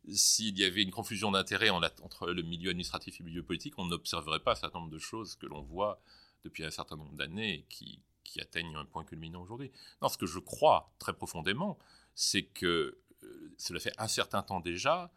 s'il 0.09 0.59
y 0.59 0.65
avait 0.65 0.83
une 0.83 0.91
confusion 0.91 1.31
d'intérêts 1.31 1.71
entre 1.71 2.27
le 2.27 2.43
milieu 2.43 2.71
administratif 2.71 3.21
et 3.21 3.23
le 3.23 3.29
milieu 3.29 3.43
politique, 3.45 3.75
on 3.79 3.87
n'observerait 3.87 4.41
pas 4.41 4.53
un 4.53 4.57
certain 4.57 4.81
nombre 4.81 4.91
de 4.91 4.99
choses 4.99 5.37
que 5.37 5.47
l'on 5.47 5.63
voit 5.63 6.03
depuis 6.43 6.65
un 6.65 6.71
certain 6.71 6.97
nombre 6.97 7.15
d'années 7.15 7.67
qui, 7.69 8.03
qui 8.25 8.41
atteignent 8.41 8.77
un 8.77 8.85
point 8.85 9.05
culminant 9.05 9.43
aujourd'hui. 9.43 9.71
Non, 10.03 10.09
ce 10.09 10.19
que 10.19 10.27
je 10.27 10.39
crois 10.39 10.93
très 10.99 11.13
profondément, 11.13 11.79
c'est 12.15 12.43
que 12.43 12.99
euh, 13.23 13.55
cela 13.59 13.81
fait 13.81 13.93
un 13.99 14.09
certain 14.09 14.43
temps 14.43 14.61
déjà 14.61 15.13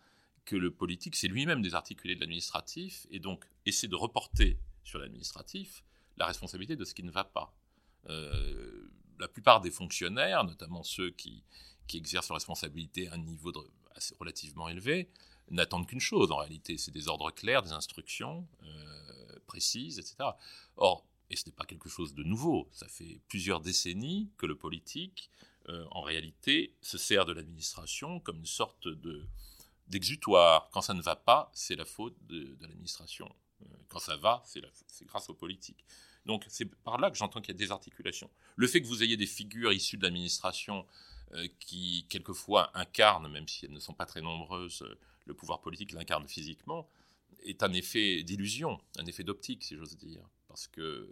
que 0.45 0.55
le 0.55 0.71
politique, 0.71 1.15
c'est 1.15 1.27
lui-même 1.27 1.61
désarticulé 1.61 2.15
de 2.15 2.19
l'administratif, 2.19 3.07
et 3.09 3.19
donc 3.19 3.45
essaie 3.65 3.87
de 3.87 3.95
reporter 3.95 4.59
sur 4.83 4.99
l'administratif 4.99 5.83
la 6.17 6.25
responsabilité 6.25 6.75
de 6.75 6.85
ce 6.85 6.93
qui 6.93 7.03
ne 7.03 7.11
va 7.11 7.23
pas. 7.23 7.55
Euh, 8.09 8.91
la 9.19 9.27
plupart 9.27 9.61
des 9.61 9.71
fonctionnaires, 9.71 10.43
notamment 10.43 10.83
ceux 10.83 11.11
qui, 11.11 11.43
qui 11.87 11.97
exercent 11.97 12.29
leur 12.29 12.37
responsabilité 12.37 13.07
à 13.07 13.13
un 13.13 13.17
niveau 13.17 13.51
assez 13.95 14.15
relativement 14.19 14.67
élevé, 14.67 15.09
n'attendent 15.49 15.87
qu'une 15.87 15.99
chose 15.99 16.31
en 16.31 16.37
réalité, 16.37 16.77
c'est 16.77 16.91
des 16.91 17.07
ordres 17.07 17.31
clairs, 17.31 17.63
des 17.63 17.71
instructions 17.71 18.47
euh, 18.63 19.39
précises, 19.47 19.99
etc. 19.99 20.15
Or, 20.77 21.05
et 21.33 21.35
ce 21.35 21.47
n'est 21.47 21.55
pas 21.55 21.65
quelque 21.65 21.89
chose 21.89 22.13
de 22.13 22.23
nouveau, 22.23 22.69
ça 22.71 22.87
fait 22.87 23.19
plusieurs 23.27 23.59
décennies 23.59 24.31
que 24.37 24.45
le 24.45 24.55
politique, 24.55 25.31
euh, 25.67 25.85
en 25.91 26.01
réalité, 26.01 26.75
se 26.81 26.97
sert 26.97 27.25
de 27.25 27.33
l'administration 27.33 28.19
comme 28.19 28.37
une 28.37 28.45
sorte 28.45 28.87
de 28.87 29.25
d'exutoire. 29.87 30.69
Quand 30.71 30.81
ça 30.81 30.93
ne 30.93 31.01
va 31.01 31.17
pas, 31.17 31.51
c'est 31.53 31.75
la 31.75 31.83
faute 31.83 32.15
de, 32.27 32.55
l'administration. 32.61 33.29
quand 33.89 33.99
ça 33.99 34.15
va, 34.15 34.41
c'est 34.45 34.61
grâce 35.05 35.29
aux 35.29 35.33
politiques. 35.33 35.83
Donc 36.25 36.45
c'est 36.47 36.65
par 36.65 36.97
là 36.97 37.11
que 37.11 37.17
j'entends 37.17 37.41
qu'il 37.41 37.53
y 37.53 37.57
a 37.57 37.59
des 37.65 37.71
articulations. 37.71 38.29
Le 38.55 38.67
fait 38.67 38.81
que 38.81 38.87
vous 38.87 39.03
ayez 39.03 39.17
des 39.17 39.27
figures 39.27 39.73
issues 39.73 39.97
de 39.97 40.03
l'administration 40.03 40.85
euh, 41.33 41.47
qui, 41.59 42.05
quelquefois, 42.09 42.71
incarnent, 42.77 43.29
même 43.29 43.47
si 43.47 43.65
elles 43.65 43.73
ne 43.73 43.79
sont 43.79 43.93
pas 43.93 44.05
très 44.05 44.21
nombreuses, 44.21 44.83
euh, 44.83 44.97
le 45.25 45.33
pouvoir 45.33 45.61
politique 45.61 45.91
l'incarne 45.91 46.27
physiquement, 46.27 46.89
est 47.43 47.61
un 47.61 47.73
effet 47.73 48.23
d'illusion, 48.23 48.79
un 48.97 49.05
effet 49.05 49.23
d'optique, 49.23 49.63
si 49.63 49.75
j'ose 49.75 49.97
dire. 49.97 50.23
Parce 50.53 50.67
que 50.67 51.09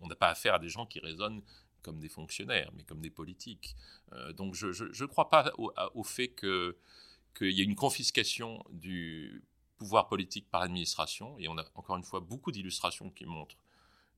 on 0.00 0.06
n'a 0.06 0.14
pas 0.14 0.28
affaire 0.28 0.54
à 0.54 0.60
des 0.60 0.68
gens 0.68 0.86
qui 0.86 1.00
raisonnent 1.00 1.42
comme 1.82 1.98
des 1.98 2.08
fonctionnaires, 2.08 2.70
mais 2.76 2.84
comme 2.84 3.00
des 3.00 3.10
politiques. 3.10 3.74
Euh, 4.12 4.32
donc 4.32 4.54
je 4.54 4.68
ne 4.68 5.06
crois 5.06 5.28
pas 5.28 5.52
au, 5.58 5.72
au 5.94 6.04
fait 6.04 6.28
qu'il 6.28 7.50
y 7.50 7.60
ait 7.60 7.64
une 7.64 7.74
confiscation 7.74 8.62
du 8.70 9.42
pouvoir 9.78 10.06
politique 10.06 10.48
par 10.48 10.60
l'administration, 10.60 11.36
et 11.40 11.48
on 11.48 11.58
a 11.58 11.64
encore 11.74 11.96
une 11.96 12.04
fois 12.04 12.20
beaucoup 12.20 12.52
d'illustrations 12.52 13.10
qui 13.10 13.26
montrent 13.26 13.56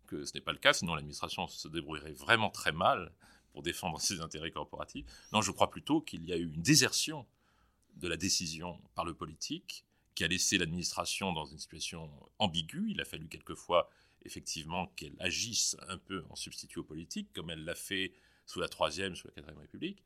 que 0.07 0.27
ce 0.27 0.35
n'est 0.35 0.43
pas 0.43 0.53
le 0.53 0.59
cas, 0.59 0.75
sinon 0.75 0.95
l'administration 0.95 1.49
se 1.49 1.69
débrouillerait 1.69 2.13
vraiment 2.13 2.51
très 2.51 2.73
mal 2.73 3.15
pour 3.53 3.63
défendre 3.63 3.99
ses 3.99 4.21
intérêts 4.21 4.51
corporatifs. 4.51 5.07
Non, 5.33 5.41
je 5.41 5.53
crois 5.53 5.71
plutôt 5.71 6.03
qu'il 6.03 6.27
y 6.27 6.35
a 6.35 6.37
eu 6.37 6.53
une 6.53 6.61
désertion 6.61 7.27
de 7.95 8.09
la 8.09 8.19
décision 8.19 8.79
par 8.95 9.07
le 9.07 9.15
politique 9.15 9.87
qui 10.17 10.25
a 10.25 10.27
laissé 10.27 10.59
l'administration 10.59 11.33
dans 11.33 11.45
une 11.45 11.59
situation 11.59 12.11
ambiguë. 12.41 12.91
Il 12.91 13.01
a 13.01 13.05
fallu 13.05 13.29
quelquefois 13.29 13.89
effectivement 14.25 14.89
qu'elle 14.97 15.15
agisse 15.21 15.77
un 15.89 15.99
peu 15.99 16.25
en 16.31 16.35
substitut 16.35 16.81
au 16.81 16.85
politique, 16.85 17.33
comme 17.33 17.51
elle 17.51 17.65
l'a 17.65 17.77
fait 17.77 18.13
sous 18.47 18.59
la 18.59 18.69
Troisième, 18.69 19.15
sous 19.15 19.29
la 19.29 19.35
Quatrième 19.35 19.61
République, 19.61 20.03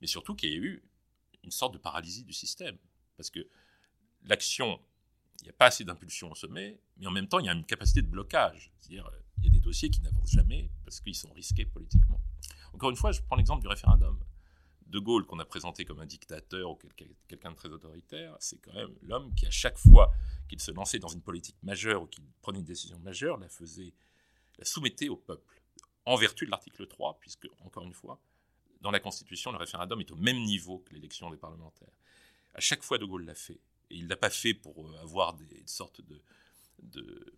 mais 0.00 0.06
surtout 0.06 0.36
qu'il 0.36 0.50
y 0.50 0.54
a 0.54 0.58
eu 0.58 0.84
une 1.42 1.50
sorte 1.50 1.74
de 1.74 1.78
paralysie 1.78 2.22
du 2.22 2.32
système. 2.32 2.78
Parce 3.16 3.30
que 3.30 3.48
l'action 4.22 4.80
il 5.40 5.44
n'y 5.44 5.50
a 5.50 5.54
pas 5.54 5.66
assez 5.66 5.84
d'impulsion 5.84 6.30
au 6.30 6.34
sommet, 6.34 6.80
mais 6.96 7.06
en 7.06 7.10
même 7.10 7.28
temps, 7.28 7.38
il 7.38 7.46
y 7.46 7.48
a 7.48 7.52
une 7.52 7.64
capacité 7.64 8.02
de 8.02 8.06
blocage. 8.06 8.72
C'est-à-dire, 8.80 9.06
euh, 9.06 9.18
il 9.38 9.44
y 9.44 9.46
a 9.48 9.50
des 9.50 9.60
dossiers 9.60 9.90
qui 9.90 10.00
n'avancent 10.00 10.30
jamais 10.30 10.70
parce 10.84 11.00
qu'ils 11.00 11.14
sont 11.14 11.32
risqués 11.32 11.66
politiquement. 11.66 12.20
Encore 12.72 12.90
une 12.90 12.96
fois, 12.96 13.12
je 13.12 13.20
prends 13.20 13.36
l'exemple 13.36 13.60
du 13.60 13.68
référendum. 13.68 14.18
De 14.94 15.00
Gaulle, 15.00 15.26
qu'on 15.26 15.40
a 15.40 15.44
présenté 15.44 15.84
comme 15.84 15.98
un 15.98 16.06
dictateur 16.06 16.70
ou 16.70 16.78
quelqu'un 17.26 17.50
de 17.50 17.56
très 17.56 17.68
autoritaire, 17.68 18.36
c'est 18.38 18.58
quand 18.58 18.74
même 18.74 18.94
l'homme 19.02 19.34
qui, 19.34 19.44
à 19.44 19.50
chaque 19.50 19.76
fois 19.76 20.12
qu'il 20.48 20.60
se 20.60 20.70
lançait 20.70 21.00
dans 21.00 21.08
une 21.08 21.20
politique 21.20 21.60
majeure 21.64 22.04
ou 22.04 22.06
qu'il 22.06 22.22
prenait 22.40 22.60
une 22.60 22.64
décision 22.64 22.96
majeure, 23.00 23.36
la 23.38 23.48
faisait, 23.48 23.92
la 24.56 24.64
soumettait 24.64 25.08
au 25.08 25.16
peuple, 25.16 25.60
en 26.04 26.14
vertu 26.14 26.46
de 26.46 26.52
l'article 26.52 26.86
3, 26.86 27.18
puisque, 27.18 27.48
encore 27.64 27.82
une 27.82 27.92
fois, 27.92 28.20
dans 28.82 28.92
la 28.92 29.00
Constitution, 29.00 29.50
le 29.50 29.58
référendum 29.58 30.00
est 30.00 30.12
au 30.12 30.16
même 30.16 30.40
niveau 30.42 30.78
que 30.78 30.94
l'élection 30.94 31.28
des 31.28 31.38
parlementaires. 31.38 31.98
À 32.54 32.60
chaque 32.60 32.84
fois, 32.84 32.96
De 32.96 33.04
Gaulle 33.04 33.24
l'a 33.24 33.34
fait. 33.34 33.60
Et 33.90 33.96
il 33.96 34.04
ne 34.04 34.08
l'a 34.10 34.16
pas 34.16 34.30
fait 34.30 34.54
pour 34.54 34.86
euh, 34.86 35.02
avoir 35.02 35.34
des, 35.34 35.64
sortes 35.66 36.02
de, 36.02 36.22
de, 36.84 37.34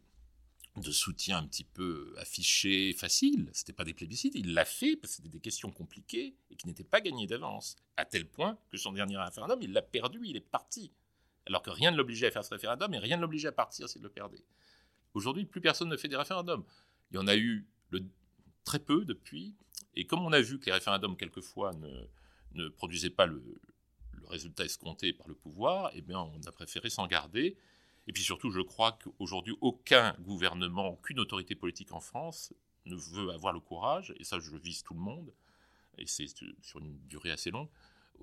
soutien 0.82 1.38
un 1.38 1.46
petit 1.46 1.64
peu 1.64 2.14
affiché, 2.18 2.92
facile. 2.92 3.50
Ce 3.52 3.62
n'était 3.62 3.72
pas 3.72 3.84
des 3.84 3.94
plébiscites. 3.94 4.34
Il 4.34 4.54
l'a 4.54 4.64
fait 4.64 4.96
parce 4.96 5.12
que 5.12 5.16
c'était 5.16 5.28
des 5.28 5.40
questions 5.40 5.70
compliquées 5.70 6.36
et 6.50 6.56
qui 6.56 6.66
n'étaient 6.66 6.84
pas 6.84 7.00
gagnées 7.00 7.26
d'avance. 7.26 7.76
À 7.96 8.04
tel 8.04 8.28
point 8.28 8.58
que 8.70 8.76
son 8.76 8.92
dernier 8.92 9.16
référendum, 9.16 9.58
il 9.62 9.72
l'a 9.72 9.82
perdu, 9.82 10.20
il 10.24 10.36
est 10.36 10.40
parti. 10.40 10.92
Alors 11.46 11.62
que 11.62 11.70
rien 11.70 11.90
ne 11.90 11.96
l'obligeait 11.96 12.26
à 12.26 12.30
faire 12.30 12.44
ce 12.44 12.50
référendum 12.50 12.92
et 12.94 12.98
rien 12.98 13.16
ne 13.16 13.22
l'obligeait 13.22 13.48
à 13.48 13.52
partir 13.52 13.88
s'il 13.88 14.02
le 14.02 14.08
perdait. 14.08 14.44
Aujourd'hui, 15.14 15.46
plus 15.46 15.60
personne 15.60 15.88
ne 15.88 15.96
fait 15.96 16.08
des 16.08 16.16
référendums. 16.16 16.64
Il 17.10 17.16
y 17.16 17.18
en 17.18 17.26
a 17.26 17.36
eu 17.36 17.66
très 18.64 18.78
peu 18.80 19.04
depuis. 19.04 19.54
Et 19.94 20.06
comme 20.06 20.20
on 20.26 20.32
a 20.32 20.40
vu 20.40 20.58
que 20.58 20.66
les 20.66 20.72
référendums, 20.72 21.16
quelquefois, 21.16 21.72
ne, 21.74 22.06
ne 22.52 22.68
produisaient 22.68 23.10
pas 23.10 23.26
le, 23.26 23.42
le 24.12 24.26
résultat 24.26 24.64
escompté 24.64 25.12
par 25.12 25.28
le 25.28 25.34
pouvoir, 25.34 25.90
eh 25.94 26.02
bien, 26.02 26.18
on 26.18 26.40
a 26.46 26.52
préféré 26.52 26.90
s'en 26.90 27.06
garder. 27.06 27.56
Et 28.07 28.12
puis 28.12 28.22
surtout, 28.22 28.50
je 28.50 28.61
crois 28.61 28.92
qu'aujourd'hui, 28.92 29.54
aucun 29.61 30.14
gouvernement, 30.20 30.88
aucune 30.88 31.18
autorité 31.18 31.54
politique 31.54 31.92
en 31.92 32.00
France 32.00 32.52
ne 32.84 32.94
veut 32.94 33.30
avoir 33.30 33.52
le 33.52 33.61
courage, 33.61 34.14
et 34.18 34.24
ça 34.24 34.38
je 34.38 34.57
vise 34.57 34.82
tout 34.82 34.94
le 34.94 35.00
monde, 35.00 35.32
et 35.98 36.07
c'est 36.07 36.26
sur 36.28 36.78
une 36.78 36.98
durée 37.09 37.32
assez 37.32 37.50
longue, 37.50 37.68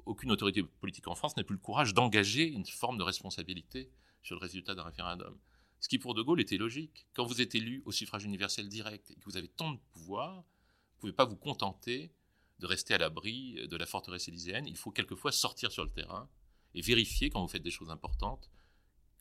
aucune 0.06 0.32
autorité 0.32 0.64
politique 0.64 1.08
en 1.08 1.16
France 1.16 1.36
n'a 1.38 1.44
plus 1.44 1.56
le 1.56 1.62
courage 1.62 1.94
d'engager 1.94 2.48
une 2.48 2.66
forme 2.66 2.98
de 2.98 3.04
responsabilité 3.04 3.92
sur 4.22 4.36
le 4.36 4.42
résultat 4.42 4.74
d'un 4.76 4.84
référendum. 4.84 5.38
Ce 5.80 5.90
qui 5.90 6.00
pour 6.00 6.14
De 6.14 6.22
Gaulle 6.22 6.40
était 6.40 6.58
logique. 6.58 7.08
Quand 7.14 7.26
vous 7.26 7.42
êtes 7.42 7.56
élu 7.56 7.84
au 7.86 7.92
suffrage 7.92 8.24
universel 8.24 8.70
direct 8.70 9.12
et 9.12 9.16
que 9.16 9.26
vous 9.26 9.38
avez 9.38 9.50
tant 9.50 9.74
de 9.74 9.80
pouvoir, 9.92 10.36
vous 10.36 10.42
ne 10.42 11.00
pouvez 11.00 11.14
pas 11.14 11.26
vous 11.26 11.36
contenter 11.36 12.12
de 12.60 12.66
rester 12.66 12.94
à 12.94 12.98
l'abri 12.98 13.68
de 13.68 13.76
la 13.76 13.86
forteresse 13.86 14.30
élyséenne. 14.30 14.66
Il 14.66 14.78
faut 14.78 14.92
quelquefois 14.92 15.34
sortir 15.34 15.72
sur 15.72 15.84
le 15.84 15.92
terrain 15.92 16.30
et 16.74 16.82
vérifier 16.82 17.30
quand 17.30 17.42
vous 17.42 17.50
faites 17.50 17.64
des 17.64 17.72
choses 17.72 17.90
importantes 17.90 18.50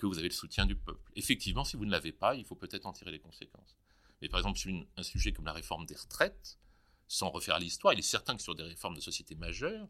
que 0.02 0.06
vous 0.08 0.18
avez 0.18 0.28
le 0.28 0.34
soutien 0.34 0.66
du 0.66 0.74
peuple. 0.74 1.12
Effectivement, 1.14 1.64
si 1.64 1.76
vous 1.76 1.84
ne 1.84 1.90
l'avez 1.92 2.10
pas, 2.10 2.34
il 2.34 2.44
faut 2.44 2.56
peut-être 2.56 2.86
en 2.86 2.92
tirer 2.92 3.12
les 3.12 3.20
conséquences. 3.20 3.76
Mais 4.20 4.28
par 4.28 4.40
exemple, 4.40 4.58
sur 4.58 4.72
un 4.96 5.02
sujet 5.04 5.32
comme 5.32 5.44
la 5.44 5.52
réforme 5.52 5.86
des 5.86 5.94
retraites, 5.94 6.58
sans 7.06 7.30
refaire 7.30 7.60
l'histoire, 7.60 7.92
il 7.94 8.00
est 8.00 8.02
certain 8.02 8.34
que 8.34 8.42
sur 8.42 8.56
des 8.56 8.64
réformes 8.64 8.96
de 8.96 9.00
société 9.00 9.36
majeures, 9.36 9.88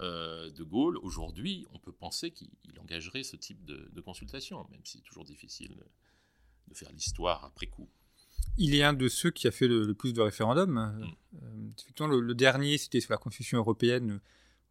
euh, 0.00 0.48
de 0.50 0.62
Gaulle, 0.62 0.96
aujourd'hui, 0.98 1.66
on 1.72 1.78
peut 1.80 1.92
penser 1.92 2.30
qu'il 2.30 2.48
engagerait 2.78 3.24
ce 3.24 3.34
type 3.34 3.64
de, 3.64 4.00
consultation, 4.00 4.64
même 4.70 4.80
si 4.84 4.98
c'est 4.98 5.04
toujours 5.04 5.24
difficile 5.24 5.76
de 6.68 6.74
faire 6.74 6.92
l'histoire 6.92 7.44
après 7.44 7.66
coup. 7.66 7.88
Il 8.58 8.76
est 8.76 8.84
un 8.84 8.92
de 8.92 9.08
ceux 9.08 9.32
qui 9.32 9.48
a 9.48 9.50
fait 9.50 9.66
le, 9.66 9.92
plus 9.92 10.12
de 10.12 10.20
référendums. 10.20 10.70
Mm. 10.72 11.16
Euh, 11.42 11.70
effectivement, 11.80 12.06
le, 12.06 12.34
dernier, 12.34 12.78
c'était 12.78 13.00
sur 13.00 13.10
la 13.10 13.18
Constitution 13.18 13.58
européenne. 13.58 14.20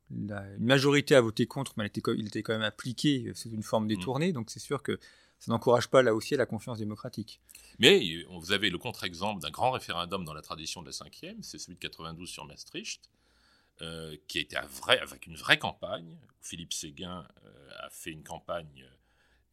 La, 0.10 0.45
une 0.55 0.66
majorité 0.66 1.16
a 1.16 1.22
voté 1.22 1.45
contre, 1.47 1.74
mais 1.78 1.86
il 1.86 2.28
était, 2.28 2.41
quand 2.41 2.53
même 2.53 2.62
appliqué 2.62 3.32
sous 3.34 3.49
une 3.49 3.64
forme 3.64 3.86
mm. 3.86 3.89
détournée. 3.89 4.34
Donc 4.34 4.49
c'est 4.49 4.60
sûr 4.60 4.82
que 4.82 4.99
ça 5.39 5.51
n'encourage 5.51 5.88
pas 5.89 6.01
là 6.01 6.16
aussi 6.16 6.36
la 6.36 6.45
confiance 6.45 6.80
démocratique. 6.80 7.39
Mais 7.80 8.01
vous 8.30 8.51
avez 8.51 8.70
le 8.70 8.78
contre-exemple 8.78 9.41
d'un 9.41 9.51
grand 9.51 9.72
référendum 9.72 10.24
dans 10.24 10.34
la 10.34 10.41
tradition 10.41 10.82
de 10.82 10.88
la 10.88 10.93
cinquième, 10.93 11.43
c'est 11.43 11.60
celui 11.60 11.76
de 11.76 11.80
92 11.80 12.28
sur 12.28 12.45
Maastricht, 12.45 13.10
euh, 13.82 14.18
qui 14.28 14.39
a 14.39 14.41
été 14.41 14.58
un 14.58 14.66
vrai, 14.66 14.99
avec 14.99 15.28
une 15.28 15.36
vraie 15.36 15.60
campagne. 15.60 16.18
Philippe 16.41 16.74
Séguin 16.74 17.28
euh, 17.45 17.70
a 17.80 17.89
fait 17.91 18.12
une 18.12 18.24
campagne 18.24 18.88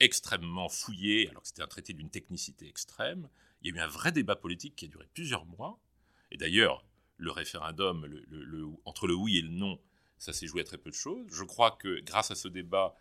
extrêmement 0.01 0.69
fouillée, 0.69 1.29
alors 1.29 1.43
que 1.43 1.49
c'était 1.49 1.63
un 1.63 1.67
traité 1.67 1.93
d'une 1.93 2.11
technicité 2.11 2.67
extrême. 2.67 3.29
Il 3.63 3.69
y 3.69 3.79
a 3.79 3.83
eu 3.83 3.85
un 3.85 3.89
vrai 3.89 4.13
débat 4.13 4.37
politique 4.37 4.77
qui 4.77 4.87
a 4.87 4.89
duré 4.89 5.07
plusieurs 5.13 5.45
mois. 5.45 5.79
Et 6.31 6.39
d'ailleurs, 6.39 6.85
le 7.19 7.31
référendum, 7.31 8.07
le, 8.07 8.67
entre 8.85 9.07
le 9.07 9.15
oui 9.15 9.39
et 9.39 9.43
le 9.43 9.51
non, 9.51 9.79
ça 10.19 10.33
s'est 10.33 10.47
joué 10.47 10.61
à 10.61 10.65
très 10.65 10.79
peu 10.79 10.91
de 10.91 10.95
choses. 10.95 11.27
Je 11.31 11.45
crois 11.45 11.73
que 11.73 12.01
grâce 12.01 12.31
à 12.31 12.35
ce 12.35 12.49
débat, 12.49 12.97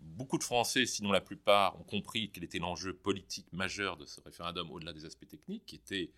beaucoup 0.00 0.38
de 0.38 0.44
Français, 0.44 0.86
sinon 0.86 1.12
la 1.12 1.20
plupart, 1.20 1.78
ont 1.80 1.84
compris 1.84 2.30
quel 2.30 2.44
était 2.44 2.58
l'enjeu 2.58 2.94
politique 2.94 3.52
majeur 3.52 3.96
de 3.96 4.06
ce 4.06 4.20
référendum 4.20 4.70
au-delà 4.70 4.92
des 4.92 5.04
aspects 5.04 5.28
techniques, 5.28 5.66
qui 5.66 5.76
était 5.76 6.12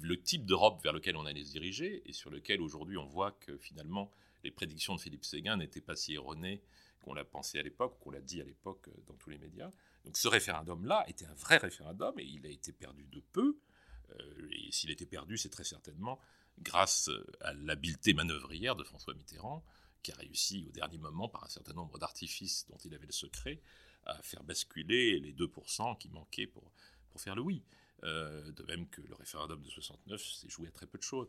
le 0.00 0.20
type 0.20 0.44
d'Europe 0.46 0.82
vers 0.82 0.92
lequel 0.92 1.16
on 1.16 1.26
allait 1.26 1.44
se 1.44 1.52
diriger 1.52 2.02
et 2.08 2.12
sur 2.12 2.30
lequel 2.30 2.60
aujourd'hui 2.60 2.96
on 2.96 3.06
voit 3.06 3.32
que 3.32 3.56
finalement 3.58 4.10
les 4.44 4.50
prédictions 4.50 4.94
de 4.94 5.00
Philippe 5.00 5.24
Séguin 5.24 5.56
n'étaient 5.56 5.80
pas 5.80 5.96
si 5.96 6.14
erronées 6.14 6.62
qu'on 7.02 7.14
l'a 7.14 7.24
pensé 7.24 7.58
à 7.58 7.62
l'époque, 7.62 7.98
qu'on 8.00 8.10
l'a 8.10 8.20
dit 8.20 8.40
à 8.40 8.44
l'époque 8.44 8.88
euh, 8.88 8.92
dans 9.06 9.14
tous 9.14 9.30
les 9.30 9.38
médias. 9.38 9.70
Donc 10.04 10.16
ce 10.16 10.28
référendum-là 10.28 11.04
était 11.08 11.26
un 11.26 11.34
vrai 11.34 11.58
référendum 11.58 12.18
et 12.18 12.24
il 12.24 12.46
a 12.46 12.50
été 12.50 12.72
perdu 12.72 13.06
de 13.06 13.20
peu. 13.32 13.58
Euh, 14.10 14.48
et 14.50 14.72
s'il 14.72 14.90
était 14.90 15.06
perdu, 15.06 15.36
c'est 15.36 15.48
très 15.48 15.64
certainement 15.64 16.18
grâce 16.62 17.08
euh, 17.08 17.26
à 17.40 17.52
l'habileté 17.54 18.14
manœuvrière 18.14 18.76
de 18.76 18.84
François 18.84 19.14
Mitterrand, 19.14 19.64
qui 20.02 20.12
a 20.12 20.16
réussi 20.16 20.64
au 20.68 20.72
dernier 20.72 20.98
moment, 20.98 21.28
par 21.28 21.44
un 21.44 21.48
certain 21.48 21.72
nombre 21.72 21.98
d'artifices 21.98 22.66
dont 22.68 22.78
il 22.84 22.94
avait 22.94 23.06
le 23.06 23.12
secret, 23.12 23.60
à 24.06 24.20
faire 24.22 24.42
basculer 24.42 25.20
les 25.20 25.32
2% 25.32 25.98
qui 25.98 26.08
manquaient 26.08 26.46
pour, 26.46 26.72
pour 27.10 27.20
faire 27.20 27.34
le 27.34 27.42
oui. 27.42 27.62
Euh, 28.04 28.52
de 28.52 28.62
même 28.62 28.88
que 28.88 29.00
le 29.02 29.14
référendum 29.16 29.60
de 29.60 29.68
69 29.68 30.22
s'est 30.22 30.48
joué 30.48 30.68
à 30.68 30.70
très 30.70 30.86
peu 30.86 30.98
de 30.98 31.02
choses. 31.02 31.26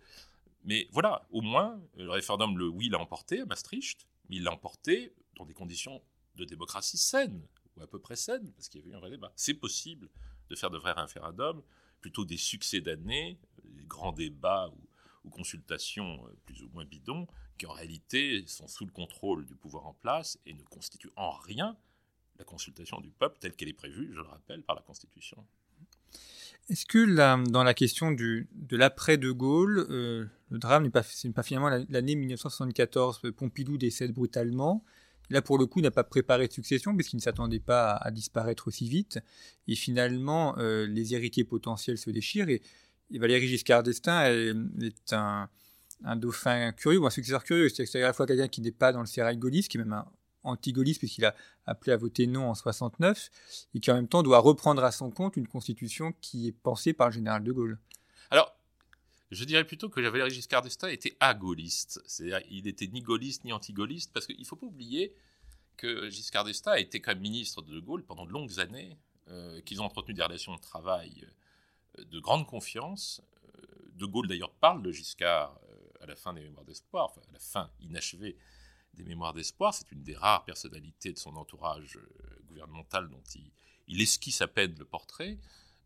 Mais 0.63 0.87
voilà, 0.91 1.25
au 1.31 1.41
moins, 1.41 1.81
le 1.95 2.11
référendum, 2.11 2.57
le 2.59 2.67
oui, 2.67 2.89
l'a 2.89 2.99
emporté 2.99 3.41
à 3.41 3.45
Maastricht, 3.45 4.07
mais 4.29 4.35
il 4.35 4.43
l'a 4.43 4.53
emporté 4.53 5.11
dans 5.35 5.45
des 5.45 5.55
conditions 5.55 6.03
de 6.35 6.45
démocratie 6.45 6.97
saine, 6.97 7.41
ou 7.75 7.81
à 7.81 7.87
peu 7.87 7.97
près 7.97 8.15
saine, 8.15 8.51
parce 8.53 8.69
qu'il 8.69 8.81
y 8.81 8.83
avait 8.83 8.91
eu 8.91 8.95
un 8.95 8.99
vrai 8.99 9.09
débat. 9.09 9.33
C'est 9.35 9.55
possible 9.55 10.09
de 10.49 10.55
faire 10.55 10.69
de 10.69 10.77
vrais 10.77 10.91
référendums, 10.91 11.63
plutôt 12.01 12.23
des 12.23 12.37
succès 12.37 12.81
d'année, 12.81 13.39
des 13.63 13.85
grands 13.85 14.11
débats 14.11 14.69
ou, 14.69 14.88
ou, 15.23 15.29
consultations 15.29 16.25
euh, 16.25 16.35
plus 16.45 16.63
ou 16.63 16.69
moins 16.73 16.85
bidons, 16.85 17.27
qui 17.57 17.65
en 17.65 17.73
réalité 17.73 18.43
sont 18.47 18.67
sous 18.67 18.85
le 18.85 18.91
contrôle 18.91 19.45
du 19.45 19.55
pouvoir 19.55 19.85
en 19.85 19.93
place 19.93 20.39
et 20.45 20.53
ne 20.53 20.63
constituent 20.63 21.11
en 21.15 21.31
rien 21.31 21.77
la 22.37 22.45
consultation 22.45 23.01
du 23.01 23.11
peuple 23.11 23.37
telle 23.39 23.55
qu'elle 23.55 23.69
est 23.69 23.73
prévue, 23.73 24.09
je 24.11 24.19
le 24.19 24.27
rappelle, 24.27 24.63
par 24.63 24.75
la 24.75 24.81
Constitution. 24.81 25.45
Est-ce 26.69 26.85
que 26.85 27.49
dans 27.49 27.63
la 27.63 27.73
question 27.73 28.11
de 28.11 28.47
l'après-de 28.71 29.31
Gaulle, 29.31 29.85
euh, 29.89 30.25
le 30.49 30.59
drame 30.59 30.83
n'est 30.83 30.89
pas, 30.89 31.03
finalement 31.03 31.69
l'année 31.89 32.15
1974, 32.15 33.21
Pompidou 33.35 33.77
décède 33.77 34.13
brutalement. 34.13 34.83
Là, 35.31 35.41
pour 35.41 35.57
le 35.57 35.65
coup, 35.67 35.81
n'a 35.81 35.91
pas 35.91 36.03
préparé 36.03 36.47
de 36.47 36.53
succession 36.53 36.95
puisqu'il 36.95 37.17
ne 37.17 37.21
s'attendait 37.21 37.59
pas 37.59 37.91
à, 37.95 38.11
disparaître 38.11 38.67
aussi 38.67 38.87
vite. 38.87 39.19
Et 39.67 39.75
finalement, 39.75 40.57
euh, 40.57 40.85
les 40.87 41.13
héritiers 41.13 41.43
potentiels 41.43 41.97
se 41.97 42.09
déchirent. 42.09 42.49
Et, 42.49 42.61
Valéry 43.17 43.47
Giscard 43.47 43.83
d'Estaing 43.83 44.25
est, 44.81 45.13
un, 45.13 45.49
dauphin 46.15 46.71
curieux, 46.73 46.99
ou 46.99 47.07
un 47.07 47.09
successeur 47.09 47.43
curieux. 47.43 47.69
C'est 47.69 47.95
à 47.95 48.07
la 48.07 48.13
fois 48.13 48.27
quelqu'un 48.27 48.47
qui 48.47 48.61
n'est 48.61 48.71
pas 48.71 48.91
dans 48.91 49.01
le 49.01 49.07
sérail 49.07 49.37
gaulliste, 49.37 49.69
qui 49.69 49.77
est 49.77 49.79
même 49.79 49.93
un 49.93 50.05
anti-gaulliste 50.43 50.99
puisqu'il 50.99 51.25
a 51.25 51.35
appelé 51.65 51.91
à 51.91 51.97
voter 51.97 52.27
non 52.27 52.49
en 52.49 52.55
69, 52.55 53.29
et 53.73 53.79
qui 53.79 53.91
en 53.91 53.95
même 53.95 54.07
temps 54.07 54.23
doit 54.23 54.39
reprendre 54.39 54.83
à 54.83 54.91
son 54.91 55.09
compte 55.11 55.37
une 55.37 55.47
constitution 55.47 56.13
qui 56.21 56.47
est 56.47 56.51
pensée 56.51 56.93
par 56.93 57.07
le 57.07 57.13
général 57.13 57.43
de 57.43 57.51
Gaulle. 57.51 57.79
Alors, 58.29 58.55
je 59.31 59.43
dirais 59.43 59.63
plutôt 59.63 59.89
que 59.89 60.01
Valéry 60.01 60.31
Giscard 60.31 60.61
d'Estaing 60.61 60.89
était 60.89 61.15
agaulliste. 61.19 62.01
C'est-à-dire 62.05 62.41
il 62.49 62.63
n'était 62.63 62.87
ni 62.87 63.01
gaulliste 63.01 63.43
ni 63.43 63.53
anti-gaulliste, 63.53 64.11
parce 64.13 64.25
qu'il 64.25 64.39
ne 64.39 64.45
faut 64.45 64.55
pas 64.55 64.65
oublier 64.65 65.15
que 65.77 66.09
Giscard 66.09 66.45
d'Estaing 66.45 66.73
a 66.73 66.79
été 66.79 66.99
quand 66.99 67.11
même 67.11 67.21
ministre 67.21 67.61
de 67.61 67.73
De 67.73 67.79
Gaulle 67.79 68.03
pendant 68.03 68.25
de 68.25 68.31
longues 68.31 68.59
années, 68.59 68.97
euh, 69.27 69.61
qu'ils 69.61 69.81
ont 69.81 69.85
entretenu 69.85 70.13
des 70.13 70.23
relations 70.23 70.55
de 70.55 70.61
travail 70.61 71.23
euh, 71.23 71.31
de 71.97 72.19
grande 72.19 72.47
confiance. 72.47 73.21
Euh, 73.57 73.91
de 73.93 74.05
Gaulle 74.05 74.27
d'ailleurs 74.27 74.53
parle 74.53 74.81
de 74.81 74.91
Giscard 74.91 75.59
à 76.01 76.05
la 76.05 76.15
fin 76.15 76.33
des 76.33 76.41
Mémoires 76.41 76.65
d'Espoir, 76.65 77.05
enfin 77.05 77.21
à 77.29 77.33
la 77.33 77.39
fin 77.39 77.69
inachevée 77.81 78.37
des 78.93 79.03
Mémoires 79.03 79.33
d'Espoir. 79.33 79.73
C'est 79.73 79.91
une 79.91 80.03
des 80.03 80.15
rares 80.15 80.45
personnalités 80.45 81.11
de 81.11 81.17
son 81.17 81.35
entourage 81.35 81.97
euh, 81.97 82.41
gouvernemental 82.47 83.09
dont 83.09 83.23
il, 83.87 84.01
esquisse 84.01 84.41
à 84.41 84.47
peine 84.47 84.75
le 84.77 84.85
portrait. 84.85 85.37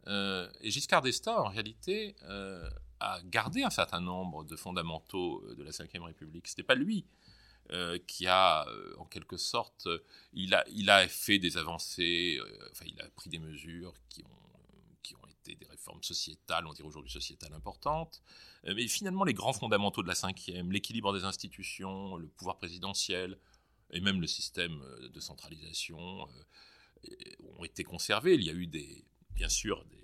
Euh, 0.08 0.49
et 0.62 0.72
Giscard 0.72 1.01
d'Estaing, 1.01 1.38
en 1.38 1.49
réalité, 1.49 2.16
euh, 2.24 2.70
a 2.99 3.22
gardé 3.24 3.64
un 3.64 3.70
certain 3.70 4.01
nombre 4.01 4.43
de 4.43 4.56
fondamentaux 4.56 5.43
de 5.56 5.64
la 5.64 5.72
Ve 5.72 6.04
République. 6.04 6.47
Ce 6.47 6.54
n'était 6.54 6.64
pas 6.64 6.76
lui 6.76 7.06
qui 8.08 8.28
a, 8.28 8.68
en 8.97 9.06
quelque 9.06 9.38
sorte, 9.38 9.88
il 10.34 10.54
a, 10.54 10.64
il 10.70 10.89
a 10.89 11.08
fait 11.08 11.39
des 11.39 11.58
avancées, 11.58 12.38
enfin, 12.72 12.86
il 12.86 13.01
a 13.01 13.10
pris 13.16 13.30
des 13.30 13.39
mesures 13.39 13.93
qui 14.10 14.22
ont 14.26 14.42
des 15.45 15.65
réformes 15.69 16.03
sociétales, 16.03 16.65
on 16.67 16.73
dirait 16.73 16.87
aujourd'hui 16.87 17.11
sociétales 17.11 17.53
importantes. 17.53 18.21
Euh, 18.65 18.73
mais 18.75 18.87
finalement, 18.87 19.23
les 19.23 19.33
grands 19.33 19.53
fondamentaux 19.53 20.03
de 20.03 20.07
la 20.07 20.15
cinquième, 20.15 20.71
l'équilibre 20.71 21.13
des 21.13 21.23
institutions, 21.23 22.15
le 22.17 22.27
pouvoir 22.27 22.57
présidentiel 22.57 23.37
et 23.91 23.99
même 23.99 24.21
le 24.21 24.27
système 24.27 24.81
euh, 24.81 25.09
de 25.09 25.19
centralisation 25.19 26.27
euh, 26.27 27.09
ont 27.57 27.63
été 27.63 27.83
conservés. 27.83 28.35
Il 28.35 28.43
y 28.43 28.49
a 28.49 28.53
eu 28.53 28.67
des, 28.67 29.05
bien 29.31 29.49
sûr 29.49 29.83
des, 29.85 30.01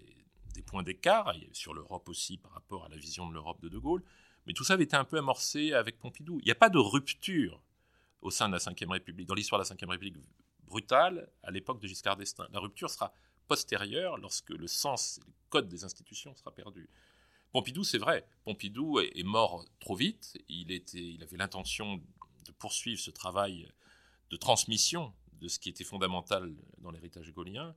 points 0.63 0.83
d'écart 0.83 1.33
sur 1.53 1.73
l'Europe 1.73 2.09
aussi 2.09 2.37
par 2.37 2.51
rapport 2.51 2.83
à 2.83 2.89
la 2.89 2.97
vision 2.97 3.29
de 3.29 3.33
l'Europe 3.33 3.61
de 3.61 3.69
De 3.69 3.77
Gaulle, 3.77 4.03
mais 4.45 4.51
tout 4.51 4.65
ça 4.65 4.73
avait 4.73 4.83
été 4.83 4.97
un 4.97 5.05
peu 5.05 5.17
amorcé 5.17 5.71
avec 5.71 5.97
Pompidou. 5.99 6.39
Il 6.41 6.45
n'y 6.45 6.51
a 6.51 6.55
pas 6.55 6.69
de 6.69 6.77
rupture 6.77 7.63
au 8.21 8.29
sein 8.29 8.49
de 8.49 8.53
la 8.53 8.59
Ve 8.59 8.89
République, 8.89 9.25
dans 9.25 9.35
l'histoire 9.35 9.63
de 9.63 9.65
la 9.65 9.75
Ve 9.85 9.89
République 9.89 10.17
brutale 10.69 11.29
à 11.43 11.51
l'époque 11.51 11.81
de 11.81 11.87
Giscard 11.87 12.17
d'Estaing. 12.17 12.47
La 12.51 12.59
rupture 12.59 12.89
sera 12.89 13.13
postérieure, 13.49 14.17
lorsque 14.17 14.51
le 14.51 14.67
sens, 14.67 15.19
le 15.25 15.33
code 15.49 15.67
des 15.67 15.83
institutions 15.83 16.33
sera 16.35 16.53
perdu. 16.53 16.87
Pompidou, 17.51 17.83
c'est 17.83 17.97
vrai, 17.97 18.25
Pompidou 18.45 18.99
est, 18.99 19.23
mort 19.23 19.65
trop 19.79 19.95
vite, 19.95 20.37
il, 20.47 20.71
était, 20.71 21.03
il 21.03 21.23
avait 21.23 21.35
l'intention 21.35 21.97
de 22.45 22.51
poursuivre 22.59 23.01
ce 23.01 23.09
travail 23.09 23.67
de 24.29 24.37
transmission 24.37 25.11
de 25.41 25.47
ce 25.47 25.57
qui 25.57 25.69
était 25.69 25.83
fondamental 25.83 26.53
dans 26.77 26.91
l'héritage 26.91 27.33
gaulien. 27.33 27.75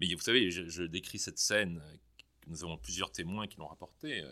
Mais 0.00 0.12
vous 0.14 0.20
savez, 0.20 0.50
je, 0.50 0.82
décris 0.82 1.18
cette 1.18 1.38
scène, 1.38 1.82
nous 2.46 2.62
avons 2.62 2.76
plusieurs 2.76 3.10
témoins 3.10 3.46
qui 3.46 3.56
l'ont 3.56 3.68
rapporté, 3.68 4.22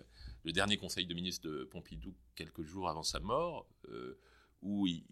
le 0.44 0.52
dernier 0.52 0.76
conseil 0.76 1.06
de 1.06 1.14
ministre 1.14 1.48
de 1.48 1.64
Pompidou 1.64 2.14
quelques 2.34 2.62
jours 2.62 2.90
avant 2.90 3.02
sa 3.02 3.20
mort, 3.20 3.66
euh, 3.88 4.18
où 4.60 4.86
il, 4.86 5.02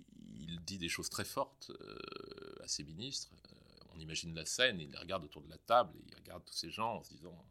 dit 0.66 0.76
des 0.76 0.90
choses 0.90 1.08
très 1.08 1.24
fortes 1.24 1.70
euh, 1.70 2.62
à 2.62 2.68
ses 2.68 2.84
ministres 2.84 3.32
on 3.94 3.98
imagine 3.98 4.34
la 4.34 4.46
scène, 4.46 4.80
il 4.80 4.96
regarde 4.96 5.24
autour 5.24 5.42
de 5.42 5.50
la 5.50 5.58
table, 5.58 5.92
il 6.06 6.14
regarde 6.14 6.44
tous 6.44 6.54
ces 6.54 6.70
gens 6.70 6.96
en 6.96 7.02
se 7.02 7.10
disant 7.10 7.44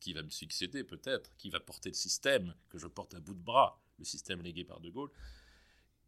qui 0.00 0.12
va 0.12 0.22
me 0.22 0.30
succéder 0.30 0.82
peut-être, 0.82 1.36
qui 1.36 1.48
va 1.48 1.60
porter 1.60 1.88
le 1.88 1.94
système 1.94 2.54
que 2.68 2.78
je 2.78 2.88
porte 2.88 3.14
à 3.14 3.20
bout 3.20 3.34
de 3.34 3.42
bras, 3.42 3.80
le 3.98 4.04
système 4.04 4.42
légué 4.42 4.64
par 4.64 4.80
De 4.80 4.90
Gaulle. 4.90 5.10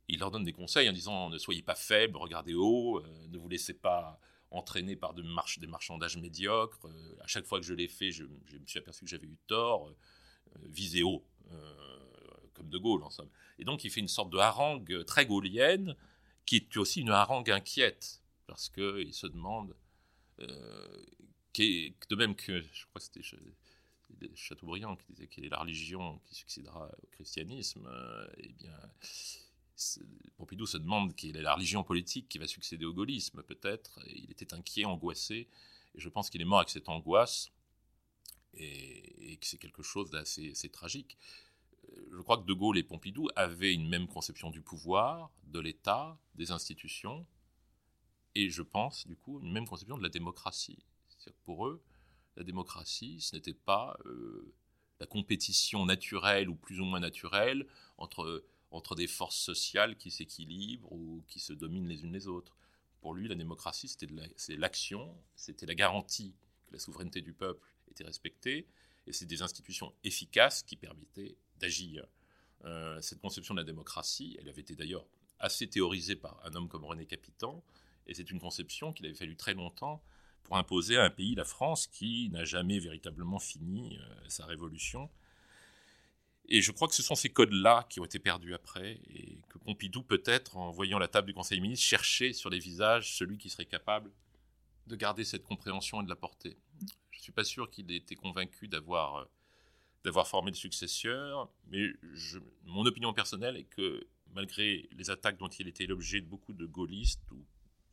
Il 0.09 0.19
leur 0.19 0.31
donne 0.31 0.45
des 0.45 0.53
conseils 0.53 0.89
en 0.89 0.93
disant 0.93 1.31
ne 1.31 1.39
soyez 1.39 1.63
pas 1.63 1.77
faibles, 1.77 2.17
regardez 2.17 2.55
haut, 2.55 2.99
euh, 2.99 3.27
ne 3.29 3.39
vous 3.39 3.49
laissez 3.49 3.73
pas 3.73 4.21
entraîner 4.51 4.97
par 4.97 5.15
de 5.15 5.23
des 5.61 5.67
marchandages 5.67 6.17
médiocres. 6.17 6.87
Euh, 6.87 7.15
à 7.21 7.27
chaque 7.27 7.47
fois 7.47 7.61
que 7.61 7.67
je 7.67 7.73
l'ai 7.73 7.89
fait, 7.89 8.11
je, 8.11 8.25
me 8.25 8.67
suis 8.67 8.79
aperçu 8.81 9.05
que 9.05 9.11
j'avais 9.11 9.27
eu 9.27 9.39
tort. 9.47 9.89
Euh, 9.89 9.95
viser 10.65 11.03
haut, 11.03 11.25
comme 12.53 12.69
De 12.69 12.79
Gaulle 12.79 13.03
en 13.03 13.11
somme. 13.11 13.31
Et 13.59 13.65
donc 13.65 13.83
il 13.85 13.91
fait 13.91 14.01
une 14.01 14.09
sorte 14.09 14.31
de 14.31 14.39
harangue 14.39 15.05
très 15.05 15.27
gaullienne, 15.27 15.97
qui 16.47 16.57
est 16.57 16.77
aussi 16.77 17.01
une 17.01 17.11
harangue 17.11 17.51
inquiète, 17.51 18.23
parce 18.55 18.69
qu'il 18.69 19.13
se 19.13 19.27
demande, 19.27 19.75
de 20.39 22.15
même 22.15 22.37
que, 22.37 22.63
je 22.63 22.87
crois 22.87 23.01
que 23.01 23.05
c'était 23.05 24.37
Chateaubriand 24.37 24.95
qui 24.95 25.07
disait 25.09 25.27
quelle 25.27 25.47
est 25.47 25.49
la 25.49 25.59
religion 25.59 26.21
qui 26.25 26.37
succédera 26.37 26.89
au 27.03 27.07
christianisme, 27.09 27.91
eh 28.37 28.53
bien, 28.53 28.79
Pompidou 30.37 30.67
se 30.67 30.79
demande 30.79 31.17
quelle 31.17 31.37
est 31.37 31.43
la 31.43 31.57
religion 31.57 31.83
politique 31.83 32.29
qui 32.29 32.39
va 32.39 32.47
succéder 32.47 32.85
au 32.85 32.95
gaullisme, 32.95 33.43
peut-être. 33.43 33.99
Il 34.07 34.31
était 34.31 34.55
inquiet, 34.55 34.85
angoissé, 34.85 35.49
et 35.97 36.01
je 36.01 36.09
pense 36.09 36.31
qu'il 36.31 36.41
est 36.41 36.45
mort 36.45 36.61
avec 36.61 36.71
cette 36.71 36.89
angoisse, 36.89 37.51
et, 38.53 39.37
que 39.41 39.47
c'est 39.49 39.59
quelque 39.59 39.83
chose 39.83 40.13
d'assez 40.13 40.71
tragique. 40.71 41.19
Je 42.13 42.21
crois 42.21 42.39
que 42.39 42.47
De 42.47 42.53
Gaulle 42.53 42.79
et 42.79 42.85
Pompidou 42.85 43.31
avaient 43.35 43.75
une 43.75 43.89
même 43.89 44.07
conception 44.07 44.51
du 44.51 44.63
pouvoir, 44.63 45.33
de 45.43 45.59
l'État, 45.59 46.17
des 46.37 46.53
institutions, 46.53 47.27
et 48.35 48.51
je 48.51 48.63
pense, 48.63 49.07
du 49.07 49.17
coup, 49.17 49.41
une 49.41 49.53
même 49.53 49.67
conception 49.67 49.99
de 49.99 50.03
la 50.03 50.09
démocratie. 50.09 50.79
pour 51.45 51.67
eux, 51.67 51.83
la 52.37 52.45
démocratie, 52.45 53.21
ce 53.21 53.37
n'était 53.37 53.55
pas 53.55 53.97
euh, 54.07 54.53
la 55.01 55.07
compétition 55.07 55.87
naturelle 55.87 56.49
ou 56.49 56.55
plus 56.55 56.81
ou 56.81 56.85
moins 56.85 57.01
naturelle 57.01 57.67
entre 57.97 58.45
entre 58.75 58.95
des 58.97 59.07
forces 59.07 59.37
sociales 59.37 59.97
qui 59.97 60.11
s'équilibrent 60.11 60.91
ou 60.93 61.23
qui 61.29 61.39
se 61.39 61.53
dominent 61.53 61.87
les 61.87 62.03
unes 62.03 62.13
les 62.13 62.27
autres. 62.27 62.57
Pour 63.01 63.15
lui, 63.15 63.29
la 63.29 63.35
démocratie, 63.35 63.89
c'était 63.89 64.09
l'action, 64.57 65.15
c'était 65.37 65.67
la 65.67 65.75
garantie 65.75 66.35
que 66.67 66.73
la 66.73 66.79
souveraineté 66.79 67.21
du 67.21 67.33
peuple 67.33 67.65
était 67.89 68.05
respectée, 68.05 68.67
et 69.07 69.13
c'est 69.13 69.27
des 69.27 69.43
institutions 69.43 69.95
efficaces 70.03 70.63
qui 70.63 70.77
permettaient 70.77 71.37
d'agir. 71.59 72.07
Euh, 72.65 73.01
cette 73.01 73.21
conception 73.21 73.55
de 73.55 73.61
la 73.61 73.65
démocratie, 73.65 74.37
elle 74.41 74.49
avait 74.49 74.63
été 74.63 74.75
d'ailleurs 74.75 75.07
assez 75.39 75.69
théorisée 75.69 76.17
par 76.17 76.41
un 76.45 76.55
homme 76.55 76.69
comme 76.69 76.85
René 76.85 77.07
Capitan, 77.07 77.63
et 78.07 78.15
c'est 78.15 78.31
une 78.31 78.41
conception 78.41 78.93
qu'il 78.93 79.07
avait 79.07 79.15
fallu 79.15 79.37
très 79.37 79.55
longtemps 79.55 80.03
pour 80.43 80.57
imposer 80.57 80.97
à 80.97 81.05
un 81.05 81.11
pays, 81.11 81.35
la 81.35 81.45
France, 81.45 81.87
qui 81.87 82.29
n'a 82.31 82.45
jamais 82.45 82.79
véritablement 82.79 83.39
fini 83.39 83.97
euh, 83.97 84.29
sa 84.29 84.45
révolution 84.45 85.09
et 86.49 86.61
je 86.61 86.73
crois 86.73 86.89
que 86.89 86.95
ce 86.95 87.03
sont 87.03 87.15
ces 87.15 87.31
codes-là 87.31 87.87
qui 87.89 88.01
ont 88.01 88.05
été 88.05 88.19
perdus 88.19 88.55
après, 88.55 89.01
et 89.09 89.39
que 89.49 89.59
Pompidou, 89.59 90.03
peut-être, 90.03 90.57
en 90.57 90.71
voyant 90.71 90.99
la 90.99 91.09
table 91.09 91.29
du 91.29 91.35
Conseil 91.35 91.59
des 91.59 91.63
ministres, 91.63 91.87
cherchait 91.87 92.33
sur 92.33 92.51
les 92.51 92.59
visages 92.59 93.17
celui 93.17 93.39
qui 93.39 93.49
serait 93.49 93.65
capable 93.65 94.11
de 94.87 94.97
garder 94.97 95.25
cette 95.25 95.45
compréhension 95.45 96.03
et 96.03 96.05
de 96.05 96.11
la 96.11 96.17
porter. 96.17 96.59
Je 97.11 97.19
ne 97.19 97.23
suis 97.23 97.33
pas 97.33 97.45
sûr 97.45 97.71
qu'il 97.71 97.91
ait 97.91 97.97
été 97.97 98.15
convaincu 98.15 98.69
d'avoir, 98.69 99.17
euh, 99.17 99.25
d'avoir 100.05 100.29
formé 100.29 100.51
le 100.51 100.57
successeur, 100.57 101.49
mais 101.69 101.87
mon 102.65 102.85
opinion 102.85 103.15
personnelle 103.15 103.57
est 103.57 103.65
que 103.65 104.07
malgré 104.35 104.87
les 104.93 105.09
attaques 105.09 105.39
dont 105.39 105.49
il 105.49 105.67
était 105.69 105.87
l'objet 105.87 106.21
de 106.21 106.27
beaucoup 106.27 106.53
de 106.53 106.67
gaullistes 106.67 107.31
ou 107.31 107.43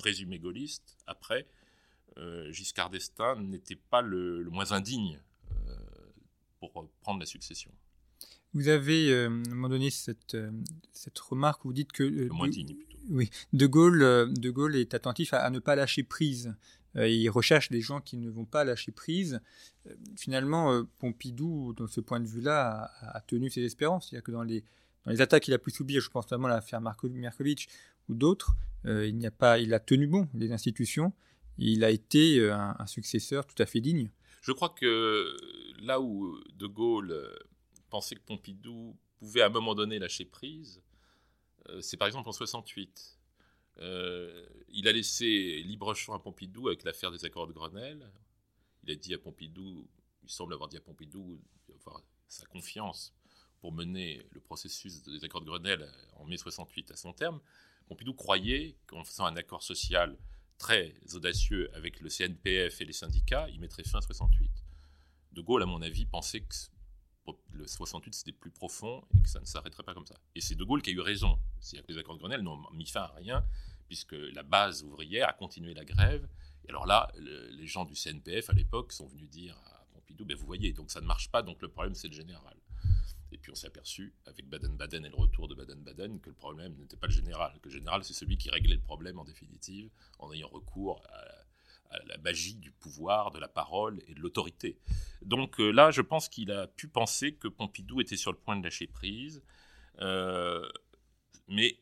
présumés 0.02 0.39
gaullistes, 0.39 0.97
après, 1.06 1.47
euh, 2.18 2.52
Giscard 2.52 2.89
d'Estaing 2.89 3.36
n'était 3.43 3.76
pas 3.76 4.02
le, 4.02 4.43
moins 4.49 4.72
indigne 4.72 5.20
euh, 5.52 5.76
pour 6.60 6.72
prendre 7.02 7.20
la 7.20 7.26
succession. 7.26 7.72
Vous 8.54 8.68
avez 8.68 9.12
euh, 9.12 9.28
à 9.28 9.28
un 9.28 9.56
moment 9.56 9.70
donné 9.70 9.91
cette, 9.91 10.36
cette 10.91 11.20
remarque 11.20 11.64
où 11.64 11.70
vous 11.70 11.74
dites 11.74 11.91
que 11.91 12.04
euh, 12.04 12.28
de, 12.28 12.76
oui, 13.10 13.30
de 13.54 13.68
Gaulle, 13.68 14.34
de 14.34 14.49
Gaulle 14.49 14.76
est 14.76 14.93
attentif 14.93 15.34
à, 15.34 15.49
ne 15.52 15.60
pas 15.60 15.76
lâcher 15.76 16.04
prise. 16.04 16.56
il 16.95 17.30
recherche 17.30 17.70
des 17.70 17.82
gens 17.82 18.02
qui 18.02 18.18
ne 18.18 18.30
vont 18.30 18.45
pas 18.45 18.64
lâcher 18.64 18.91
prise. 18.91 19.39
finalement, 20.18 20.84
Pompidou, 20.99 21.74
dans 21.74 21.88
ce 21.88 22.02
point 22.02 22.20
de 22.20 22.28
vue-là, 22.28 22.91
a, 23.02 23.22
tenu 23.22 23.49
ses 23.49 23.64
espérances. 23.64 24.10
C'est-à-dire 24.10 24.24
que 24.24 24.32
dans 24.32 24.43
les, 24.43 24.64
dans 25.06 25.12
les 25.12 25.22
attaques 25.22 25.43
qu'il 25.43 25.54
a 25.54 25.60
pu 25.60 25.72
subir, 25.72 26.02
je 26.02 26.10
pense 26.10 26.26
notamment 26.26 26.47
à 26.47 26.52
l'affaire 26.52 26.82
Merkovitch 26.82 27.68
d'autres, 28.16 28.55
il, 28.86 29.16
n'y 29.16 29.28
a 29.28 29.32
pas, 29.32 29.59
il 29.59 29.74
a 29.74 29.80
tenu 29.80 30.07
bon 30.07 30.28
les 30.34 30.51
institutions. 30.51 31.14
Il 31.57 31.84
a 31.84 31.91
été 31.91 32.49
un, 32.49 32.76
un 32.80 32.86
successeur 32.88 33.45
tout 33.45 33.62
à 33.62 33.66
fait 33.66 33.82
digne. 33.82 34.09
Je 34.41 34.51
crois 34.51 34.70
que 34.70 35.36
là 35.82 36.01
où 36.01 36.39
De 36.55 36.66
Gaulle 36.66 37.30
penser 37.91 38.16
que 38.16 38.22
Pompidou 38.22 38.97
pouvait 39.20 39.41
à 39.41 39.47
un 39.47 39.49
moment 39.49 39.76
donné 39.76 39.99
lâcher 39.99 40.26
prise, 40.26 40.82
euh, 41.70 41.82
c'est 41.82 41.97
par 41.97 42.07
exemple 42.07 42.28
en 42.28 42.32
68. 42.32 43.20
Euh, 43.78 44.47
il 44.70 44.88
a 44.88 44.91
laissé 44.91 45.62
libre 45.64 45.93
choix 45.93 46.16
à 46.16 46.20
Pompidou 46.20 46.68
avec 46.70 46.84
l'affaire 46.84 47.12
des 47.12 47.24
accords 47.26 47.47
de 47.47 47.53
Grenelle. 47.53 48.12
Il 48.84 48.91
a 48.91 48.95
dit 48.95 49.14
à 49.14 49.20
Pompidou, 49.20 49.88
il 50.24 50.30
semble 50.30 50.53
avoir 50.53 50.70
dit 50.70 50.78
à 50.78 50.82
Pompidou 50.82 51.39
avoir 51.76 52.01
sa 52.28 52.45
confiance 52.47 53.14
pour 53.59 53.72
mener 53.72 54.26
le 54.32 54.39
processus 54.39 55.03
des 55.03 55.24
accords 55.24 55.41
de 55.41 55.45
Grenelle 55.45 55.88
en 56.14 56.26
mai 56.26 56.38
68 56.38 56.91
à 56.91 56.95
son 56.95 57.14
terme. 57.14 57.39
Pompidou 57.88 58.14
croyait 58.14 58.78
qu'en 58.88 59.04
faisant 59.04 59.26
un 59.26 59.36
accord 59.36 59.64
social 59.64 60.18
très 60.58 60.94
audacieux 61.14 61.70
avec 61.76 62.00
le 62.00 62.10
CNPF 62.10 62.82
et 62.82 62.86
les 62.86 62.94
syndicats, 62.94 63.48
il 63.50 63.60
mettrait 63.60 63.84
fin 63.84 63.98
à 63.98 64.02
68. 64.02 64.52
De 65.34 65.42
Gaulle, 65.42 65.64
à 65.64 65.66
mon 65.66 65.82
avis, 65.82 66.06
pensait 66.06 66.42
que 66.42 66.54
le 67.54 67.68
68 67.68 68.14
c'était 68.14 68.32
plus 68.32 68.52
profond 68.52 69.04
et 69.16 69.22
que 69.22 69.30
ça 69.30 69.40
ne 69.40 69.46
s'arrêterait 69.46 69.84
pas 69.84 69.94
comme 69.94 70.06
ça. 70.06 70.20
Et 70.36 70.42
c'est 70.42 70.56
De 70.56 70.64
Gaulle 70.64 70.82
qui 70.82 70.90
a 70.90 70.94
eu 70.94 71.00
raison. 71.00 71.40
C'est-à-dire 71.60 71.86
que 71.88 71.92
les 71.94 71.98
accords 72.00 72.16
de 72.16 72.20
Grenelle 72.20 72.42
n'ont 72.42 72.60
mis 72.74 72.86
fin 72.86 73.02
à 73.02 73.14
rien, 73.16 73.46
puisque 73.88 74.14
la 74.14 74.44
base 74.44 74.84
ouvrière 74.84 75.30
a 75.30 75.34
continué 75.34 75.74
la 75.74 75.86
grève. 75.86 76.28
Et 76.66 76.70
alors 76.70 76.86
là, 76.86 77.12
les 77.18 77.68
gens 77.68 77.86
du 77.86 77.96
CNPF 77.96 78.50
à 78.50 78.54
l'époque 78.54 78.92
sont 78.92 79.08
venus 79.08 79.30
dire 79.30 79.58
à 79.66 79.86
Pompidou, 79.94 80.26
ben 80.26 80.38
vous 80.38 80.46
voyez, 80.46 80.74
donc 80.74 80.92
ça 80.92 81.02
ne 81.02 81.06
marche 81.06 81.30
pas, 81.30 81.42
donc 81.42 81.62
le 81.62 81.70
problème 81.70 81.96
c'est 81.96 82.08
le 82.08 82.14
général. 82.14 82.56
Et 83.32 83.38
puis 83.38 83.52
on 83.52 83.56
s'est 83.56 83.68
aperçu, 83.68 84.14
avec 84.26 84.48
Baden-Baden 84.48 85.06
et 85.06 85.10
le 85.10 85.16
retour 85.16 85.48
de 85.48 85.56
Baden-Baden, 85.56 86.20
que 86.20 86.30
le 86.30 86.36
problème 86.36 86.76
n'était 86.78 86.98
pas 86.98 87.08
le 87.08 87.14
général, 87.14 87.58
que 87.62 87.70
le 87.70 87.76
général 87.76 88.04
c'est 88.04 88.14
celui 88.14 88.38
qui 88.38 88.50
réglait 88.50 88.76
le 88.76 88.82
problème 88.82 89.20
en 89.20 89.24
définitive, 89.24 89.90
en 90.20 90.32
ayant 90.34 90.50
recours 90.50 91.02
à 91.10 91.42
la 92.08 92.18
magie 92.20 92.56
du 92.56 92.72
pouvoir, 92.72 93.32
de 93.32 93.40
la 93.40 93.48
parole 93.48 94.02
et 94.08 94.14
de 94.14 94.20
l'autorité. 94.20 94.78
Donc 95.22 95.60
euh, 95.60 95.72
là, 95.72 95.92
je 95.92 96.02
pense 96.02 96.30
qu'il 96.30 96.52
a 96.52 96.68
pu 96.68 96.88
penser 96.88 97.34
que 97.34 97.48
Pompidou 97.48 98.02
était 98.02 98.18
sur 98.18 98.32
le 98.32 98.38
point 98.38 98.56
de 98.56 98.64
lâcher 98.64 98.88
prise. 98.88 99.44
Euh, 100.00 100.68
mais 101.48 101.80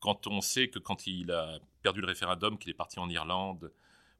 quand 0.00 0.26
on 0.26 0.40
sait 0.40 0.68
que 0.68 0.78
quand 0.78 1.06
il 1.06 1.30
a 1.30 1.58
perdu 1.82 2.00
le 2.00 2.06
référendum, 2.06 2.58
qu'il 2.58 2.70
est 2.70 2.74
parti 2.74 2.98
en 2.98 3.08
Irlande 3.08 3.70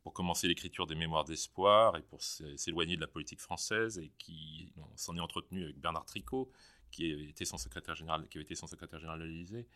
pour 0.02 0.12
commencer 0.12 0.48
l'écriture 0.48 0.86
des 0.86 0.94
mémoires 0.94 1.24
d'espoir 1.24 1.96
et 1.96 2.02
pour 2.02 2.22
s'éloigner 2.22 2.96
de 2.96 3.00
la 3.00 3.06
politique 3.06 3.40
française 3.40 3.98
et 3.98 4.10
qui 4.18 4.72
s'en 4.96 5.16
est 5.16 5.20
entretenu 5.20 5.64
avec 5.64 5.78
Bernard 5.78 6.06
Tricot, 6.06 6.50
qui 6.90 7.12
avait 7.12 7.28
été 7.28 7.44
son 7.44 7.58
secrétaire 7.58 7.94
général 7.94 8.22
de 8.22 9.24
l'Élysée. 9.24 9.66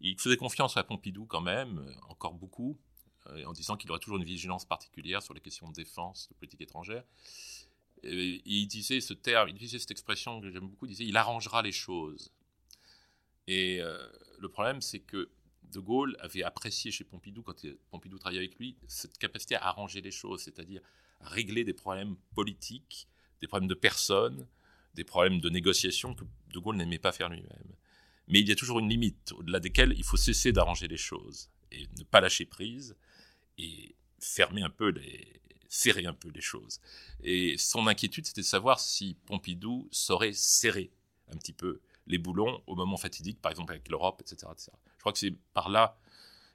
Il 0.00 0.18
faisait 0.18 0.38
confiance 0.38 0.76
à 0.76 0.84
Pompidou 0.84 1.26
quand 1.26 1.42
même, 1.42 1.94
encore 2.08 2.34
beaucoup, 2.34 2.78
euh, 3.26 3.44
en 3.44 3.52
disant 3.52 3.76
qu'il 3.76 3.90
aurait 3.90 4.00
toujours 4.00 4.16
une 4.16 4.24
vigilance 4.24 4.64
particulière 4.64 5.22
sur 5.22 5.34
les 5.34 5.40
questions 5.40 5.68
de 5.68 5.74
défense, 5.74 6.28
de 6.30 6.34
politique 6.34 6.62
étrangère. 6.62 7.04
Il 8.02 8.66
disait 8.66 9.02
ce 9.02 9.12
terme, 9.12 9.50
il 9.50 9.54
disait 9.56 9.78
cette 9.78 9.90
expression 9.90 10.40
que 10.40 10.50
j'aime 10.50 10.68
beaucoup, 10.68 10.86
il 10.86 10.90
disait 10.90 11.04
il 11.04 11.16
arrangera 11.18 11.60
les 11.60 11.72
choses. 11.72 12.32
Et 13.46 13.78
euh, 13.80 14.08
le 14.38 14.48
problème, 14.48 14.80
c'est 14.80 15.00
que 15.00 15.28
De 15.70 15.80
Gaulle 15.80 16.16
avait 16.20 16.42
apprécié 16.42 16.90
chez 16.90 17.04
Pompidou, 17.04 17.42
quand 17.42 17.64
Pompidou 17.90 18.18
travaillait 18.18 18.44
avec 18.44 18.58
lui, 18.58 18.76
cette 18.86 19.18
capacité 19.18 19.54
à 19.56 19.66
arranger 19.66 20.00
les 20.00 20.10
choses, 20.10 20.42
c'est-à-dire 20.42 20.80
régler 21.20 21.64
des 21.64 21.74
problèmes 21.74 22.16
politiques, 22.34 23.08
des 23.40 23.46
problèmes 23.46 23.68
de 23.68 23.74
personnes, 23.74 24.46
des 24.94 25.04
problèmes 25.04 25.40
de 25.40 25.48
négociation 25.48 26.14
que 26.14 26.24
De 26.52 26.58
Gaulle 26.58 26.76
n'aimait 26.76 26.98
pas 26.98 27.12
faire 27.12 27.28
lui-même. 27.28 27.74
Mais 28.28 28.40
il 28.40 28.48
y 28.48 28.52
a 28.52 28.56
toujours 28.56 28.78
une 28.78 28.88
limite 28.88 29.32
au-delà 29.32 29.60
desquelles 29.60 29.94
il 29.96 30.04
faut 30.04 30.16
cesser 30.16 30.52
d'arranger 30.52 30.88
les 30.88 30.96
choses 30.96 31.50
et 31.72 31.88
ne 31.98 32.04
pas 32.04 32.20
lâcher 32.20 32.44
prise 32.44 32.96
et 33.58 33.94
fermer 34.18 34.62
un 34.62 34.70
peu 34.70 34.90
les, 34.90 35.40
serrer 35.68 36.06
un 36.06 36.12
peu 36.12 36.28
les 36.30 36.40
choses. 36.40 36.80
Et 37.22 37.56
son 37.56 37.86
inquiétude, 37.86 38.26
c'était 38.26 38.42
de 38.42 38.46
savoir 38.46 38.80
si 38.80 39.16
Pompidou 39.26 39.88
saurait 39.90 40.32
serrer 40.32 40.92
un 41.28 41.36
petit 41.36 41.52
peu 41.52 41.80
les 42.06 42.18
boulons 42.18 42.62
au 42.66 42.74
moment 42.74 42.96
fatidique, 42.96 43.40
par 43.40 43.52
exemple 43.52 43.72
avec 43.72 43.88
l'Europe, 43.88 44.20
etc., 44.20 44.50
Je 45.00 45.02
crois 45.02 45.14
que 45.14 45.18
c'est 45.18 45.34
par 45.54 45.70
là, 45.70 45.96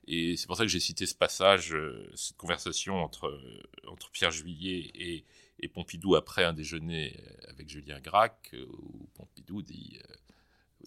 et 0.05 0.37
c'est 0.37 0.45
pour 0.45 0.55
ça 0.55 0.61
que 0.61 0.69
j'ai 0.69 0.79
cité 0.79 1.07
ce 1.07 1.15
passage, 1.15 1.73
euh, 1.73 2.11
cette 2.13 2.37
conversation 2.37 3.03
entre, 3.03 3.41
entre 3.87 4.11
Pierre 4.11 4.29
Juillet 4.29 4.91
et, 4.93 5.25
et, 5.59 5.67
Pompidou 5.67 6.13
après 6.13 6.43
un 6.43 6.53
déjeuner 6.53 7.19
avec 7.47 7.67
Julien 7.67 7.99
Gracq, 7.99 8.51
euh, 8.53 8.67
où 8.67 9.09
Pompidou 9.15 9.63
dit 9.63 9.97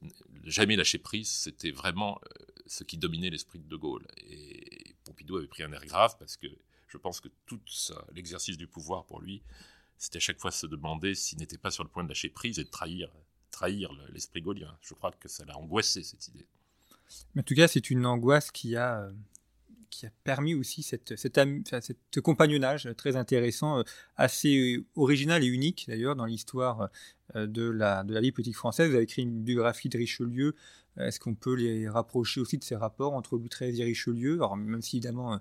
euh, 0.05 0.09
jamais 0.45 0.77
lâcher 0.77 0.99
prise, 0.99 1.29
c'était 1.29 1.73
vraiment 1.73 2.21
ce 2.67 2.85
qui 2.85 2.97
dominait 2.97 3.31
l'esprit 3.31 3.59
de 3.59 3.67
De 3.67 3.75
Gaulle. 3.75 4.07
Et 4.19 4.95
Pompidou 5.03 5.39
avait 5.39 5.49
pris 5.49 5.65
un 5.65 5.73
air 5.73 5.85
grave 5.85 6.17
parce 6.17 6.37
que 6.37 6.47
je 6.87 6.97
pense 6.97 7.21
que 7.21 7.29
tout 7.47 7.61
l'exercice 8.13 8.57
du 8.57 8.69
pouvoir 8.69 9.05
pour 9.05 9.21
lui, 9.21 9.43
c'était 9.97 10.19
à 10.19 10.21
chaque 10.21 10.39
fois 10.39 10.53
se 10.53 10.69
demander 10.69 11.17
s'il 11.17 11.39
n'était 11.39 11.59
pas 11.59 11.73
sur 11.73 11.83
le 11.83 11.91
point 11.91 12.05
de 12.05 12.09
lâcher 12.09 12.29
prise 12.29 12.61
et 12.61 12.65
de 12.65 12.71
trahir, 12.71 13.11
trahir 13.51 13.93
l'esprit 14.11 14.43
gaulien. 14.43 14.79
Je 14.81 14.95
crois 14.95 15.11
que 15.11 15.29
ça 15.29 15.45
l'a 15.45 15.59
angoissé 15.59 16.05
cette 16.05 16.29
idée. 16.29 16.47
En 17.37 17.43
tout 17.43 17.55
cas, 17.55 17.69
c'est 17.69 17.91
une 17.91 18.07
angoisse 18.07 18.51
qui 18.51 18.77
a, 18.77 19.11
qui 19.91 20.07
a 20.07 20.11
permis 20.25 20.55
aussi 20.55 20.83
cette, 20.83 21.17
cette, 21.17 21.41
ce 22.15 22.21
compagnonnage 22.21 22.89
très 22.97 23.17
intéressant, 23.17 23.83
assez 24.17 24.85
original 24.97 25.43
et 25.43 25.47
unique 25.47 25.87
d'ailleurs 25.89 26.17
dans 26.17 26.27
l'histoire 26.27 26.91
de 27.35 27.69
la, 27.69 28.05
de 28.05 28.13
la 28.15 28.21
vie 28.21 28.33
politique 28.33 28.57
française. 28.57 28.89
Vous 28.89 28.95
avez 28.95 29.05
écrit 29.05 29.23
une 29.23 29.43
biographie 29.43 29.89
de 29.89 29.99
Richelieu. 29.99 30.55
Est-ce 30.99 31.21
qu'on 31.21 31.35
peut 31.35 31.55
les 31.55 31.89
rapprocher 31.89 32.41
aussi 32.41 32.59
de 32.59 32.65
ces 32.65 32.77
rapports 32.77 33.15
entre 33.15 33.37
Louis 33.37 33.51
et 33.61 33.85
Richelieu? 33.85 34.35
Alors, 34.35 34.57
même 34.57 34.83
si 34.83 34.97
évidemment 34.97 35.41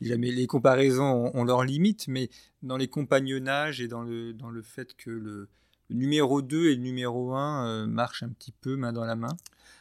les 0.00 0.46
comparaisons 0.46 1.30
ont, 1.34 1.44
leurs 1.44 1.64
limites, 1.64 2.08
mais 2.08 2.28
dans 2.62 2.76
les 2.76 2.88
compagnonnages 2.88 3.80
et 3.80 3.88
dans 3.88 4.02
le, 4.02 4.34
dans 4.34 4.50
le 4.50 4.62
fait 4.62 4.94
que 4.96 5.10
le, 5.10 5.48
numéro 5.90 6.42
2 6.42 6.70
et 6.70 6.74
le 6.74 6.82
numéro 6.82 7.34
1 7.34 7.66
euh, 7.66 7.86
marchent 7.86 8.22
un 8.22 8.28
petit 8.28 8.52
peu 8.52 8.76
main 8.76 8.92
dans 8.92 9.04
la 9.04 9.16
main 9.16 9.36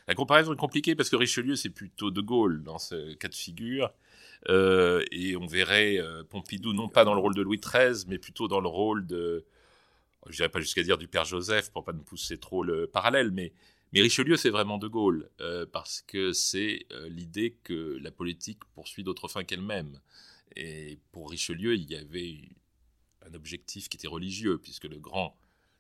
La 0.08 0.16
comparaison 0.16 0.54
est 0.54 0.58
compliquée 0.58 0.96
parce 0.96 1.10
que 1.10 1.16
Richelieu, 1.16 1.56
c'est 1.56 1.70
plutôt 1.70 2.12
De 2.12 2.22
Gaulle 2.22 2.64
dans 2.64 2.78
ce 2.78 3.14
cas 3.16 3.28
de 3.28 3.36
figure. 3.36 3.92
Euh, 4.50 5.04
et 5.12 5.36
on 5.36 5.48
verrait 5.48 5.98
euh, 5.98 6.24
Pompidou 6.24 6.74
non 6.74 6.88
pas 6.88 7.04
dans 7.04 7.16
le 7.16 7.20
rôle 7.20 7.34
de 7.34 7.42
Louis 7.42 7.60
XIII, 7.60 8.06
mais 8.08 8.20
plutôt 8.20 8.48
dans 8.48 8.62
le 8.62 8.68
rôle 8.68 9.08
de, 9.08 9.44
je 10.28 10.36
dirais 10.36 10.50
pas 10.50 10.60
jusqu'à 10.60 10.84
dire 10.84 10.98
du 10.98 11.08
père 11.08 11.26
Joseph 11.26 11.72
pour 11.72 11.84
pas 11.84 11.94
nous 11.94 12.04
pousser 12.04 12.38
trop 12.38 12.64
le 12.64 12.88
parallèle, 12.88 13.32
mais 13.32 13.54
mais 13.94 14.02
Richelieu, 14.02 14.36
c'est 14.36 14.50
vraiment 14.50 14.78
De 14.78 14.90
Gaulle, 14.90 15.30
parce 15.72 16.02
que 16.02 16.34
c'est 16.34 16.86
l'idée 17.08 17.56
que 17.64 17.98
la 18.02 18.12
politique 18.12 18.60
poursuit 18.74 19.06
d'autres 19.06 19.30
fins 19.30 19.46
qu'elle-même. 19.46 20.02
Et 20.58 21.00
pour 21.14 21.30
Richelieu, 21.30 21.76
il 21.76 21.90
y 21.90 21.96
avait 21.96 22.40
un 23.26 23.34
objectif 23.34 23.88
qui 23.88 23.96
était 23.96 24.10
religieux, 24.10 24.58
puisque 24.58 24.86
le 24.86 24.98
grand, 24.98 25.38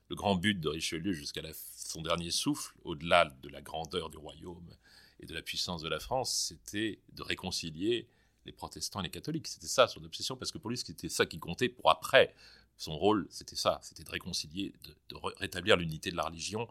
le 0.10 0.16
grand 0.16 0.36
but 0.36 0.60
de 0.60 0.70
Richelieu 0.70 1.14
jusqu'à 1.14 1.42
son 1.76 2.02
dernier 2.02 2.32
souffle, 2.32 2.76
au-delà 2.84 3.26
de 3.42 3.50
la 3.50 3.62
grandeur 3.62 4.10
du 4.10 4.18
royaume 4.18 4.76
et 5.20 5.26
de 5.26 5.34
la 5.34 5.42
puissance 5.42 5.82
de 5.82 5.90
la 5.90 6.00
France, 6.00 6.36
c'était 6.48 7.00
de 7.14 7.24
réconcilier 7.24 8.08
les 8.46 8.52
protestants 8.52 9.00
et 9.00 9.04
les 9.04 9.10
catholiques. 9.10 9.48
C'était 9.48 9.68
ça 9.68 9.88
son 9.88 10.04
obsession, 10.04 10.36
parce 10.38 10.52
que 10.52 10.58
pour 10.58 10.70
lui, 10.70 10.78
c'était 10.78 11.10
ça 11.10 11.26
qui 11.26 11.40
comptait 11.40 11.70
pour 11.70 11.90
après. 11.90 12.36
Son 12.78 12.98
rôle, 12.98 13.26
c'était 13.30 13.56
ça, 13.56 13.80
c'était 13.82 14.04
de 14.04 14.12
réconcilier, 14.12 14.74
de 15.10 15.16
rétablir 15.38 15.78
l'unité 15.78 16.12
de 16.12 16.18
la 16.18 16.24
religion 16.24 16.68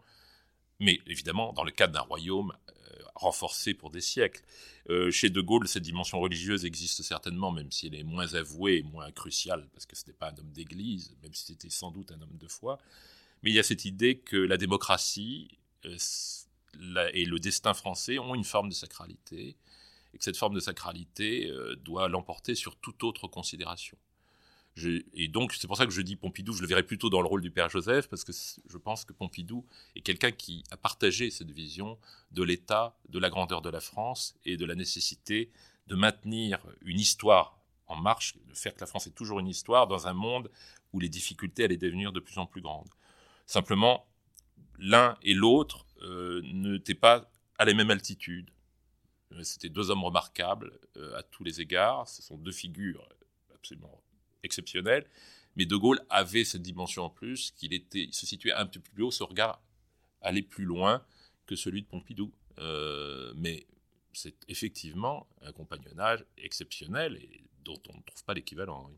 mais 0.79 0.99
évidemment 1.07 1.53
dans 1.53 1.63
le 1.63 1.71
cadre 1.71 1.93
d'un 1.93 2.01
royaume 2.01 2.53
euh, 2.69 3.03
renforcé 3.15 3.73
pour 3.73 3.91
des 3.91 4.01
siècles. 4.01 4.43
Euh, 4.89 5.09
chez 5.11 5.29
De 5.29 5.41
Gaulle, 5.41 5.67
cette 5.67 5.83
dimension 5.83 6.19
religieuse 6.19 6.65
existe 6.65 7.01
certainement, 7.01 7.51
même 7.51 7.71
si 7.71 7.87
elle 7.87 7.95
est 7.95 8.03
moins 8.03 8.33
avouée, 8.33 8.83
moins 8.83 9.11
cruciale, 9.11 9.67
parce 9.73 9.85
que 9.85 9.95
ce 9.95 10.01
n'était 10.01 10.17
pas 10.17 10.31
un 10.31 10.37
homme 10.37 10.51
d'église, 10.51 11.15
même 11.23 11.33
si 11.33 11.45
c'était 11.45 11.69
sans 11.69 11.91
doute 11.91 12.11
un 12.11 12.21
homme 12.21 12.37
de 12.37 12.47
foi. 12.47 12.79
Mais 13.45 13.51
il 13.51 13.53
y 13.53 13.59
a 13.59 13.63
cette 13.63 13.85
idée 13.85 14.17
que 14.17 14.35
la 14.35 14.57
démocratie 14.57 15.57
euh, 15.85 15.97
et 17.13 17.23
le 17.23 17.39
destin 17.39 17.73
français 17.73 18.19
ont 18.19 18.35
une 18.35 18.43
forme 18.43 18.67
de 18.67 18.73
sacralité, 18.73 19.55
et 20.13 20.17
que 20.17 20.23
cette 20.23 20.35
forme 20.35 20.55
de 20.55 20.59
sacralité 20.59 21.49
doit 21.85 22.09
l'emporter 22.09 22.53
sur 22.53 22.75
toute 22.75 23.03
autre 23.03 23.29
considération 23.29 23.97
et 25.13 25.29
donc, 25.29 25.53
c'est 25.53 25.67
pour 25.67 25.77
ça 25.77 25.85
que 25.85 25.91
je 25.91 26.01
dis 26.01 26.17
Pompidou, 26.17 26.51
je 26.51 26.61
le 26.61 26.67
verrais 26.67 26.83
plutôt 26.83 27.09
dans 27.09 27.21
le 27.21 27.27
rôle 27.27 27.41
du 27.41 27.49
père 27.49 27.69
Joseph, 27.69 28.09
parce 28.09 28.25
que 28.25 28.33
je 28.33 28.77
pense 28.77 29.05
que 29.05 29.13
Pompidou 29.13 29.65
est 29.95 30.01
quelqu'un 30.01 30.31
qui 30.31 30.63
a 30.69 30.75
partagé 30.75 31.29
cette 31.29 31.51
vision 31.51 31.97
de 32.31 32.43
l'État, 32.43 32.97
de 33.07 33.17
la 33.17 33.29
grandeur 33.29 33.61
de 33.61 33.69
la 33.69 33.79
France 33.79 34.35
et 34.43 34.57
de 34.57 34.65
la 34.65 34.75
nécessité 34.75 35.49
de 35.87 35.95
maintenir 35.95 36.59
une 36.81 36.99
histoire 36.99 37.57
en 37.87 37.95
marche, 37.95 38.35
de 38.49 38.53
faire 38.53 38.73
que 38.73 38.81
la 38.81 38.87
France 38.87 39.07
ait 39.07 39.11
toujours 39.11 39.39
une 39.39 39.47
histoire 39.47 39.87
dans 39.87 40.07
un 40.07 40.13
monde 40.13 40.51
où 40.91 40.99
les 40.99 41.09
difficultés 41.09 41.63
allaient 41.63 41.77
devenir 41.77 42.11
de 42.11 42.19
plus 42.19 42.37
en 42.37 42.45
plus 42.45 42.61
grandes. 42.61 42.89
Simplement, 43.45 44.07
l'un 44.77 45.17
et 45.21 45.33
l'autre 45.33 45.85
euh, 46.01 46.41
n'étaient 46.43 46.95
pas 46.95 47.31
à 47.57 47.65
la 47.65 47.73
même 47.73 47.91
altitude. 47.91 48.51
Euh, 49.31 49.43
c'était 49.43 49.69
deux 49.69 49.89
hommes 49.91 50.03
remarquables 50.03 50.79
euh, 50.97 51.17
à 51.17 51.23
tous 51.23 51.43
les 51.43 51.61
égards. 51.61 52.07
Ce 52.07 52.21
sont 52.21 52.37
deux 52.37 52.51
figures 52.51 53.07
absolument 53.53 54.01
exceptionnel. 54.43 55.05
Mais 55.55 55.65
De 55.65 55.75
Gaulle 55.75 56.01
avait 56.09 56.43
cette 56.43 56.61
dimension 56.61 57.03
en 57.03 57.09
plus, 57.09 57.51
qu'il 57.51 57.73
était, 57.73 58.09
se 58.11 58.25
situait 58.25 58.51
un 58.51 58.65
peu 58.65 58.79
plus 58.79 59.03
haut, 59.03 59.11
ce 59.11 59.23
regard 59.23 59.61
allait 60.21 60.41
plus 60.41 60.65
loin 60.65 61.05
que 61.45 61.55
celui 61.55 61.81
de 61.81 61.87
Pompidou. 61.87 62.33
Mais 63.35 63.65
c'est 64.11 64.35
effectivement 64.49 65.27
un 65.41 65.53
compagnonnage 65.53 66.25
exceptionnel 66.37 67.17
et 67.17 67.45
dont 67.63 67.81
on 67.89 67.97
ne 67.97 68.01
trouve 68.03 68.23
pas 68.25 68.33
l'équivalent. 68.33 68.91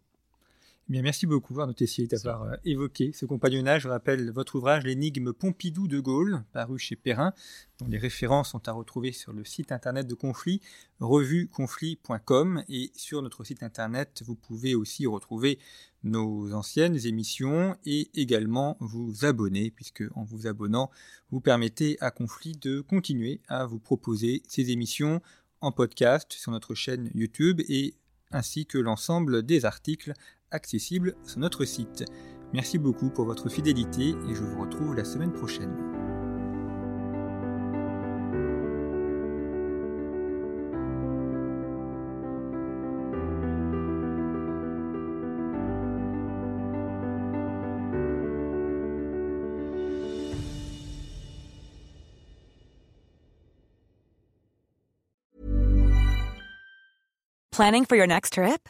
Eh 0.89 1.01
merci 1.01 1.25
beaucoup, 1.25 1.59
Arnaud 1.59 1.73
Tessier, 1.73 2.07
d'avoir 2.07 2.43
euh, 2.43 2.55
évoqué 2.63 3.11
ce 3.11 3.25
compagnonnage. 3.25 3.81
Je 3.81 3.89
rappelle 3.89 4.31
votre 4.31 4.55
ouvrage 4.55 4.85
L'énigme 4.85 5.33
Pompidou 5.33 5.85
de 5.89 5.99
Gaulle, 5.99 6.45
paru 6.53 6.79
chez 6.79 6.95
Perrin, 6.95 7.33
dont 7.79 7.89
les 7.89 7.97
références 7.97 8.51
sont 8.51 8.69
à 8.69 8.71
retrouver 8.71 9.11
sur 9.11 9.33
le 9.33 9.43
site 9.43 9.73
internet 9.73 10.07
de 10.07 10.13
Conflit, 10.13 10.61
revueconflit.com. 11.01 12.63
Et 12.69 12.91
sur 12.95 13.21
notre 13.21 13.43
site 13.43 13.63
internet, 13.63 14.23
vous 14.25 14.35
pouvez 14.35 14.75
aussi 14.75 15.05
retrouver 15.07 15.59
nos 16.03 16.53
anciennes 16.53 17.05
émissions 17.05 17.75
et 17.85 18.09
également 18.13 18.77
vous 18.79 19.25
abonner, 19.25 19.71
puisque 19.71 20.05
en 20.15 20.23
vous 20.23 20.47
abonnant, 20.47 20.89
vous 21.31 21.41
permettez 21.41 21.97
à 21.99 22.11
Conflit 22.11 22.53
de 22.53 22.79
continuer 22.79 23.41
à 23.49 23.65
vous 23.65 23.79
proposer 23.79 24.41
ces 24.47 24.71
émissions 24.71 25.21
en 25.59 25.73
podcast 25.73 26.31
sur 26.31 26.53
notre 26.53 26.75
chaîne 26.75 27.11
YouTube 27.13 27.59
et 27.67 27.95
ainsi 28.31 28.65
que 28.65 28.77
l'ensemble 28.77 29.43
des 29.43 29.65
articles 29.65 30.13
accessible 30.51 31.15
sur 31.23 31.39
notre 31.39 31.65
site. 31.65 32.05
Merci 32.53 32.77
beaucoup 32.77 33.09
pour 33.09 33.25
votre 33.25 33.49
fidélité 33.49 34.09
et 34.09 34.35
je 34.35 34.43
vous 34.43 34.61
retrouve 34.61 34.95
la 34.95 35.03
semaine 35.03 35.33
prochaine. 35.33 35.75
Planning 57.51 57.85
for 57.85 57.95
your 57.95 58.05
next 58.05 58.33
trip? 58.33 58.69